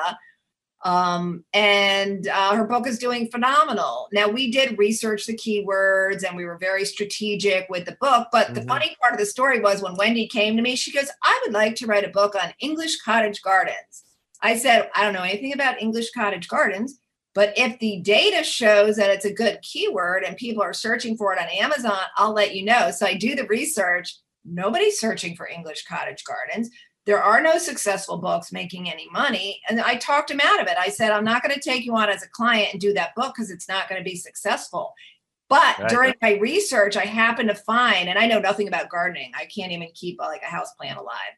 Um, 0.82 1.44
and 1.52 2.26
uh, 2.28 2.54
her 2.54 2.66
book 2.66 2.86
is 2.86 2.98
doing 2.98 3.30
phenomenal. 3.30 4.08
Now, 4.12 4.28
we 4.28 4.50
did 4.50 4.78
research 4.78 5.26
the 5.26 5.36
keywords 5.36 6.26
and 6.26 6.36
we 6.36 6.44
were 6.44 6.56
very 6.56 6.84
strategic 6.84 7.68
with 7.68 7.84
the 7.84 7.96
book. 8.00 8.28
But 8.32 8.46
mm-hmm. 8.46 8.54
the 8.54 8.62
funny 8.62 8.96
part 9.00 9.12
of 9.12 9.18
the 9.18 9.26
story 9.26 9.60
was 9.60 9.82
when 9.82 9.96
Wendy 9.96 10.26
came 10.26 10.56
to 10.56 10.62
me, 10.62 10.76
she 10.76 10.92
goes, 10.92 11.10
I 11.22 11.40
would 11.44 11.52
like 11.52 11.74
to 11.76 11.86
write 11.86 12.04
a 12.04 12.08
book 12.08 12.34
on 12.34 12.54
English 12.60 13.00
cottage 13.02 13.42
gardens. 13.42 14.04
I 14.42 14.56
said, 14.56 14.90
I 14.94 15.04
don't 15.04 15.12
know 15.12 15.22
anything 15.22 15.52
about 15.52 15.82
English 15.82 16.12
cottage 16.12 16.48
gardens 16.48 16.98
but 17.34 17.56
if 17.56 17.78
the 17.78 18.00
data 18.00 18.42
shows 18.42 18.96
that 18.96 19.10
it's 19.10 19.24
a 19.24 19.32
good 19.32 19.60
keyword 19.62 20.24
and 20.24 20.36
people 20.36 20.62
are 20.62 20.72
searching 20.72 21.16
for 21.16 21.32
it 21.32 21.38
on 21.38 21.48
Amazon, 21.48 22.00
I'll 22.16 22.32
let 22.32 22.54
you 22.54 22.64
know. 22.64 22.90
So 22.90 23.06
I 23.06 23.14
do 23.14 23.36
the 23.36 23.46
research. 23.46 24.16
Nobody's 24.44 24.98
searching 24.98 25.36
for 25.36 25.48
English 25.48 25.84
cottage 25.84 26.24
gardens. 26.24 26.70
There 27.06 27.22
are 27.22 27.40
no 27.40 27.58
successful 27.58 28.18
books 28.18 28.52
making 28.52 28.90
any 28.90 29.08
money. 29.10 29.60
And 29.68 29.80
I 29.80 29.96
talked 29.96 30.30
him 30.30 30.40
out 30.42 30.60
of 30.60 30.66
it. 30.66 30.76
I 30.78 30.90
said, 30.90 31.10
I'm 31.12 31.24
not 31.24 31.42
going 31.42 31.54
to 31.54 31.60
take 31.60 31.84
you 31.84 31.96
on 31.96 32.08
as 32.08 32.22
a 32.22 32.28
client 32.28 32.68
and 32.72 32.80
do 32.80 32.92
that 32.92 33.14
book 33.14 33.34
because 33.34 33.50
it's 33.50 33.68
not 33.68 33.88
going 33.88 34.00
to 34.00 34.08
be 34.08 34.16
successful. 34.16 34.92
But 35.48 35.78
right. 35.80 35.88
during 35.88 36.14
my 36.22 36.34
research, 36.34 36.96
I 36.96 37.04
happened 37.04 37.48
to 37.48 37.56
find, 37.56 38.08
and 38.08 38.16
I 38.16 38.26
know 38.26 38.38
nothing 38.38 38.68
about 38.68 38.88
gardening. 38.88 39.32
I 39.36 39.46
can't 39.46 39.72
even 39.72 39.88
keep 39.94 40.20
like 40.20 40.42
a 40.42 40.46
house 40.46 40.72
plant 40.74 40.96
alive. 40.96 41.34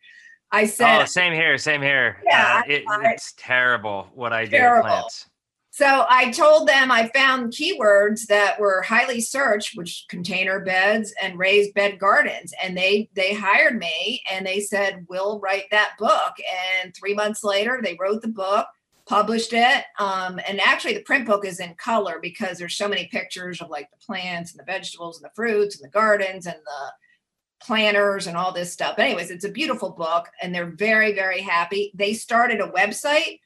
I 0.51 0.67
said, 0.67 1.01
"Oh, 1.01 1.05
same 1.07 1.33
here, 1.33 1.57
same 1.57 1.81
here. 1.81 2.19
Yeah, 2.27 2.61
uh, 2.61 2.71
it, 2.71 2.85
it's 2.87 3.33
terrible 3.39 4.09
what 4.15 4.35
I 4.35 4.45
terrible. 4.45 4.83
do 4.83 4.89
with 4.89 5.01
plants." 5.01 5.31
So 5.75 6.05
I 6.07 6.31
told 6.33 6.69
them 6.69 6.91
I 6.91 7.09
found 7.15 7.55
keywords 7.55 8.27
that 8.27 8.61
were 8.61 8.83
highly 8.83 9.23
searched, 9.23 9.75
which 9.75 10.05
container 10.11 10.61
beds 10.61 11.15
and 11.21 11.39
raised 11.39 11.73
bed 11.73 11.99
gardens. 11.99 12.53
And 12.63 12.77
they 12.77 13.09
they 13.15 13.33
hired 13.33 13.79
me 13.79 14.23
and 14.31 14.45
they 14.47 14.61
said, 14.61 15.07
We'll 15.09 15.41
write 15.41 15.65
that 15.71 15.95
book. 15.99 16.35
And 16.83 16.95
three 16.95 17.15
months 17.15 17.43
later, 17.43 17.81
they 17.83 17.97
wrote 17.99 18.21
the 18.21 18.29
book, 18.29 18.67
published 19.07 19.55
it. 19.55 19.85
Um, 19.99 20.39
and 20.47 20.61
actually 20.61 20.93
the 20.93 21.05
print 21.05 21.27
book 21.27 21.47
is 21.47 21.59
in 21.59 21.75
color 21.77 22.19
because 22.21 22.59
there's 22.59 22.77
so 22.77 22.87
many 22.87 23.07
pictures 23.07 23.63
of 23.63 23.71
like 23.71 23.91
the 23.91 24.05
plants 24.05 24.51
and 24.51 24.61
the 24.61 24.71
vegetables 24.71 25.17
and 25.17 25.25
the 25.25 25.35
fruits 25.35 25.77
and 25.77 25.85
the 25.87 25.93
gardens 25.93 26.45
and 26.45 26.57
the 26.57 27.65
planters 27.65 28.27
and 28.27 28.37
all 28.37 28.53
this 28.53 28.75
stuff. 28.75 28.97
But 28.97 29.07
Anyways, 29.07 29.31
it's 29.31 29.47
a 29.47 29.51
beautiful 29.51 29.89
book 29.89 30.29
and 30.43 30.55
they're 30.55 30.67
very, 30.77 31.15
very 31.15 31.41
happy. 31.41 31.93
They 31.95 32.13
started 32.13 32.61
a 32.61 32.69
website 32.69 33.39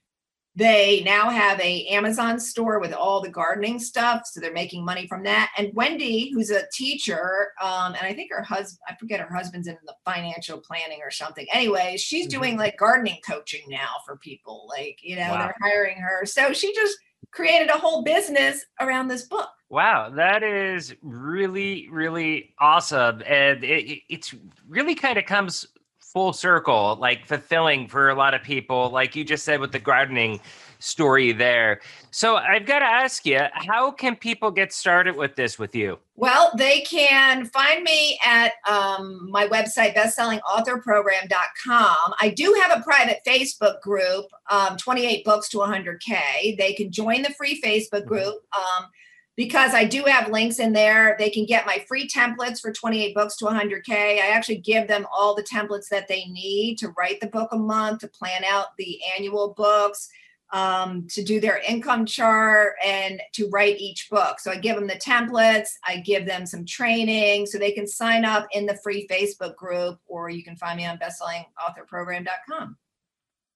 they 0.56 1.02
now 1.04 1.28
have 1.28 1.60
a 1.60 1.86
Amazon 1.88 2.40
store 2.40 2.80
with 2.80 2.94
all 2.94 3.20
the 3.20 3.28
gardening 3.28 3.78
stuff, 3.78 4.22
so 4.24 4.40
they're 4.40 4.52
making 4.52 4.86
money 4.86 5.06
from 5.06 5.22
that. 5.24 5.52
And 5.58 5.70
Wendy, 5.74 6.30
who's 6.32 6.50
a 6.50 6.66
teacher, 6.72 7.52
um, 7.62 7.94
and 7.94 8.06
I 8.06 8.14
think 8.14 8.32
her 8.32 8.42
husband, 8.42 8.80
I 8.88 8.94
forget 8.94 9.20
her 9.20 9.34
husband's 9.34 9.68
in 9.68 9.76
the 9.84 9.94
financial 10.06 10.58
planning 10.58 11.00
or 11.02 11.10
something. 11.10 11.46
Anyway, 11.52 11.98
she's 11.98 12.26
mm-hmm. 12.26 12.38
doing 12.38 12.56
like 12.56 12.78
gardening 12.78 13.20
coaching 13.28 13.64
now 13.68 13.96
for 14.06 14.16
people. 14.16 14.66
Like, 14.66 14.98
you 15.02 15.16
know, 15.16 15.28
wow. 15.30 15.38
they're 15.38 15.56
hiring 15.60 15.98
her. 15.98 16.24
So 16.24 16.54
she 16.54 16.74
just 16.74 16.96
created 17.32 17.68
a 17.68 17.78
whole 17.78 18.02
business 18.02 18.64
around 18.80 19.08
this 19.08 19.24
book. 19.24 19.50
Wow, 19.68 20.10
that 20.10 20.42
is 20.42 20.94
really, 21.02 21.88
really 21.90 22.54
awesome. 22.58 23.22
And 23.26 23.62
it, 23.62 24.00
it's 24.08 24.34
really 24.66 24.94
kind 24.94 25.18
of 25.18 25.26
comes 25.26 25.66
full 26.16 26.32
circle, 26.32 26.96
like 26.98 27.26
fulfilling 27.26 27.86
for 27.86 28.08
a 28.08 28.14
lot 28.14 28.32
of 28.32 28.42
people, 28.42 28.88
like 28.88 29.14
you 29.14 29.22
just 29.22 29.44
said 29.44 29.60
with 29.60 29.70
the 29.70 29.78
gardening 29.78 30.40
story 30.78 31.30
there. 31.30 31.78
So 32.10 32.36
I've 32.36 32.64
got 32.64 32.78
to 32.78 32.86
ask 32.86 33.26
you, 33.26 33.40
how 33.52 33.90
can 33.90 34.16
people 34.16 34.50
get 34.50 34.72
started 34.72 35.14
with 35.14 35.36
this 35.36 35.58
with 35.58 35.74
you? 35.74 35.98
Well, 36.14 36.52
they 36.56 36.80
can 36.80 37.44
find 37.44 37.84
me 37.84 38.18
at 38.24 38.52
um, 38.66 39.30
my 39.30 39.46
website, 39.46 39.94
bestsellingauthorprogram.com. 39.94 42.14
I 42.18 42.30
do 42.30 42.58
have 42.62 42.80
a 42.80 42.82
private 42.82 43.18
Facebook 43.28 43.82
group, 43.82 44.24
um, 44.50 44.78
28 44.78 45.22
books 45.22 45.50
to 45.50 45.58
100K. 45.58 46.56
They 46.56 46.72
can 46.72 46.90
join 46.90 47.20
the 47.20 47.34
free 47.36 47.60
Facebook 47.60 48.04
mm-hmm. 48.04 48.08
group. 48.08 48.36
Um, 48.56 48.86
because 49.36 49.74
I 49.74 49.84
do 49.84 50.02
have 50.04 50.30
links 50.30 50.58
in 50.58 50.72
there. 50.72 51.14
They 51.18 51.28
can 51.28 51.44
get 51.44 51.66
my 51.66 51.84
free 51.86 52.08
templates 52.08 52.60
for 52.60 52.72
28 52.72 53.14
books 53.14 53.36
to 53.36 53.44
100K. 53.44 53.90
I 53.90 54.30
actually 54.32 54.58
give 54.58 54.88
them 54.88 55.06
all 55.12 55.34
the 55.34 55.42
templates 55.42 55.88
that 55.90 56.08
they 56.08 56.24
need 56.24 56.78
to 56.78 56.88
write 56.96 57.20
the 57.20 57.26
book 57.26 57.50
a 57.52 57.58
month, 57.58 58.00
to 58.00 58.08
plan 58.08 58.44
out 58.44 58.68
the 58.78 58.98
annual 59.16 59.52
books, 59.54 60.08
um, 60.52 61.06
to 61.10 61.22
do 61.22 61.38
their 61.38 61.58
income 61.68 62.06
chart, 62.06 62.76
and 62.84 63.20
to 63.34 63.48
write 63.50 63.78
each 63.78 64.08
book. 64.10 64.40
So 64.40 64.50
I 64.50 64.56
give 64.56 64.76
them 64.76 64.86
the 64.86 64.94
templates, 64.94 65.68
I 65.84 65.98
give 65.98 66.24
them 66.24 66.46
some 66.46 66.64
training 66.64 67.46
so 67.46 67.58
they 67.58 67.72
can 67.72 67.86
sign 67.86 68.24
up 68.24 68.46
in 68.52 68.64
the 68.64 68.78
free 68.82 69.06
Facebook 69.08 69.54
group, 69.56 69.98
or 70.06 70.30
you 70.30 70.42
can 70.42 70.56
find 70.56 70.78
me 70.78 70.86
on 70.86 70.98
bestsellingauthorprogram.com. 70.98 72.76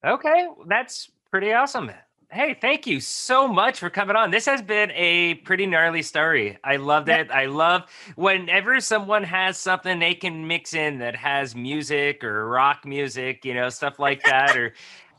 Okay, 0.05 0.49
that's 0.66 1.11
pretty 1.31 1.53
awesome. 1.53 1.91
Hey, 2.33 2.55
thank 2.55 2.87
you 2.87 3.01
so 3.01 3.49
much 3.49 3.81
for 3.81 3.91
coming 3.91 4.14
on. 4.14 4.31
This 4.31 4.47
has 4.47 4.62
been 4.62 4.93
a 4.93 5.35
pretty 5.35 5.66
gnarly 5.66 6.03
story. 6.03 6.59
I 6.62 6.76
loved 6.76 7.09
it. 7.09 7.28
I 7.28 7.47
love 7.47 7.91
whenever 8.14 8.81
someone 8.81 9.24
has 9.24 9.59
something 9.59 9.99
they 9.99 10.14
can 10.14 10.47
mix 10.47 10.72
in 10.72 10.99
that 10.99 11.16
has 11.16 11.57
music 11.57 12.22
or 12.22 12.49
rock 12.49 12.85
music, 12.85 13.45
you 13.45 13.53
know, 13.53 13.68
stuff 13.68 13.99
like 13.99 14.22
that. 14.24 14.57
or 14.57 14.74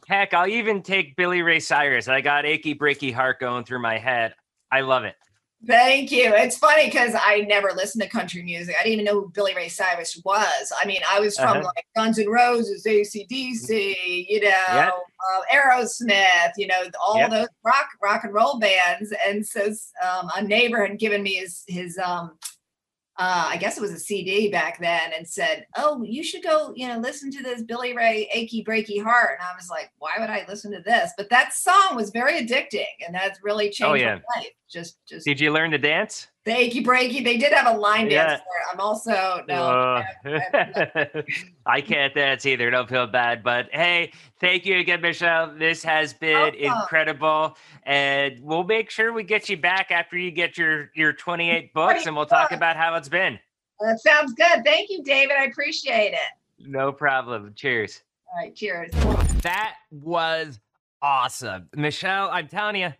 heck, 0.08 0.34
I'll 0.34 0.48
even 0.48 0.82
take 0.82 1.18
Billy 1.18 1.42
Ray 1.42 1.60
Cyrus. 1.60 2.08
I 2.08 2.22
got 2.22 2.46
achy 2.46 2.76
breaky 2.76 3.14
heart 3.14 3.42
going 3.42 3.66
through 3.66 3.82
my 3.82 3.98
head. 3.98 4.34
I 4.72 4.80
love 4.82 5.04
it. 5.04 5.16
Thank 5.68 6.12
you. 6.12 6.34
It's 6.34 6.58
funny 6.58 6.86
because 6.86 7.14
I 7.16 7.42
never 7.42 7.72
listened 7.76 8.02
to 8.02 8.10
country 8.10 8.42
music. 8.42 8.76
I 8.80 8.84
didn't 8.84 8.94
even 8.94 9.06
know 9.06 9.22
who 9.22 9.30
Billy 9.30 9.54
Ray 9.54 9.70
Cyrus 9.70 10.20
was. 10.26 10.74
I 10.80 10.86
mean, 10.86 11.02
I 11.10 11.20
was 11.20 11.36
from 11.38 11.58
uh-huh. 11.58 11.72
like 11.76 11.86
Guns 11.96 12.18
N' 12.18 12.30
Roses, 12.30 12.84
ACDC, 12.84 14.26
you 14.28 14.40
know, 14.42 14.48
yep. 14.48 14.94
uh, 14.94 15.42
Aerosmith, 15.54 16.54
you 16.58 16.66
know, 16.66 16.84
all 17.04 17.18
yep. 17.18 17.30
those 17.30 17.48
rock 17.64 17.90
rock 18.02 18.24
and 18.24 18.34
roll 18.34 18.58
bands. 18.58 19.14
And 19.28 19.46
so 19.46 19.68
um, 20.04 20.32
a 20.36 20.42
neighbor 20.42 20.84
had 20.84 20.98
given 20.98 21.22
me 21.22 21.36
his 21.36 21.64
his 21.68 21.98
um, 22.00 22.38
uh, 23.22 23.46
I 23.50 23.58
guess 23.58 23.78
it 23.78 23.82
was 23.82 23.92
a 23.92 24.00
CD 24.00 24.50
back 24.50 24.80
then, 24.80 25.12
and 25.16 25.28
said, 25.28 25.68
"Oh, 25.76 26.02
you 26.02 26.24
should 26.24 26.42
go, 26.42 26.74
you 26.76 26.88
know, 26.88 26.98
listen 26.98 27.30
to 27.30 27.44
this 27.44 27.62
Billy 27.62 27.96
Ray 27.96 28.28
"Achy 28.34 28.64
Breaky 28.64 29.02
Heart." 29.02 29.38
And 29.40 29.48
I 29.48 29.56
was 29.56 29.70
like, 29.70 29.92
"Why 30.00 30.14
would 30.18 30.32
I 30.32 30.44
listen 30.48 30.72
to 30.72 30.82
this?" 30.82 31.12
But 31.18 31.30
that 31.30 31.54
song 31.54 31.96
was 31.96 32.10
very 32.10 32.44
addicting, 32.44 32.84
and 33.06 33.14
that's 33.14 33.40
really 33.44 33.68
oh, 33.68 33.72
changed 33.72 33.84
oh, 33.84 33.94
yeah. 33.94 34.16
my 34.16 34.42
life. 34.42 34.50
Just, 34.68 34.98
just. 35.08 35.24
Did 35.24 35.40
you 35.40 35.54
learn 35.54 35.70
to 35.70 35.78
dance? 35.78 36.30
The 36.44 36.58
achy 36.58 36.84
breaky. 36.84 37.24
They 37.24 37.38
did 37.38 37.54
have 37.54 37.68
a 37.68 37.78
line 37.78 38.10
yeah. 38.10 38.26
dance 38.26 38.42
for 38.42 38.58
it. 38.58 38.74
I'm 38.74 38.80
also 38.80 39.44
no. 39.48 40.04
Uh, 40.26 41.22
I 41.68 41.82
can't 41.82 42.16
dance 42.16 42.48
either. 42.48 42.72
Don't 42.72 42.90
feel 42.90 43.06
bad. 43.06 43.44
But 43.44 43.70
hey, 43.72 44.12
thank 44.40 44.66
you 44.66 44.80
again, 44.80 45.02
Michelle. 45.02 45.54
This 45.56 45.84
has 45.84 46.14
been 46.14 46.56
incredible, 46.56 47.58
and 47.84 48.40
we'll 48.42 48.64
make 48.64 48.90
sure 48.90 49.14
we 49.14 49.24
get 49.24 49.50
you 49.50 49.58
back 49.58 49.92
after 49.92 50.18
you 50.18 50.32
get 50.32 50.58
your 50.58 50.90
your 50.96 51.14
28 51.14 51.74
books, 51.76 52.08
and 52.08 52.16
we'll 52.16 52.26
talk 52.26 52.52
about 52.52 52.76
how 52.76 52.96
it's 52.96 53.10
been. 53.10 53.38
That 53.80 54.00
sounds 54.00 54.34
good. 54.34 54.64
Thank 54.66 54.90
you, 54.90 55.04
David. 55.04 55.36
I 55.38 55.46
appreciate 55.46 56.14
it. 56.14 56.68
No 56.68 56.92
problem. 56.92 57.54
Cheers. 57.56 58.02
All 58.28 58.42
right, 58.42 58.56
cheers. 58.56 58.92
That 59.42 59.76
was 59.92 60.60
awesome. 61.02 61.70
Michelle, 61.76 62.30
I'm 62.32 62.48
telling 62.48 62.78
you, 62.78 62.94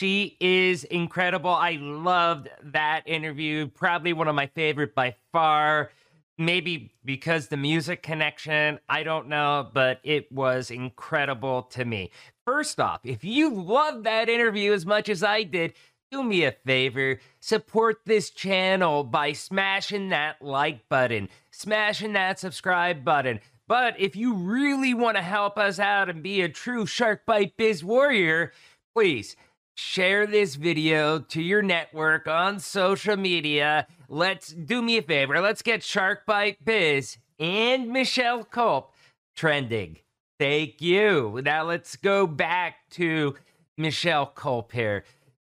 she 0.00 0.38
is 0.40 0.84
incredible. 0.84 1.50
I 1.50 1.72
loved 1.72 2.48
that 2.62 3.02
interview. 3.04 3.66
Probably 3.66 4.14
one 4.14 4.28
of 4.28 4.34
my 4.34 4.46
favorite 4.46 4.94
by 4.94 5.14
far. 5.30 5.90
Maybe 6.38 6.94
because 7.04 7.48
the 7.48 7.58
music 7.58 8.02
connection, 8.02 8.78
I 8.88 9.02
don't 9.02 9.28
know, 9.28 9.68
but 9.74 10.00
it 10.02 10.32
was 10.32 10.70
incredible 10.70 11.64
to 11.64 11.84
me. 11.84 12.12
First 12.46 12.80
off, 12.80 13.00
if 13.04 13.24
you 13.24 13.52
loved 13.54 14.04
that 14.04 14.30
interview 14.30 14.72
as 14.72 14.86
much 14.86 15.10
as 15.10 15.22
I 15.22 15.42
did, 15.42 15.74
do 16.10 16.22
me 16.22 16.44
a 16.44 16.52
favor, 16.52 17.20
support 17.40 17.98
this 18.06 18.30
channel 18.30 19.04
by 19.04 19.34
smashing 19.34 20.08
that 20.08 20.40
like 20.40 20.88
button, 20.88 21.28
smashing 21.50 22.14
that 22.14 22.38
subscribe 22.38 23.04
button. 23.04 23.38
But 23.68 24.00
if 24.00 24.16
you 24.16 24.32
really 24.32 24.94
want 24.94 25.18
to 25.18 25.22
help 25.22 25.58
us 25.58 25.78
out 25.78 26.08
and 26.08 26.22
be 26.22 26.40
a 26.40 26.48
true 26.48 26.86
Shark 26.86 27.26
Bite 27.26 27.58
Biz 27.58 27.84
warrior, 27.84 28.52
please 28.94 29.36
share 29.80 30.26
this 30.26 30.56
video 30.56 31.18
to 31.18 31.40
your 31.40 31.62
network 31.62 32.28
on 32.28 32.60
social 32.60 33.16
media. 33.16 33.86
Let's 34.08 34.48
do 34.48 34.82
me 34.82 34.98
a 34.98 35.02
favor. 35.02 35.40
Let's 35.40 35.62
get 35.62 35.82
Shark 35.82 36.26
Bite 36.26 36.62
Biz 36.62 37.16
and 37.38 37.88
Michelle 37.88 38.44
Kulp 38.44 38.92
trending. 39.34 39.96
Thank 40.38 40.82
you. 40.82 41.40
Now 41.42 41.64
let's 41.64 41.96
go 41.96 42.26
back 42.26 42.76
to 42.90 43.36
Michelle 43.78 44.26
Kulp 44.26 44.70
here. 44.70 45.04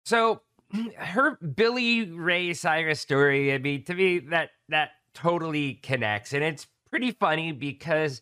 So 0.04 0.42
her 0.98 1.38
Billy 1.38 2.12
Ray 2.12 2.54
Cyrus 2.54 3.00
story, 3.00 3.54
I 3.54 3.60
mean, 3.60 3.84
to 3.86 3.96
me, 3.96 4.20
that 4.20 4.50
that 4.68 4.92
totally 5.14 5.76
connects. 5.76 6.34
And 6.34 6.44
it's 6.44 6.68
pretty 6.90 7.12
funny 7.12 7.54
because 7.54 8.22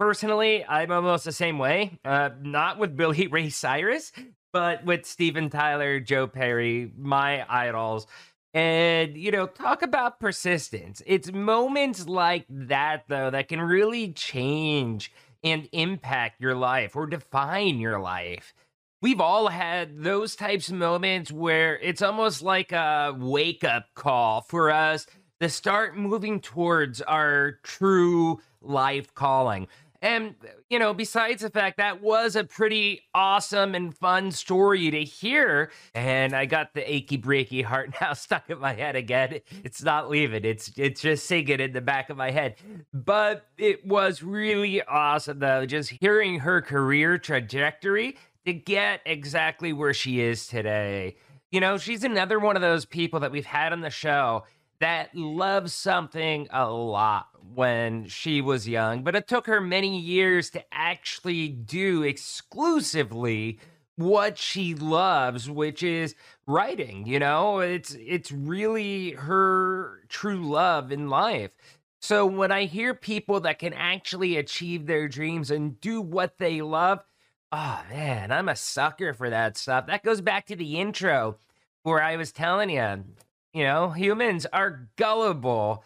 personally, 0.00 0.64
I'm 0.64 0.90
almost 0.90 1.26
the 1.26 1.32
same 1.32 1.58
way. 1.58 1.98
Uh, 2.04 2.30
not 2.40 2.78
with 2.78 2.96
Billy 2.96 3.26
Ray 3.30 3.50
Cyrus, 3.50 4.12
but 4.52 4.84
with 4.84 5.06
Steven 5.06 5.50
Tyler, 5.50 5.98
Joe 6.00 6.26
Perry, 6.26 6.92
my 6.96 7.44
idols. 7.48 8.06
And, 8.54 9.16
you 9.16 9.30
know, 9.30 9.46
talk 9.46 9.82
about 9.82 10.20
persistence. 10.20 11.02
It's 11.06 11.32
moments 11.32 12.06
like 12.06 12.44
that, 12.50 13.04
though, 13.08 13.30
that 13.30 13.48
can 13.48 13.60
really 13.62 14.12
change 14.12 15.10
and 15.42 15.68
impact 15.72 16.40
your 16.40 16.54
life 16.54 16.94
or 16.94 17.06
define 17.06 17.78
your 17.78 17.98
life. 17.98 18.52
We've 19.00 19.20
all 19.20 19.48
had 19.48 20.02
those 20.02 20.36
types 20.36 20.68
of 20.68 20.74
moments 20.74 21.32
where 21.32 21.78
it's 21.78 22.02
almost 22.02 22.42
like 22.42 22.70
a 22.72 23.16
wake 23.18 23.64
up 23.64 23.86
call 23.94 24.42
for 24.42 24.70
us 24.70 25.06
to 25.40 25.48
start 25.48 25.96
moving 25.96 26.40
towards 26.40 27.00
our 27.00 27.58
true 27.64 28.40
life 28.60 29.12
calling. 29.14 29.66
And, 30.02 30.34
uh, 30.42 30.48
you 30.68 30.80
know, 30.80 30.92
besides 30.92 31.42
the 31.42 31.50
fact 31.50 31.76
that 31.76 32.02
was 32.02 32.34
a 32.34 32.42
pretty 32.42 33.02
awesome 33.14 33.76
and 33.76 33.96
fun 33.96 34.32
story 34.32 34.90
to 34.90 35.04
hear, 35.04 35.70
and 35.94 36.34
I 36.34 36.44
got 36.44 36.74
the 36.74 36.92
achy 36.92 37.16
breaky 37.16 37.64
heart 37.64 37.94
now 38.00 38.12
stuck 38.12 38.50
in 38.50 38.58
my 38.58 38.72
head 38.72 38.96
again. 38.96 39.40
It's 39.62 39.82
not 39.82 40.10
leaving. 40.10 40.44
It's 40.44 40.72
it's 40.76 41.00
just 41.00 41.26
singing 41.26 41.60
in 41.60 41.72
the 41.72 41.80
back 41.80 42.10
of 42.10 42.16
my 42.16 42.32
head. 42.32 42.56
But 42.92 43.46
it 43.56 43.86
was 43.86 44.24
really 44.24 44.82
awesome 44.82 45.38
though, 45.38 45.64
just 45.66 45.90
hearing 46.00 46.40
her 46.40 46.60
career 46.60 47.16
trajectory 47.16 48.18
to 48.44 48.52
get 48.52 49.02
exactly 49.06 49.72
where 49.72 49.94
she 49.94 50.20
is 50.20 50.48
today. 50.48 51.16
You 51.52 51.60
know, 51.60 51.78
she's 51.78 52.02
another 52.02 52.40
one 52.40 52.56
of 52.56 52.62
those 52.62 52.84
people 52.84 53.20
that 53.20 53.30
we've 53.30 53.46
had 53.46 53.72
on 53.72 53.82
the 53.82 53.90
show 53.90 54.44
that 54.82 55.14
loved 55.14 55.70
something 55.70 56.48
a 56.50 56.68
lot 56.68 57.28
when 57.54 58.06
she 58.08 58.40
was 58.40 58.68
young, 58.68 59.04
but 59.04 59.14
it 59.14 59.28
took 59.28 59.46
her 59.46 59.60
many 59.60 59.98
years 59.98 60.50
to 60.50 60.64
actually 60.72 61.48
do 61.48 62.02
exclusively 62.02 63.60
what 63.94 64.36
she 64.38 64.74
loves, 64.74 65.48
which 65.48 65.84
is 65.84 66.16
writing, 66.48 67.06
you 67.06 67.20
know? 67.20 67.60
It's 67.60 67.96
it's 68.00 68.32
really 68.32 69.12
her 69.12 70.00
true 70.08 70.50
love 70.50 70.90
in 70.90 71.08
life. 71.08 71.52
So 72.00 72.26
when 72.26 72.50
I 72.50 72.64
hear 72.64 72.92
people 72.92 73.38
that 73.40 73.60
can 73.60 73.72
actually 73.74 74.36
achieve 74.36 74.86
their 74.86 75.06
dreams 75.06 75.52
and 75.52 75.80
do 75.80 76.00
what 76.00 76.38
they 76.38 76.60
love, 76.60 77.04
oh 77.52 77.82
man, 77.88 78.32
I'm 78.32 78.48
a 78.48 78.56
sucker 78.56 79.14
for 79.14 79.30
that 79.30 79.56
stuff. 79.56 79.86
That 79.86 80.02
goes 80.02 80.20
back 80.20 80.46
to 80.46 80.56
the 80.56 80.80
intro 80.80 81.36
where 81.84 82.02
I 82.02 82.16
was 82.16 82.32
telling 82.32 82.70
you 82.70 83.04
you 83.52 83.64
know, 83.64 83.90
humans 83.90 84.46
are 84.52 84.88
gullible 84.96 85.84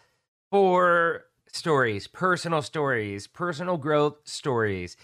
for 0.51 1.25
stories, 1.51 2.07
personal 2.07 2.61
stories, 2.61 3.27
personal 3.27 3.77
growth 3.77 4.17
stories. 4.23 4.95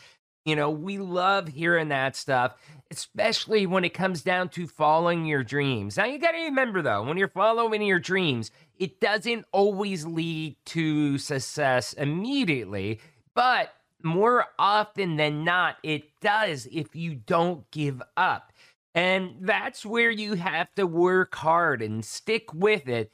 You 0.45 0.55
know, 0.55 0.69
we 0.69 0.97
love 0.97 1.47
hearing 1.47 1.89
that 1.89 2.15
stuff, 2.15 2.55
especially 2.91 3.65
when 3.65 3.85
it 3.85 3.93
comes 3.93 4.21
down 4.21 4.49
to 4.49 4.67
following 4.67 5.25
your 5.25 5.43
dreams. 5.43 5.97
Now, 5.97 6.05
you 6.05 6.19
got 6.19 6.31
to 6.31 6.43
remember 6.43 6.81
though, 6.81 7.03
when 7.03 7.17
you're 7.17 7.29
following 7.29 7.81
your 7.81 7.99
dreams, 7.99 8.51
it 8.77 8.99
doesn't 8.99 9.45
always 9.51 10.05
lead 10.05 10.57
to 10.65 11.17
success 11.17 11.93
immediately, 11.93 12.99
but 13.33 13.73
more 14.03 14.45
often 14.59 15.15
than 15.15 15.43
not, 15.43 15.77
it 15.81 16.19
does 16.19 16.67
if 16.71 16.95
you 16.95 17.15
don't 17.15 17.69
give 17.71 18.01
up. 18.17 18.51
And 18.95 19.35
that's 19.41 19.85
where 19.85 20.11
you 20.11 20.35
have 20.35 20.73
to 20.75 20.85
work 20.85 21.33
hard 21.35 21.81
and 21.81 22.05
stick 22.05 22.53
with 22.53 22.87
it. 22.87 23.11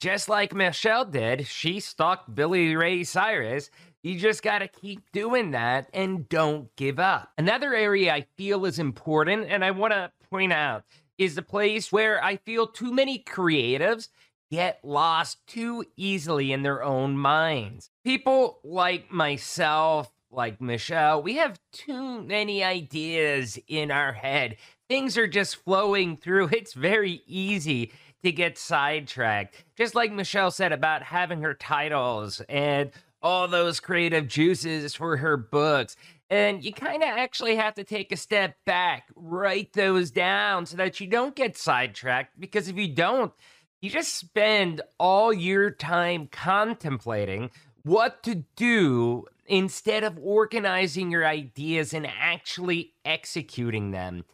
Just 0.00 0.28
like 0.28 0.54
Michelle 0.54 1.04
did, 1.04 1.46
she 1.46 1.80
stalked 1.80 2.34
Billy 2.34 2.74
Ray 2.74 3.04
Cyrus. 3.04 3.70
You 4.02 4.18
just 4.18 4.42
got 4.42 4.58
to 4.58 4.68
keep 4.68 5.00
doing 5.12 5.52
that 5.52 5.88
and 5.94 6.28
don't 6.28 6.74
give 6.76 6.98
up. 6.98 7.30
Another 7.38 7.72
area 7.72 8.12
I 8.12 8.26
feel 8.36 8.64
is 8.66 8.80
important, 8.80 9.46
and 9.48 9.64
I 9.64 9.70
want 9.70 9.92
to 9.92 10.10
point 10.28 10.52
out, 10.52 10.84
is 11.18 11.36
the 11.36 11.42
place 11.42 11.92
where 11.92 12.22
I 12.22 12.36
feel 12.36 12.66
too 12.66 12.92
many 12.92 13.22
creatives 13.22 14.08
get 14.50 14.80
lost 14.82 15.46
too 15.46 15.84
easily 15.96 16.52
in 16.52 16.62
their 16.62 16.82
own 16.82 17.16
minds. 17.16 17.90
People 18.04 18.58
like 18.64 19.10
myself, 19.10 20.12
like 20.32 20.60
Michelle, 20.60 21.22
we 21.22 21.36
have 21.36 21.60
too 21.72 22.22
many 22.22 22.64
ideas 22.64 23.58
in 23.68 23.90
our 23.90 24.12
head 24.12 24.56
things 24.92 25.16
are 25.16 25.26
just 25.26 25.56
flowing 25.56 26.18
through. 26.18 26.50
It's 26.52 26.74
very 26.74 27.22
easy 27.26 27.92
to 28.22 28.30
get 28.30 28.58
sidetracked. 28.58 29.64
Just 29.74 29.94
like 29.94 30.12
Michelle 30.12 30.50
said 30.50 30.70
about 30.70 31.02
having 31.02 31.40
her 31.40 31.54
titles 31.54 32.42
and 32.46 32.90
all 33.22 33.48
those 33.48 33.80
creative 33.80 34.28
juices 34.28 34.94
for 34.94 35.16
her 35.16 35.38
books. 35.38 35.96
And 36.28 36.62
you 36.62 36.74
kind 36.74 37.02
of 37.02 37.08
actually 37.08 37.56
have 37.56 37.72
to 37.76 37.84
take 37.84 38.12
a 38.12 38.18
step 38.18 38.54
back, 38.66 39.04
write 39.16 39.72
those 39.72 40.10
down 40.10 40.66
so 40.66 40.76
that 40.76 41.00
you 41.00 41.06
don't 41.06 41.34
get 41.34 41.56
sidetracked. 41.56 42.38
Because 42.38 42.68
if 42.68 42.76
you 42.76 42.88
don't, 42.88 43.32
you 43.80 43.88
just 43.88 44.14
spend 44.14 44.82
all 44.98 45.32
your 45.32 45.70
time 45.70 46.28
contemplating 46.30 47.50
what 47.82 48.22
to 48.24 48.44
do 48.56 49.24
instead 49.46 50.04
of 50.04 50.18
organizing 50.22 51.10
your 51.10 51.26
ideas 51.26 51.94
and 51.94 52.06
actually 52.06 52.92
executing 53.06 53.90
them. 53.90 54.24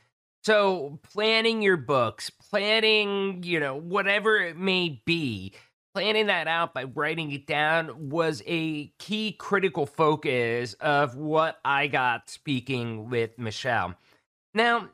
So, 0.48 0.98
planning 1.02 1.60
your 1.60 1.76
books, 1.76 2.30
planning, 2.30 3.42
you 3.42 3.60
know, 3.60 3.76
whatever 3.78 4.38
it 4.38 4.56
may 4.56 5.02
be, 5.04 5.52
planning 5.92 6.28
that 6.28 6.48
out 6.48 6.72
by 6.72 6.84
writing 6.84 7.30
it 7.32 7.46
down 7.46 8.08
was 8.08 8.42
a 8.46 8.86
key 8.98 9.32
critical 9.32 9.84
focus 9.84 10.72
of 10.80 11.16
what 11.16 11.58
I 11.66 11.86
got 11.86 12.30
speaking 12.30 13.10
with 13.10 13.38
Michelle. 13.38 13.94
Now, 14.54 14.88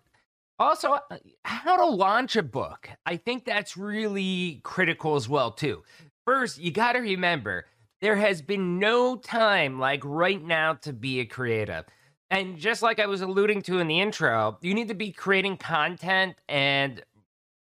also, 0.58 0.98
how 1.44 1.76
to 1.76 1.86
launch 1.86 2.34
a 2.34 2.42
book. 2.42 2.90
I 3.06 3.16
think 3.16 3.44
that's 3.44 3.76
really 3.76 4.60
critical 4.64 5.14
as 5.14 5.28
well, 5.28 5.52
too. 5.52 5.84
First, 6.26 6.58
you 6.58 6.72
got 6.72 6.94
to 6.94 6.98
remember 6.98 7.66
there 8.00 8.16
has 8.16 8.42
been 8.42 8.80
no 8.80 9.14
time 9.14 9.78
like 9.78 10.02
right 10.04 10.44
now 10.44 10.74
to 10.82 10.92
be 10.92 11.20
a 11.20 11.24
creative. 11.24 11.84
And 12.30 12.58
just 12.58 12.82
like 12.82 12.98
I 12.98 13.06
was 13.06 13.20
alluding 13.20 13.62
to 13.62 13.78
in 13.78 13.86
the 13.86 14.00
intro, 14.00 14.58
you 14.60 14.74
need 14.74 14.88
to 14.88 14.94
be 14.94 15.12
creating 15.12 15.56
content 15.58 16.36
and 16.48 17.02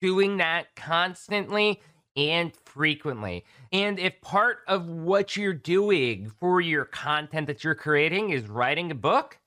doing 0.01 0.39
that 0.39 0.75
constantly 0.77 1.81
and 2.17 2.53
frequently. 2.65 3.45
And 3.73 3.99
if 3.99 4.21
part 4.21 4.59
of 4.67 4.89
what 4.89 5.37
you're 5.37 5.53
doing 5.55 6.31
for 6.41 6.61
your 6.61 6.85
content 6.85 7.47
that 7.47 7.63
you're 7.63 7.75
creating 7.75 8.31
is 8.31 8.49
writing 8.49 8.91
a 8.91 8.95
book, 8.95 9.39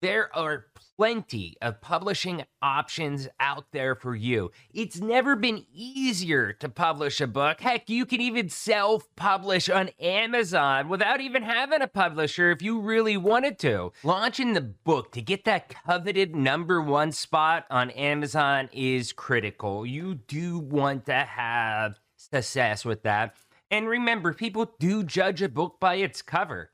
there 0.00 0.34
are 0.36 0.66
plenty 0.96 1.56
of 1.60 1.80
publishing 1.80 2.44
options 2.62 3.28
out 3.40 3.66
there 3.72 3.94
for 3.94 4.14
you. 4.14 4.50
It's 4.72 5.00
never 5.00 5.36
been 5.36 5.64
easier 5.72 6.52
to 6.54 6.68
publish 6.68 7.20
a 7.20 7.26
book. 7.26 7.60
Heck, 7.60 7.88
you 7.88 8.06
can 8.06 8.20
even 8.20 8.48
self 8.48 9.08
publish 9.16 9.68
on 9.68 9.88
Amazon 10.00 10.88
without 10.88 11.20
even 11.20 11.42
having 11.42 11.82
a 11.82 11.88
publisher 11.88 12.50
if 12.50 12.62
you 12.62 12.80
really 12.80 13.16
wanted 13.16 13.58
to. 13.60 13.92
Launching 14.02 14.52
the 14.52 14.60
book 14.60 15.12
to 15.12 15.22
get 15.22 15.44
that 15.44 15.68
coveted 15.68 16.34
number 16.36 16.80
one 16.80 17.12
spot 17.12 17.64
on 17.70 17.90
Amazon 17.90 18.68
is 18.72 19.12
critical. 19.12 19.84
You 19.84 20.14
do 20.14 20.58
want 20.58 21.06
to 21.06 21.14
have 21.14 21.98
success 22.16 22.84
with 22.84 23.02
that. 23.02 23.36
And 23.70 23.88
remember, 23.88 24.32
people 24.32 24.74
do 24.78 25.02
judge 25.02 25.42
a 25.42 25.48
book 25.48 25.78
by 25.78 25.96
its 25.96 26.22
cover. 26.22 26.70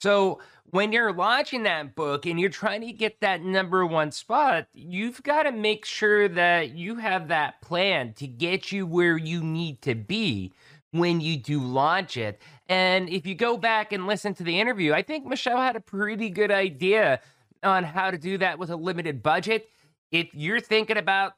So 0.00 0.40
when 0.70 0.92
you're 0.92 1.12
launching 1.12 1.64
that 1.64 1.94
book 1.94 2.26
and 2.26 2.40
you're 2.40 2.48
trying 2.48 2.80
to 2.82 2.92
get 2.92 3.20
that 3.20 3.42
number 3.42 3.84
one 3.84 4.12
spot, 4.12 4.66
you've 4.72 5.22
got 5.22 5.42
to 5.42 5.52
make 5.52 5.84
sure 5.84 6.28
that 6.28 6.70
you 6.70 6.96
have 6.96 7.28
that 7.28 7.60
plan 7.60 8.14
to 8.14 8.26
get 8.26 8.72
you 8.72 8.86
where 8.86 9.16
you 9.16 9.42
need 9.42 9.82
to 9.82 9.94
be 9.94 10.52
when 10.92 11.20
you 11.20 11.36
do 11.36 11.60
launch 11.60 12.16
it. 12.16 12.40
And 12.68 13.08
if 13.08 13.26
you 13.26 13.34
go 13.34 13.56
back 13.56 13.92
and 13.92 14.06
listen 14.06 14.32
to 14.34 14.42
the 14.42 14.58
interview, 14.58 14.92
I 14.92 15.02
think 15.02 15.26
Michelle 15.26 15.60
had 15.60 15.76
a 15.76 15.80
pretty 15.80 16.30
good 16.30 16.50
idea 16.50 17.20
on 17.62 17.84
how 17.84 18.10
to 18.10 18.18
do 18.18 18.38
that 18.38 18.58
with 18.58 18.70
a 18.70 18.76
limited 18.76 19.22
budget. 19.22 19.68
If 20.12 20.28
you're 20.32 20.60
thinking 20.60 20.96
about 20.96 21.34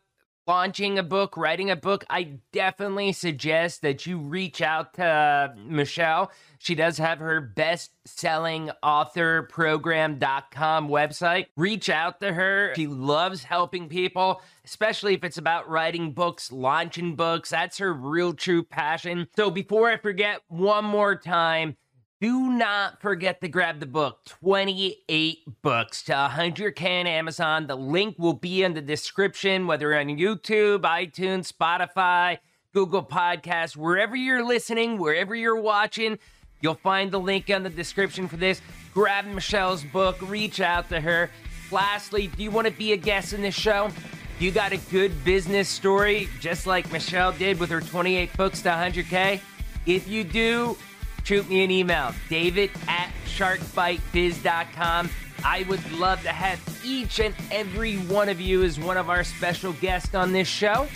launching 0.47 0.99
a 0.99 1.03
book, 1.03 1.36
writing 1.36 1.70
a 1.70 1.76
book, 1.76 2.05
I 2.11 2.38
definitely 2.53 3.12
suggest 3.12 3.82
that 3.82 4.07
you 4.07 4.18
reach 4.18 4.61
out 4.61 4.95
to 4.95 5.05
uh, 5.05 5.55
Michelle. 5.57 6.30
She 6.59 6.74
does 6.74 6.99
have 6.99 7.18
her 7.18 7.40
best 7.40 7.93
selling 8.05 8.70
author 8.82 9.45
program.com 9.45 10.88
website. 10.88 11.47
Reach 11.57 11.88
out 11.88 12.20
to 12.20 12.32
her. 12.32 12.72
She 12.76 12.86
loves 12.86 13.43
helping 13.43 13.88
people, 13.88 14.43
especially 14.64 15.14
if 15.14 15.24
it's 15.24 15.38
about 15.38 15.68
writing 15.68 16.12
books, 16.12 16.53
launching 16.53 17.16
books. 17.16 17.51
That's 17.51 17.78
her 17.78 17.93
real 17.93 18.32
true 18.32 18.62
passion. 18.62 19.28
So 19.36 19.51
before 19.51 19.90
I 19.90 19.97
forget, 19.97 20.43
one 20.49 20.84
more 20.84 21.16
time, 21.16 21.76
do 22.23 22.53
not 22.53 23.01
forget 23.01 23.41
to 23.41 23.49
grab 23.49 23.81
the 23.81 23.87
book 23.87 24.20
28 24.27 25.61
books 25.61 26.05
to 26.05 26.12
100k 26.12 27.01
on 27.01 27.07
amazon. 27.09 27.66
The 27.66 27.75
link 27.75 28.14
will 28.16 28.33
be 28.33 28.62
in 28.62 28.75
the 28.75 28.81
description 28.81 29.66
whether 29.66 29.93
on 29.99 30.07
youtube 30.07 30.83
itunes 30.83 31.53
spotify 31.53 32.39
google 32.73 33.03
podcasts 33.03 33.77
wherever 33.77 34.14
you're 34.14 34.45
listening 34.45 34.99
wherever 34.99 35.35
you're 35.35 35.61
watching. 35.61 36.16
You'll 36.61 36.75
find 36.75 37.11
the 37.11 37.18
link 37.18 37.51
in 37.51 37.64
the 37.64 37.70
description 37.70 38.29
for 38.29 38.37
this. 38.37 38.62
Grab 38.95 39.25
michelle's 39.25 39.83
book 39.83 40.16
reach 40.23 40.61
out 40.61 40.89
to 40.91 41.01
her. 41.01 41.29
Lastly 41.73 42.29
do 42.29 42.45
you 42.45 42.53
want 42.53 42.68
to 42.68 42.73
be 42.73 42.93
a 42.93 42.97
guest 42.97 43.33
in 43.33 43.43
this 43.43 43.57
show 43.57 43.91
you 44.39 44.53
got 44.53 44.70
a 44.70 44.79
good 44.93 45.25
business 45.25 45.68
story 45.68 46.29
just 46.39 46.68
like 46.68 46.91
michelle 46.93 47.33
did 47.33 47.59
with 47.59 47.70
her 47.70 47.81
28 47.81 48.37
books 48.37 48.62
to 48.62 48.68
100k 48.68 49.41
if 49.87 50.07
you 50.07 50.23
do 50.23 50.77
shoot 51.25 51.49
me 51.49 51.64
an 51.64 51.70
email, 51.70 52.14
david 52.29 52.70
at 52.89 53.11
sharkbitebiz.com. 53.27 55.11
I 55.45 55.64
would 55.64 55.93
love 55.93 56.23
to 56.23 56.31
have 56.31 56.61
each 56.85 57.20
and 57.20 57.35
every 57.51 57.97
one 57.97 58.29
of 58.29 58.41
you 58.41 58.62
as 58.62 58.79
one 58.79 58.97
of 58.97 59.11
our 59.11 59.25
special 59.25 59.73
guests 59.75 60.14
on 60.14 60.33
this 60.33 60.49
show. 60.49 60.87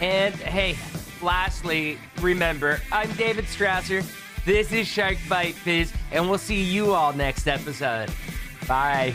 And 0.00 0.34
hey, 0.34 0.76
lastly, 1.22 1.98
remember, 2.20 2.80
I'm 2.90 3.12
David 3.12 3.44
Strausser. 3.44 4.04
This 4.44 4.72
is 4.72 4.88
Shark 4.88 5.18
Bite 5.28 5.56
Biz, 5.64 5.92
and 6.10 6.28
we'll 6.28 6.38
see 6.38 6.62
you 6.62 6.92
all 6.92 7.12
next 7.12 7.46
episode. 7.46 8.10
Bye. 8.66 9.14